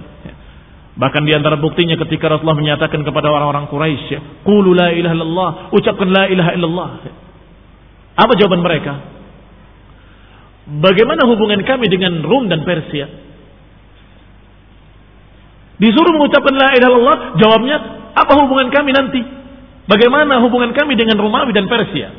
Bahkan 0.96 1.22
di 1.28 1.34
antara 1.36 1.60
buktinya 1.60 2.00
ketika 2.00 2.32
Rasulullah 2.32 2.56
menyatakan 2.56 3.04
kepada 3.04 3.28
orang-orang 3.28 3.68
Quraisy, 3.68 4.44
"Qulu 4.48 4.72
la 4.72 4.96
ilaha 4.96 5.14
illallah," 5.16 5.50
ucapkan 5.76 6.08
la 6.08 6.24
ilaha 6.32 6.52
illallah. 6.56 6.90
Apa 8.16 8.32
jawaban 8.40 8.64
mereka? 8.64 8.94
Bagaimana 10.66 11.28
hubungan 11.28 11.62
kami 11.68 11.92
dengan 11.92 12.24
Rum 12.24 12.48
dan 12.48 12.64
Persia? 12.64 13.06
Disuruh 15.76 16.12
mengucapkan 16.16 16.56
la 16.56 16.72
ilaha 16.76 16.90
illallah, 16.92 17.18
jawabnya, 17.36 17.78
apa 18.16 18.34
hubungan 18.40 18.72
kami 18.72 18.96
nanti? 18.96 19.22
Bagaimana 19.86 20.40
hubungan 20.42 20.72
kami 20.72 20.96
dengan 20.96 21.20
Romawi 21.20 21.52
dan 21.52 21.68
Persia? 21.68 22.10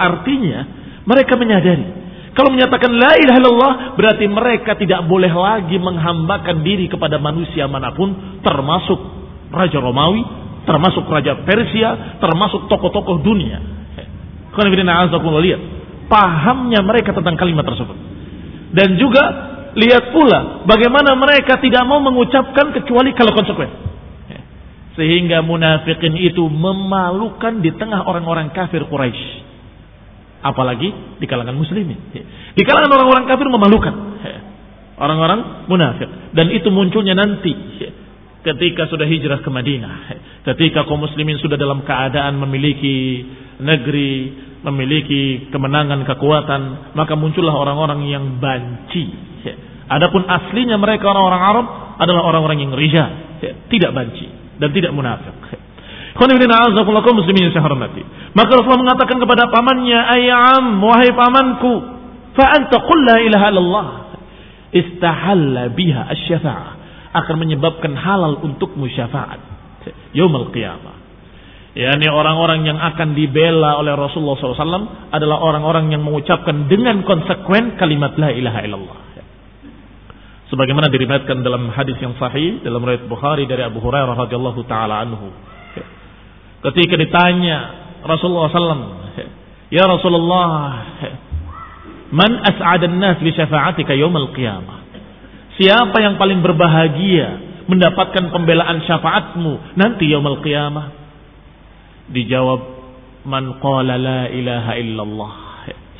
Artinya, 0.00 0.58
mereka 1.04 1.36
menyadari 1.36 2.04
kalau 2.34 2.50
menyatakan 2.50 2.90
la 2.90 3.14
ilaha 3.14 3.38
illallah 3.38 3.74
berarti 3.94 4.26
mereka 4.26 4.74
tidak 4.74 5.06
boleh 5.06 5.30
lagi 5.30 5.78
menghambakan 5.78 6.66
diri 6.66 6.90
kepada 6.90 7.22
manusia 7.22 7.70
mana 7.70 7.94
pun 7.94 8.10
termasuk 8.42 8.98
Raja 9.54 9.78
Romawi, 9.78 10.18
termasuk 10.66 11.06
Raja 11.06 11.46
Persia, 11.46 12.18
termasuk 12.18 12.66
tokoh-tokoh 12.66 13.22
dunia. 13.22 13.62
lihat 15.46 15.60
pahamnya 16.10 16.82
mereka 16.82 17.14
tentang 17.14 17.38
kalimat 17.38 17.62
tersebut. 17.62 17.94
Dan 18.74 18.98
juga 18.98 19.53
lihat 19.74 20.14
pula 20.14 20.64
bagaimana 20.66 21.18
mereka 21.18 21.58
tidak 21.58 21.82
mau 21.86 21.98
mengucapkan 22.02 22.70
kecuali 22.74 23.10
kalau 23.14 23.34
konsekuen. 23.34 23.70
Sehingga 24.94 25.42
munafikin 25.42 26.14
itu 26.14 26.46
memalukan 26.46 27.58
di 27.58 27.74
tengah 27.74 28.06
orang-orang 28.06 28.54
kafir 28.54 28.86
Quraisy 28.86 29.42
apalagi 30.44 31.18
di 31.18 31.26
kalangan 31.26 31.56
muslimin. 31.56 32.14
Di 32.54 32.62
kalangan 32.62 32.92
orang-orang 32.94 33.24
kafir 33.26 33.48
memalukan. 33.48 33.94
Orang-orang 34.94 35.66
munafik 35.66 36.06
dan 36.38 36.54
itu 36.54 36.70
munculnya 36.70 37.18
nanti 37.18 37.50
ketika 38.44 38.86
sudah 38.86 39.08
hijrah 39.08 39.40
ke 39.42 39.50
Madinah. 39.50 39.96
Ketika 40.44 40.84
kaum 40.84 41.00
muslimin 41.00 41.40
sudah 41.40 41.56
dalam 41.56 41.82
keadaan 41.82 42.36
memiliki 42.36 43.24
negeri, 43.58 44.43
memiliki 44.64 45.52
kemenangan, 45.52 46.08
kekuatan, 46.08 46.92
maka 46.96 47.14
muncullah 47.14 47.52
orang-orang 47.52 48.08
yang 48.08 48.40
banci. 48.40 49.12
Adapun 49.84 50.24
aslinya 50.24 50.80
mereka 50.80 51.12
orang-orang 51.12 51.42
Arab 51.44 51.66
adalah 52.00 52.22
orang-orang 52.24 52.64
yang 52.64 52.72
rijal, 52.72 53.36
tidak 53.68 53.92
banci 53.92 54.26
dan 54.56 54.72
tidak 54.72 54.96
munafik. 54.96 55.36
muslimin 57.10 57.50
yang 57.50 57.58
hormati. 57.58 58.02
Maka 58.38 58.50
Rasulullah 58.54 58.86
mengatakan 58.86 59.18
kepada 59.18 59.50
pamannya, 59.50 59.98
"Ayam, 59.98 60.78
wahai 60.78 61.10
pamanku, 61.10 61.72
fa 62.38 62.54
anta 62.54 62.78
ilaha 63.18 63.46
illallah." 63.50 63.88
Istahalla 64.74 65.74
biha 65.74 66.06
asy-syafa'ah. 66.14 66.72
Akan 67.14 67.38
menyebabkan 67.38 67.94
halal 67.94 68.42
untukmu 68.42 68.90
syafaat. 68.90 69.38
Yaumul 70.14 70.50
qiyamah. 70.50 70.93
Yakni 71.74 72.06
orang-orang 72.06 72.70
yang 72.70 72.78
akan 72.78 73.18
dibela 73.18 73.82
oleh 73.82 73.98
Rasulullah 73.98 74.38
SAW 74.38 75.10
adalah 75.10 75.42
orang-orang 75.42 75.90
yang 75.90 76.06
mengucapkan 76.06 76.70
dengan 76.70 77.02
konsekuen 77.02 77.74
kalimat 77.74 78.14
la 78.14 78.30
ilaha 78.30 78.60
illallah. 78.62 78.98
Sebagaimana 80.54 80.86
diriwayatkan 80.86 81.42
dalam 81.42 81.66
hadis 81.74 81.98
yang 81.98 82.14
sahih 82.14 82.62
dalam 82.62 82.78
riwayat 82.78 83.10
Bukhari 83.10 83.50
dari 83.50 83.66
Abu 83.66 83.82
Hurairah 83.82 84.14
radhiyallahu 84.14 84.60
taala 84.70 85.02
anhu. 85.02 85.34
Ketika 86.62 86.94
ditanya 86.94 87.56
Rasulullah 88.06 88.48
SAW, 88.54 89.04
Ya 89.74 89.90
Rasulullah, 89.90 90.86
man 92.14 92.38
as'adan 92.46 93.02
nas 93.02 93.18
bi 93.18 93.34
syafa'atika 93.34 93.98
yaumal 93.98 94.30
qiyamah? 94.30 94.86
Siapa 95.58 95.98
yang 95.98 96.14
paling 96.14 96.38
berbahagia 96.38 97.42
mendapatkan 97.66 98.30
pembelaan 98.30 98.86
syafaatmu 98.86 99.74
nanti 99.74 100.06
yaumul 100.14 100.38
qiyamah? 100.38 101.03
Dijawab, 102.12 102.60
man 103.24 103.56
qala 103.62 103.96
la 103.96 104.20
ilaha 104.28 104.72
illallah 104.76 105.32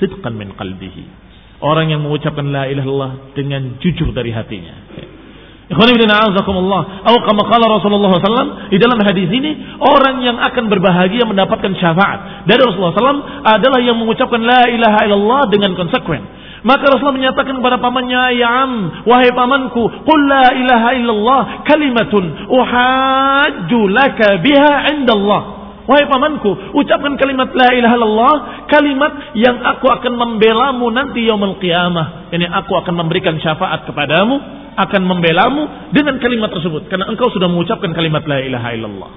sidqan 0.01 0.35
min 0.37 0.53
qalbihi. 0.53 1.05
Orang 1.65 1.89
yang 1.89 2.05
mengucapkan 2.05 2.45
la 2.51 2.69
ilaha 2.69 2.85
illallah 2.85 3.13
dengan 3.33 3.81
jujur 3.81 4.13
dari 4.13 4.35
hatinya. 4.35 4.75
Atau 5.65 7.19
kama 7.25 7.43
kala 7.49 7.65
Rasulullah 7.81 8.13
SAW 8.21 8.69
di 8.69 8.77
dalam 8.77 9.01
hadis 9.01 9.33
ini 9.33 9.81
orang 9.81 10.21
yang 10.21 10.37
akan 10.37 10.69
berbahagia 10.69 11.25
mendapatkan 11.25 11.73
syafaat 11.81 12.45
dari 12.45 12.61
Rasulullah 12.61 12.93
SAW 12.93 13.49
adalah 13.49 13.81
yang 13.81 13.97
mengucapkan 13.97 14.45
la 14.45 14.69
ilaha 14.69 15.09
illallah 15.09 15.43
dengan 15.49 15.73
konsekuen. 15.73 16.21
Maka 16.65 16.85
Rasulullah 16.89 17.17
menyatakan 17.17 17.61
kepada 17.61 17.77
pamannya, 17.77 18.41
Ya 18.41 18.49
am, 18.65 18.73
wahai 19.05 19.29
pamanku, 19.37 19.85
Qul 20.05 20.21
la 20.29 20.49
ilaha 20.53 20.89
illallah 20.97 21.41
kalimatun 21.69 22.25
uhajju 22.49 23.81
laka 23.89 24.41
biha 24.41 24.73
indallah. 24.97 25.54
Wahai 25.85 26.09
pamanku, 26.09 26.49
ucapkan 26.81 27.13
kalimat 27.21 27.53
la 27.53 27.69
ilaha 27.77 27.95
illallah, 28.01 28.35
kalimat 28.73 29.37
yang 29.37 29.61
aku 29.61 29.85
akan 29.93 30.17
membelamu 30.17 30.89
nanti 30.89 31.29
yaumul 31.29 31.61
qiyamah. 31.61 32.33
Ini 32.33 32.49
aku 32.49 32.73
akan 32.73 33.05
memberikan 33.05 33.37
syafaat 33.37 33.85
kepadamu 33.85 34.65
akan 34.75 35.03
membelamu 35.07 35.93
dengan 35.95 36.19
kalimat 36.19 36.51
tersebut 36.51 36.91
karena 36.91 37.07
engkau 37.07 37.31
sudah 37.31 37.47
mengucapkan 37.47 37.95
kalimat 37.95 38.25
la 38.27 38.39
ilaha 38.43 38.69
illallah. 38.75 39.13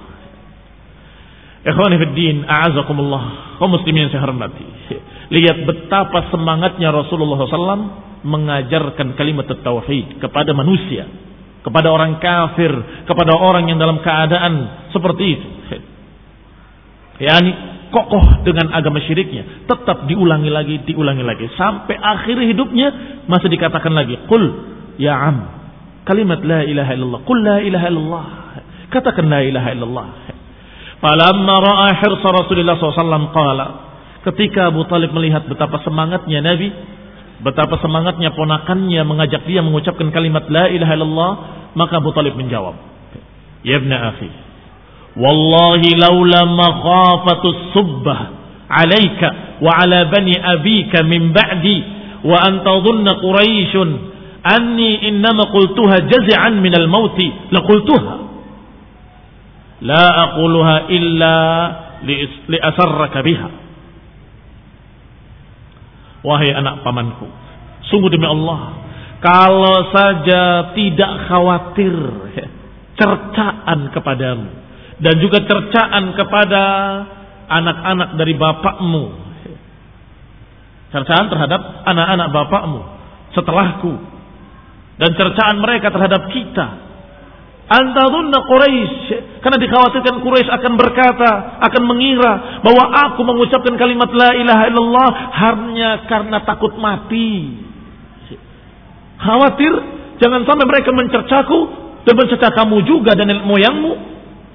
Ikhwani 1.58 1.96
fid 1.98 2.14
din, 2.14 2.36
a'azakumullah, 2.46 3.58
kaum 3.58 3.74
muslimin 3.74 4.06
yang 4.06 4.12
saya 4.14 4.22
hormati. 4.28 4.62
Lihat 5.28 5.66
betapa 5.66 6.30
semangatnya 6.30 6.94
Rasulullah 6.94 7.44
SAW 7.44 7.82
mengajarkan 8.22 9.18
kalimat 9.18 9.50
tauhid 9.50 10.22
kepada 10.22 10.54
manusia, 10.54 11.08
kepada 11.66 11.90
orang 11.90 12.22
kafir, 12.22 12.70
kepada 13.04 13.34
orang 13.34 13.66
yang 13.72 13.80
dalam 13.80 13.98
keadaan 14.04 14.86
seperti 14.94 15.24
itu. 15.32 15.48
Yani 17.18 17.50
kokoh 17.90 18.46
dengan 18.46 18.70
agama 18.70 19.02
syiriknya, 19.02 19.66
tetap 19.66 20.06
diulangi 20.06 20.50
lagi, 20.52 20.80
diulangi 20.86 21.24
lagi 21.26 21.50
sampai 21.58 21.98
akhir 21.98 22.38
hidupnya 22.38 22.88
masih 23.26 23.50
dikatakan 23.50 23.90
lagi, 23.90 24.18
"Qul 24.30 24.76
Ya 24.98 25.14
am, 25.14 25.46
kalimat 26.02 26.42
la 26.42 26.66
ilaha 26.66 26.90
illallah. 26.90 27.20
Qul 27.22 27.38
la 27.38 27.62
ilaha 27.62 27.86
illallah. 27.86 28.26
Katakan 28.90 29.30
la 29.30 29.46
ilaha 29.46 29.68
illallah. 29.70 30.08
Falamma 30.98 31.54
ra'a 31.62 31.88
hirsa 32.02 32.28
Rasulullah 32.34 32.74
SAW 32.74 33.30
qala. 33.30 33.66
Ketika 34.26 34.74
Abu 34.74 34.82
Talib 34.90 35.14
melihat 35.14 35.46
betapa 35.46 35.78
semangatnya 35.86 36.42
Nabi, 36.42 36.74
betapa 37.46 37.78
semangatnya 37.78 38.34
ponakannya 38.34 38.98
mengajak 39.06 39.46
dia 39.46 39.62
mengucapkan 39.62 40.10
kalimat 40.10 40.50
la 40.50 40.66
ilaha 40.66 40.92
illallah, 40.98 41.32
maka 41.78 42.02
Abu 42.02 42.10
Talib 42.10 42.34
menjawab, 42.34 42.74
Ya 43.62 43.78
ibn 43.78 43.94
akhi, 43.94 44.28
wallahi 45.18 45.98
laula 45.98 46.46
makhafatu 46.46 47.74
subbah 47.74 48.18
alaika 48.70 49.58
wa 49.58 49.74
ala 49.74 50.06
bani 50.06 50.38
abika 50.38 51.02
min 51.02 51.34
ba'di 51.34 51.76
wa 52.22 52.38
an 52.38 52.62
tadhunna 52.62 53.18
quraisyun 53.18 53.88
anni 54.46 55.10
innama 55.10 55.50
qultuha 55.50 56.06
jaz'an 56.06 56.62
min 56.62 56.70
al-mauti 56.70 57.28
la 57.50 57.60
qultuha 57.66 58.14
la 59.82 60.04
aquluha 60.30 60.90
illa 60.90 61.36
li 62.02 62.58
asarraka 62.58 63.22
biha. 63.22 63.48
Wahai 66.26 66.50
anak 66.50 66.82
pamanku 66.82 67.26
sungguh 67.86 68.10
demi 68.10 68.26
Allah 68.26 68.74
kalau 69.22 69.90
saja 69.94 70.74
tidak 70.74 71.12
khawatir 71.30 71.94
cercaan 72.98 73.90
kepadamu 73.94 74.57
dan 74.98 75.14
juga 75.22 75.42
cercaan 75.46 76.14
kepada 76.14 76.62
anak-anak 77.48 78.08
dari 78.18 78.34
bapakmu. 78.34 79.04
Cercaan 80.88 81.28
terhadap 81.28 81.60
anak-anak 81.84 82.28
bapakmu 82.32 82.80
setelahku 83.36 83.92
dan 84.96 85.10
cercaan 85.12 85.60
mereka 85.60 85.92
terhadap 85.92 86.32
kita 86.32 86.88
Antadunna 87.68 88.48
Quraisy 88.48 89.44
karena 89.44 89.60
dikhawatirkan 89.60 90.24
Quraisy 90.24 90.48
akan 90.48 90.72
berkata, 90.80 91.60
akan 91.60 91.82
mengira 91.84 92.64
bahwa 92.64 92.84
aku 93.04 93.20
mengucapkan 93.28 93.76
kalimat 93.76 94.08
la 94.08 94.32
ilaha 94.40 94.62
illallah 94.72 95.10
hanya 95.36 95.90
karena 96.08 96.40
takut 96.48 96.72
mati. 96.80 97.60
Khawatir 99.20 99.72
jangan 100.16 100.48
sampai 100.48 100.64
mereka 100.64 100.96
mencercaku 100.96 101.58
dan 102.08 102.14
mencerca 102.16 102.56
kamu 102.56 102.88
juga 102.88 103.12
dan 103.12 103.28
moyangmu 103.44 103.92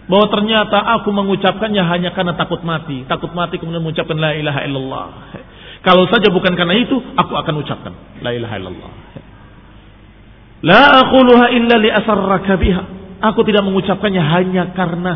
bahwa 0.04 0.28
ternyata 0.28 0.78
aku 1.00 1.16
mengucapkannya 1.16 1.80
hanya 1.80 2.12
karena 2.12 2.36
takut 2.36 2.60
mati, 2.68 3.08
takut 3.08 3.32
mati 3.32 3.56
kemudian 3.56 3.80
mengucapkan 3.80 4.20
la 4.20 4.36
ilaha 4.36 4.60
illallah. 4.68 5.06
Kalau 5.84 6.08
saja 6.08 6.32
bukan 6.32 6.56
karena 6.56 6.76
itu, 6.80 6.96
aku 6.96 7.34
akan 7.36 7.54
ucapkan 7.60 7.94
la 8.24 8.32
ilaha 8.36 8.56
illallah. 8.60 8.92
La 10.64 10.84
aquluha 11.04 11.52
illa 11.56 11.76
li 11.80 11.92
asarraka 11.92 12.56
biha. 12.56 12.84
Aku 13.24 13.44
tidak 13.48 13.64
mengucapkannya 13.64 14.20
hanya 14.20 14.64
karena 14.76 15.14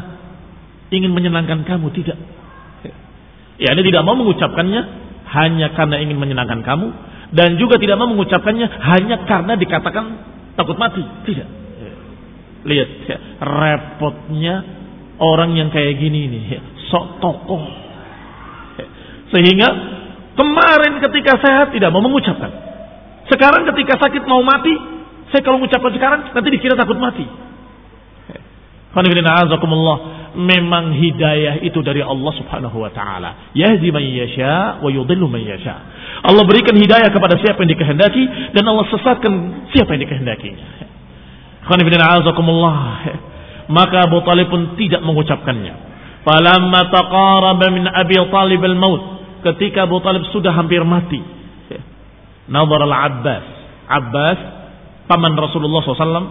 ingin 0.92 1.12
menyenangkan 1.12 1.68
kamu, 1.68 1.92
tidak. 1.92 2.20
Ya, 3.58 3.74
ini 3.74 3.84
tidak 3.92 4.08
mau 4.08 4.16
mengucapkannya 4.16 4.82
hanya 5.28 5.68
karena 5.76 6.00
ingin 6.00 6.16
menyenangkan 6.16 6.64
kamu 6.64 6.88
dan 7.36 7.60
juga 7.60 7.76
tidak 7.76 8.00
mau 8.00 8.08
mengucapkannya 8.08 8.68
hanya 8.70 9.28
karena 9.28 9.60
dikatakan 9.60 10.06
takut 10.56 10.80
mati, 10.80 11.04
tidak. 11.28 11.48
Lihat 12.68 12.90
ya, 13.08 13.18
repotnya 13.40 14.77
orang 15.18 15.58
yang 15.58 15.70
kayak 15.74 15.98
gini 15.98 16.30
ini, 16.30 16.40
sok 16.90 17.22
tokoh. 17.22 17.64
Sehingga 19.34 19.68
kemarin 20.38 21.04
ketika 21.04 21.42
sehat 21.42 21.76
tidak 21.76 21.92
mau 21.92 22.02
mengucapkan. 22.06 22.50
Sekarang 23.28 23.68
ketika 23.76 24.00
sakit 24.00 24.24
mau 24.24 24.40
mati, 24.40 24.72
saya 25.34 25.44
kalau 25.44 25.60
mengucapkan 25.60 25.92
sekarang 25.92 26.20
nanti 26.32 26.50
dikira 26.54 26.80
takut 26.80 26.96
mati. 26.96 27.28
Memang 30.38 30.94
hidayah 30.94 31.66
itu 31.66 31.82
dari 31.82 32.02
Allah 32.02 32.34
subhanahu 32.38 32.78
wa 32.78 32.94
ta'ala. 32.94 33.54
Yahdi 33.58 33.90
man 33.90 34.06
yasha 34.06 34.82
wa 34.82 34.90
yudillu 34.90 35.26
man 35.26 35.42
yasha. 35.42 35.76
Allah 36.24 36.46
berikan 36.46 36.78
hidayah 36.78 37.10
kepada 37.10 37.38
siapa 37.42 37.62
yang 37.66 37.74
dikehendaki 37.74 38.54
dan 38.54 38.64
Allah 38.70 38.86
sesatkan 38.90 39.34
siapa 39.74 39.98
yang 39.98 40.02
dikehendakinya. 40.06 40.66
Maka 43.68 44.08
Abu 44.08 44.24
Talib 44.24 44.48
pun 44.48 44.80
tidak 44.80 45.04
mengucapkannya. 45.04 45.74
Falamma 46.24 46.82
taqaraba 46.92 47.68
min 47.72 47.88
Abi 47.88 48.16
Talib 48.32 48.62
al-maut. 48.64 49.02
Ketika 49.44 49.88
Abu 49.88 50.00
Talib 50.04 50.24
sudah 50.32 50.56
hampir 50.56 50.84
mati. 50.88 51.20
Nazar 52.48 52.82
al-Abbas. 52.84 53.46
Abbas, 53.88 54.40
paman 55.08 55.36
Rasulullah 55.36 55.80
SAW, 55.84 56.28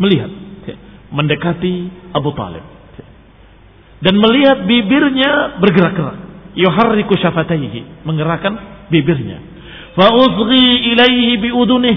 melihat 0.00 0.32
mendekati 1.14 1.88
Abu 2.10 2.34
Talib 2.34 2.64
dan 4.02 4.14
melihat 4.18 4.68
bibirnya 4.68 5.56
bergerak-gerak 5.62 6.18
yuharriku 6.58 7.14
syafataihi 7.16 8.04
menggerakkan 8.04 8.52
bibirnya 8.90 9.40
fa 9.94 10.10
ilaihi 10.10 11.38
biudunih 11.38 11.96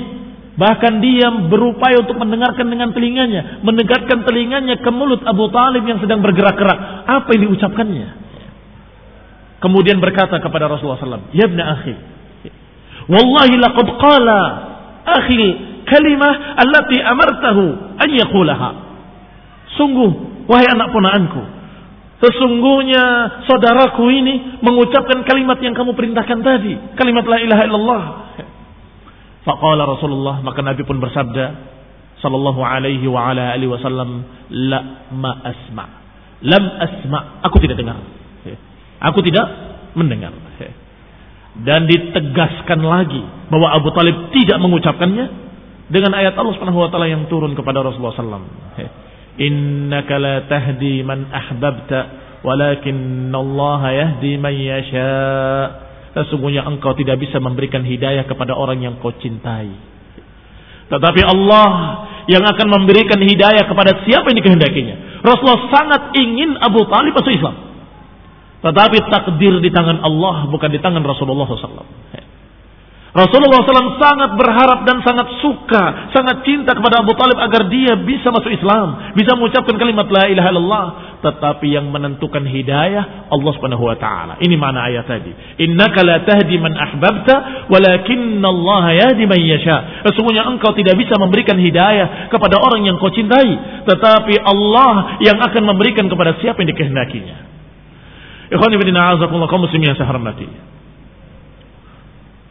bahkan 0.57 0.99
dia 0.99 1.29
berupaya 1.47 2.01
untuk 2.01 2.17
mendengarkan 2.17 2.65
dengan 2.65 2.89
telinganya 2.91 3.61
mendekatkan 3.61 4.25
telinganya 4.25 4.81
ke 4.81 4.89
mulut 4.89 5.21
Abu 5.23 5.47
Talib 5.53 5.85
yang 5.85 6.01
sedang 6.01 6.19
bergerak-gerak. 6.25 7.05
Apa 7.05 7.29
yang 7.37 7.49
diucapkannya? 7.49 8.07
Kemudian 9.61 9.97
berkata 10.01 10.37
kepada 10.37 10.69
Rasulullah 10.69 11.01
SAW 11.01 11.33
ya 11.33 11.45
ibn 11.49 11.57
akhi 11.57 11.93
wallahi 13.09 13.55
laqad 13.57 13.87
qala 13.97 14.39
akhi 15.07 15.67
kalimah 15.87 16.59
allati 16.59 16.97
amartahu 16.99 17.65
an 17.97 18.09
yaqulaha. 18.11 18.69
Sungguh, 19.79 20.43
wahai 20.49 20.67
anak 20.67 20.91
ponaanku, 20.91 21.41
sesungguhnya 22.19 23.03
saudaraku 23.47 24.03
ini 24.11 24.59
mengucapkan 24.59 25.23
kalimat 25.23 25.61
yang 25.63 25.73
kamu 25.73 25.95
perintahkan 25.95 26.39
tadi, 26.43 26.73
kalimat 26.99 27.23
la 27.23 27.37
ilaha 27.39 27.63
illallah. 27.63 28.03
Faqala 29.47 29.87
Rasulullah, 29.87 30.43
maka 30.43 30.59
Nabi 30.59 30.83
pun 30.83 30.99
bersabda, 30.99 31.45
sallallahu 32.19 32.59
alaihi 32.59 33.07
wa 33.07 33.31
ala 33.31 33.55
alihi 33.55 33.71
wasallam, 33.71 34.27
la 34.51 35.07
ma 35.15 35.31
asma. 35.47 35.85
Lam 36.43 36.63
asma, 36.83 37.41
aku 37.47 37.57
tidak 37.63 37.79
dengar. 37.79 37.95
Aku 38.99 39.23
tidak 39.23 39.45
mendengar. 39.95 40.35
Dan 41.57 41.89
ditegaskan 41.89 42.83
lagi 42.85 43.23
bahwa 43.49 43.73
Abu 43.73 43.89
Talib 43.95 44.29
tidak 44.35 44.61
mengucapkannya 44.61 45.25
dengan 45.87 46.11
ayat 46.13 46.35
Allah 46.37 46.53
Subhanahu 46.53 46.83
wa 46.83 46.89
taala 46.91 47.09
yang 47.09 47.25
turun 47.31 47.55
kepada 47.55 47.81
Rasulullah 47.81 48.13
wasallam. 48.13 48.43
Innaka 49.37 50.21
la 50.21 50.45
tahdi 50.45 51.01
man 51.01 51.29
ahbabta 51.29 51.99
walakin 52.45 53.29
Allah 53.33 53.81
yahdi 53.95 54.37
man 54.37 54.53
yasha. 54.53 55.86
Sesungguhnya 56.17 56.65
engkau 56.65 56.97
tidak 56.97 57.21
bisa 57.21 57.37
memberikan 57.37 57.85
hidayah 57.85 58.25
kepada 58.25 58.57
orang 58.57 58.81
yang 58.81 58.97
kau 58.97 59.13
cintai. 59.13 59.69
Tetapi 60.89 61.21
Allah 61.21 61.69
yang 62.25 62.41
akan 62.41 62.67
memberikan 62.73 63.21
hidayah 63.21 63.69
kepada 63.69 64.01
siapa 64.01 64.33
yang 64.33 64.37
dikehendakinya. 64.41 65.21
Rasulullah 65.21 65.69
sangat 65.69 66.01
ingin 66.17 66.57
Abu 66.57 66.89
Talib 66.89 67.13
masuk 67.13 67.37
Islam. 67.37 67.55
Tetapi 68.65 68.97
takdir 69.13 69.53
di 69.61 69.69
tangan 69.69 70.01
Allah 70.01 70.49
bukan 70.49 70.73
di 70.73 70.81
tangan 70.81 71.05
Rasulullah 71.05 71.45
SAW. 71.45 71.85
Rasulullah 73.17 73.65
SAW 73.65 73.97
sangat 73.97 74.37
berharap 74.37 74.85
dan 74.85 75.01
sangat 75.01 75.41
suka, 75.41 76.13
sangat 76.13 76.45
cinta 76.45 76.77
kepada 76.77 77.01
Abu 77.01 77.17
Talib 77.17 77.41
agar 77.41 77.65
dia 77.65 77.97
bisa 77.97 78.29
masuk 78.29 78.53
Islam, 78.53 79.17
bisa 79.17 79.33
mengucapkan 79.33 79.73
kalimat 79.73 80.05
la 80.05 80.29
ilaha 80.29 80.49
illallah. 80.53 80.87
Tetapi 81.17 81.65
yang 81.73 81.89
menentukan 81.89 82.45
hidayah 82.45 83.33
Allah 83.33 83.51
Subhanahu 83.57 83.89
wa 83.89 83.97
taala. 83.97 84.37
Ini 84.37 84.53
makna 84.53 84.85
ayat 84.85 85.09
tadi. 85.09 85.33
Innaka 85.65 86.05
la 86.05 86.21
tahdi 86.29 86.61
man 86.61 86.77
ahbabta, 86.77 87.65
walakin 87.73 88.37
Allah 88.37 88.85
yahdi 88.93 89.25
man 89.25 89.41
yasha. 89.41 90.05
Sesungguhnya 90.05 90.45
engkau 90.45 90.77
tidak 90.77 90.93
bisa 91.01 91.17
memberikan 91.17 91.57
hidayah 91.57 92.29
kepada 92.29 92.61
orang 92.61 92.85
yang 92.85 93.01
kau 93.01 93.09
cintai, 93.09 93.81
tetapi 93.89 94.45
Allah 94.45 95.17
yang 95.25 95.41
akan 95.41 95.63
memberikan 95.65 96.05
kepada 96.05 96.37
siapa 96.37 96.61
yang 96.61 96.69
dikehendakinya. 96.69 97.37
Ikhwan 98.53 98.77
ibn 98.77 98.93
a'azakumullah 98.93 99.49
kaum 99.49 99.65
muslimin 99.65 99.97
saya 99.97 100.05
hormati. 100.05 100.76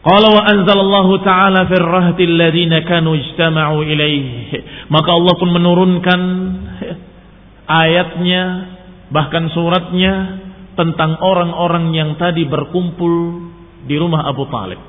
Qala 0.07 0.27
wa 0.31 0.39
anzalallahu 0.39 1.19
ta'ala 1.19 1.67
fir 1.67 1.83
rahti 1.83 2.23
alladziina 2.23 2.87
kanu 2.87 3.11
ijtama'u 3.19 3.83
ilaih. 3.83 4.23
Maka 4.87 5.09
Allah 5.11 5.35
pun 5.35 5.51
menurunkan 5.51 6.21
ayatnya 7.67 8.43
bahkan 9.11 9.51
suratnya 9.51 10.39
tentang 10.79 11.19
orang-orang 11.19 11.91
yang 11.91 12.15
tadi 12.15 12.47
berkumpul 12.47 13.51
di 13.83 13.99
rumah 13.99 14.23
Abu 14.31 14.47
Talib. 14.47 14.79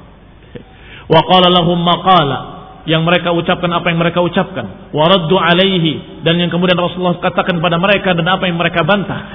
Wa 1.10 1.20
qala 1.26 1.50
lahum 1.50 1.82
maqala 1.82 2.38
yang 2.86 3.02
mereka 3.02 3.34
ucapkan 3.34 3.74
apa 3.74 3.90
yang 3.90 3.98
mereka 3.98 4.22
ucapkan. 4.22 4.94
Waraddu 4.94 5.34
alaihi 5.34 6.22
dan 6.22 6.38
yang 6.38 6.54
kemudian 6.54 6.78
Rasulullah 6.78 7.18
katakan 7.18 7.58
pada 7.58 7.74
mereka 7.74 8.14
dan 8.14 8.26
apa 8.30 8.46
yang 8.46 8.54
mereka 8.54 8.86
bantah. 8.86 9.34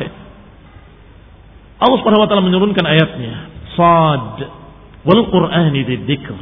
Allah 1.83 1.97
Subhanahu 1.99 2.23
wa 2.23 2.29
taala 2.31 2.47
menurunkan 2.47 2.87
ayatnya. 2.87 3.33
Sad 3.75 4.62
wal 5.03 5.23
Qur'ani 5.27 5.83
dzikr 5.83 6.37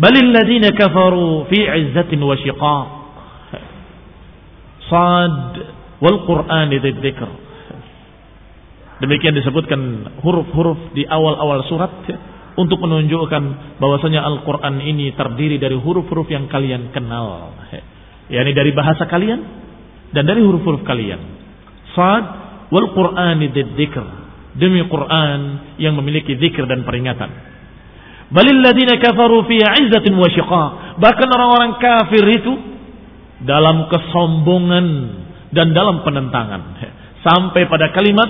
bal 0.00 0.14
alladziina 0.14 0.72
kafaru 0.74 1.46
fi 1.52 1.58
'izzatin 1.68 2.20
wa 2.24 2.34
shiqaq 2.36 2.88
sad 4.88 5.52
wal 6.00 6.18
Qur'ani 6.24 6.80
demikian 9.04 9.34
disebutkan 9.36 9.80
huruf-huruf 10.24 10.96
di 10.96 11.04
awal-awal 11.04 11.66
surat 11.68 11.92
untuk 12.54 12.78
menunjukkan 12.78 13.76
bahwasanya 13.82 14.22
Al-Qur'an 14.22 14.78
ini 14.78 15.10
terdiri 15.18 15.58
dari 15.58 15.74
huruf-huruf 15.74 16.30
yang 16.30 16.46
kalian 16.46 16.94
kenal. 16.94 17.50
Yakni 18.30 18.54
dari 18.54 18.70
bahasa 18.70 19.10
kalian 19.10 19.40
dan 20.14 20.22
dari 20.22 20.38
huruf-huruf 20.38 20.86
kalian. 20.86 21.18
Sad 21.98 22.24
wal 22.70 22.94
Qur'ani 22.94 23.50
dzikr 23.50 24.06
demi 24.54 24.86
Quran 24.86 25.40
yang 25.82 25.98
memiliki 25.98 26.38
zikir 26.38 26.62
dan 26.70 26.86
peringatan 26.86 27.53
Balil 28.33 28.61
ladina 28.61 29.01
kafaru 29.01 29.41
fi 29.49 29.57
'izzatin 29.57 30.13
wa 30.13 30.29
syiqaq. 30.29 31.01
Bahkan 31.01 31.27
orang-orang 31.33 31.71
kafir 31.81 32.25
itu 32.29 32.53
dalam 33.41 33.89
kesombongan 33.89 34.87
dan 35.49 35.73
dalam 35.73 36.05
penentangan. 36.05 36.61
Sampai 37.25 37.65
pada 37.65 37.89
kalimat 37.89 38.29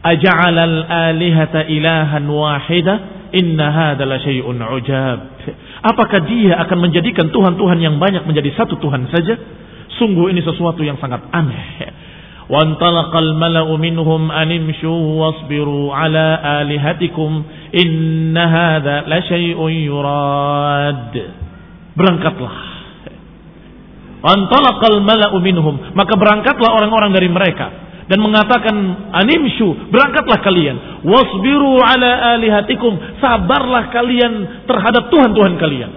aja'alal 0.00 0.76
alihata 0.88 1.68
ilahan 1.68 2.24
wahida 2.24 2.94
inna 3.36 3.66
hadza 3.68 4.08
la 4.08 4.16
syai'un 4.16 4.58
ujab. 4.64 5.18
Apakah 5.84 6.24
dia 6.24 6.56
akan 6.64 6.88
menjadikan 6.88 7.28
Tuhan-Tuhan 7.28 7.78
yang 7.84 8.00
banyak 8.00 8.24
menjadi 8.24 8.48
satu 8.56 8.80
Tuhan 8.80 9.12
saja? 9.12 9.36
Sungguh 10.00 10.32
ini 10.32 10.40
sesuatu 10.40 10.80
yang 10.80 10.96
sangat 10.96 11.20
aneh. 11.36 11.92
وانطلق 12.46 13.16
الملأ 13.16 13.76
منهم 13.76 14.30
أن 14.30 14.48
امشوا 14.52 15.00
واصبروا 15.20 15.94
على 15.94 16.26
آلهتكم 16.62 17.42
Inna 17.71 18.43
hadza 18.51 19.07
la 19.07 19.19
syai'un 19.23 19.71
yurad. 19.71 21.13
Berangkatlah. 21.95 22.55
Antalaqal 24.21 25.01
mala'u 25.01 25.37
minhum, 25.41 25.97
maka 25.97 26.13
berangkatlah 26.13 26.69
orang-orang 26.77 27.09
dari 27.15 27.25
mereka. 27.31 27.67
Dan 28.05 28.19
mengatakan 28.19 28.75
animshu 29.15 29.87
berangkatlah 29.87 30.43
kalian. 30.43 31.01
Wasbiru 31.07 31.79
ala 31.79 32.35
alihatikum. 32.35 33.23
Sabarlah 33.23 33.87
kalian 33.87 34.67
terhadap 34.67 35.07
tuhan-tuhan 35.07 35.55
kalian. 35.55 35.91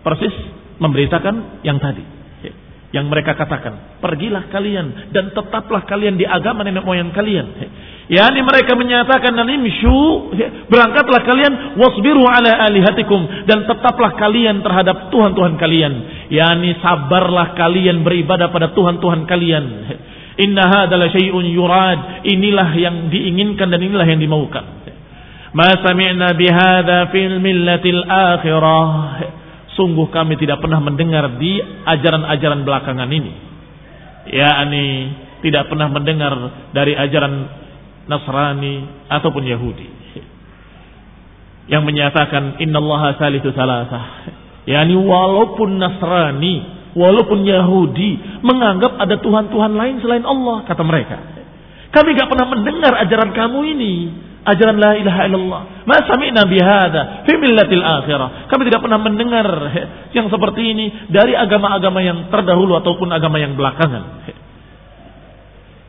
Persis 0.00 0.32
memberitakan 0.80 1.60
yang 1.60 1.76
tadi. 1.76 2.18
Yang 2.88 3.04
mereka 3.12 3.36
katakan 3.36 4.00
pergilah 4.00 4.48
kalian 4.48 5.12
dan 5.12 5.28
tetaplah 5.36 5.84
kalian 5.84 6.16
di 6.16 6.24
agama 6.24 6.64
nenek 6.64 6.88
moyang 6.88 7.12
kalian. 7.12 7.46
Ya, 8.08 8.24
ini 8.32 8.40
mereka 8.40 8.72
menyatakan 8.72 9.36
nimsyu, 9.36 10.32
berangkatlah 10.72 11.28
kalian 11.28 11.76
wasbiru 11.76 12.24
ala 12.24 12.56
alihatikum 12.64 13.44
dan 13.44 13.68
tetaplah 13.68 14.16
kalian 14.16 14.64
terhadap 14.64 15.12
Tuhan-Tuhan 15.12 15.60
kalian. 15.60 15.94
Ya, 16.32 16.48
ini 16.56 16.72
sabarlah 16.80 17.52
kalian 17.52 18.00
beribadah 18.00 18.48
pada 18.48 18.72
Tuhan-Tuhan 18.72 19.28
kalian. 19.28 19.64
Inna 20.40 20.64
hadzal 20.72 21.04
syai'un 21.12 21.52
yurad. 21.52 22.24
Inilah 22.24 22.72
yang 22.80 23.12
diinginkan 23.12 23.68
dan 23.68 23.80
inilah 23.84 24.08
yang 24.08 24.24
dimaukan. 24.24 24.64
Ma 25.52 25.68
sami'na 25.84 26.32
bihadza 26.32 27.12
fil 27.12 27.44
millatil 27.44 28.02
akhirah 28.08 28.88
Sungguh 29.76 30.08
kami 30.08 30.40
tidak 30.40 30.64
pernah 30.64 30.80
mendengar 30.80 31.36
di 31.36 31.60
ajaran-ajaran 31.62 32.64
belakangan 32.64 33.10
ini. 33.12 33.32
Ya, 34.32 34.64
ini 34.64 35.12
tidak 35.44 35.68
pernah 35.68 35.92
mendengar 35.92 36.34
dari 36.74 36.98
ajaran 36.98 37.67
Nasrani 38.08 39.06
ataupun 39.12 39.44
Yahudi. 39.44 39.88
Yang 41.68 41.82
menyatakan 41.84 42.56
innallaha 42.64 43.20
salisu 43.20 43.52
salasah. 43.52 44.32
Yani 44.64 44.96
walaupun 44.96 45.76
Nasrani, 45.76 46.64
walaupun 46.96 47.44
Yahudi 47.44 48.40
menganggap 48.40 48.96
ada 48.96 49.20
Tuhan-Tuhan 49.20 49.72
lain 49.76 50.00
selain 50.00 50.24
Allah, 50.24 50.64
kata 50.64 50.82
mereka. 50.82 51.16
Kami 51.88 52.16
gak 52.16 52.28
pernah 52.28 52.48
mendengar 52.48 52.92
ajaran 53.00 53.32
kamu 53.32 53.60
ini 53.76 53.94
ajaran 54.48 54.76
la 54.80 54.92
ilaha 54.96 55.20
illallah. 55.28 55.62
Ma 55.84 55.98
sami'na 56.08 56.48
bihadza 56.48 57.24
fi 57.28 57.32
millatil 57.36 57.84
akhirah. 57.84 58.48
Kami 58.48 58.62
tidak 58.68 58.80
pernah 58.80 59.00
mendengar 59.00 59.46
yang 60.16 60.32
seperti 60.32 60.62
ini 60.72 60.86
dari 61.12 61.36
agama-agama 61.36 62.00
yang 62.00 62.32
terdahulu 62.32 62.80
ataupun 62.80 63.12
agama 63.12 63.36
yang 63.36 63.52
belakangan. 63.52 64.24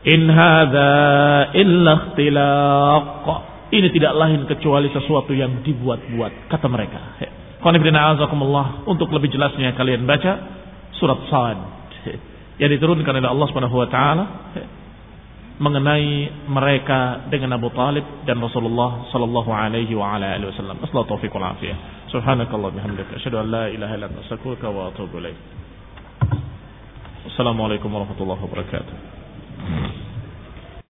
In 0.00 0.32
hadza 0.32 0.90
illa 1.60 1.92
ikhtilaq. 1.92 3.26
Ini 3.70 3.88
tidak 3.94 4.12
lain 4.18 4.40
kecuali 4.50 4.90
sesuatu 4.90 5.30
yang 5.30 5.62
dibuat-buat 5.62 6.50
kata 6.50 6.66
mereka. 6.66 6.98
Untuk 8.88 9.08
lebih 9.12 9.30
jelasnya 9.30 9.76
kalian 9.76 10.08
baca 10.08 10.32
surat 10.96 11.20
Sad 11.28 11.58
yang 12.60 12.70
diturunkan 12.76 13.16
oleh 13.16 13.30
Allah 13.30 13.46
Subhanahu 13.48 13.76
wa 13.76 13.88
taala 13.88 14.24
mengenai 15.60 16.32
mereka 16.48 17.28
dengan 17.28 17.60
Abu 17.60 17.68
Talib 17.72 18.24
dan 18.24 18.40
Rasulullah 18.40 19.04
sallallahu 19.12 19.52
alaihi 19.52 19.92
wa 19.92 20.16
ala 20.16 20.36
alihi 20.36 20.48
wasallam. 20.52 20.80
Asla 20.80 21.04
taufiq 21.04 21.32
wal 21.36 21.52
afiyah. 21.52 22.08
Subhanakallah 22.08 22.72
bihamdika 22.72 23.16
asyhadu 23.20 23.44
an 23.44 23.46
la 23.52 23.64
ilaha 23.68 23.92
illa 23.96 24.06
anta 24.08 24.24
astaghfiruka 24.24 24.66
wa 24.72 24.88
atubu 24.88 25.20
ilaik. 25.20 25.36
Assalamualaikum 27.28 27.92
warahmatullahi 27.92 28.40
wabarakatuh. 28.40 29.09
Amen. 29.66 30.09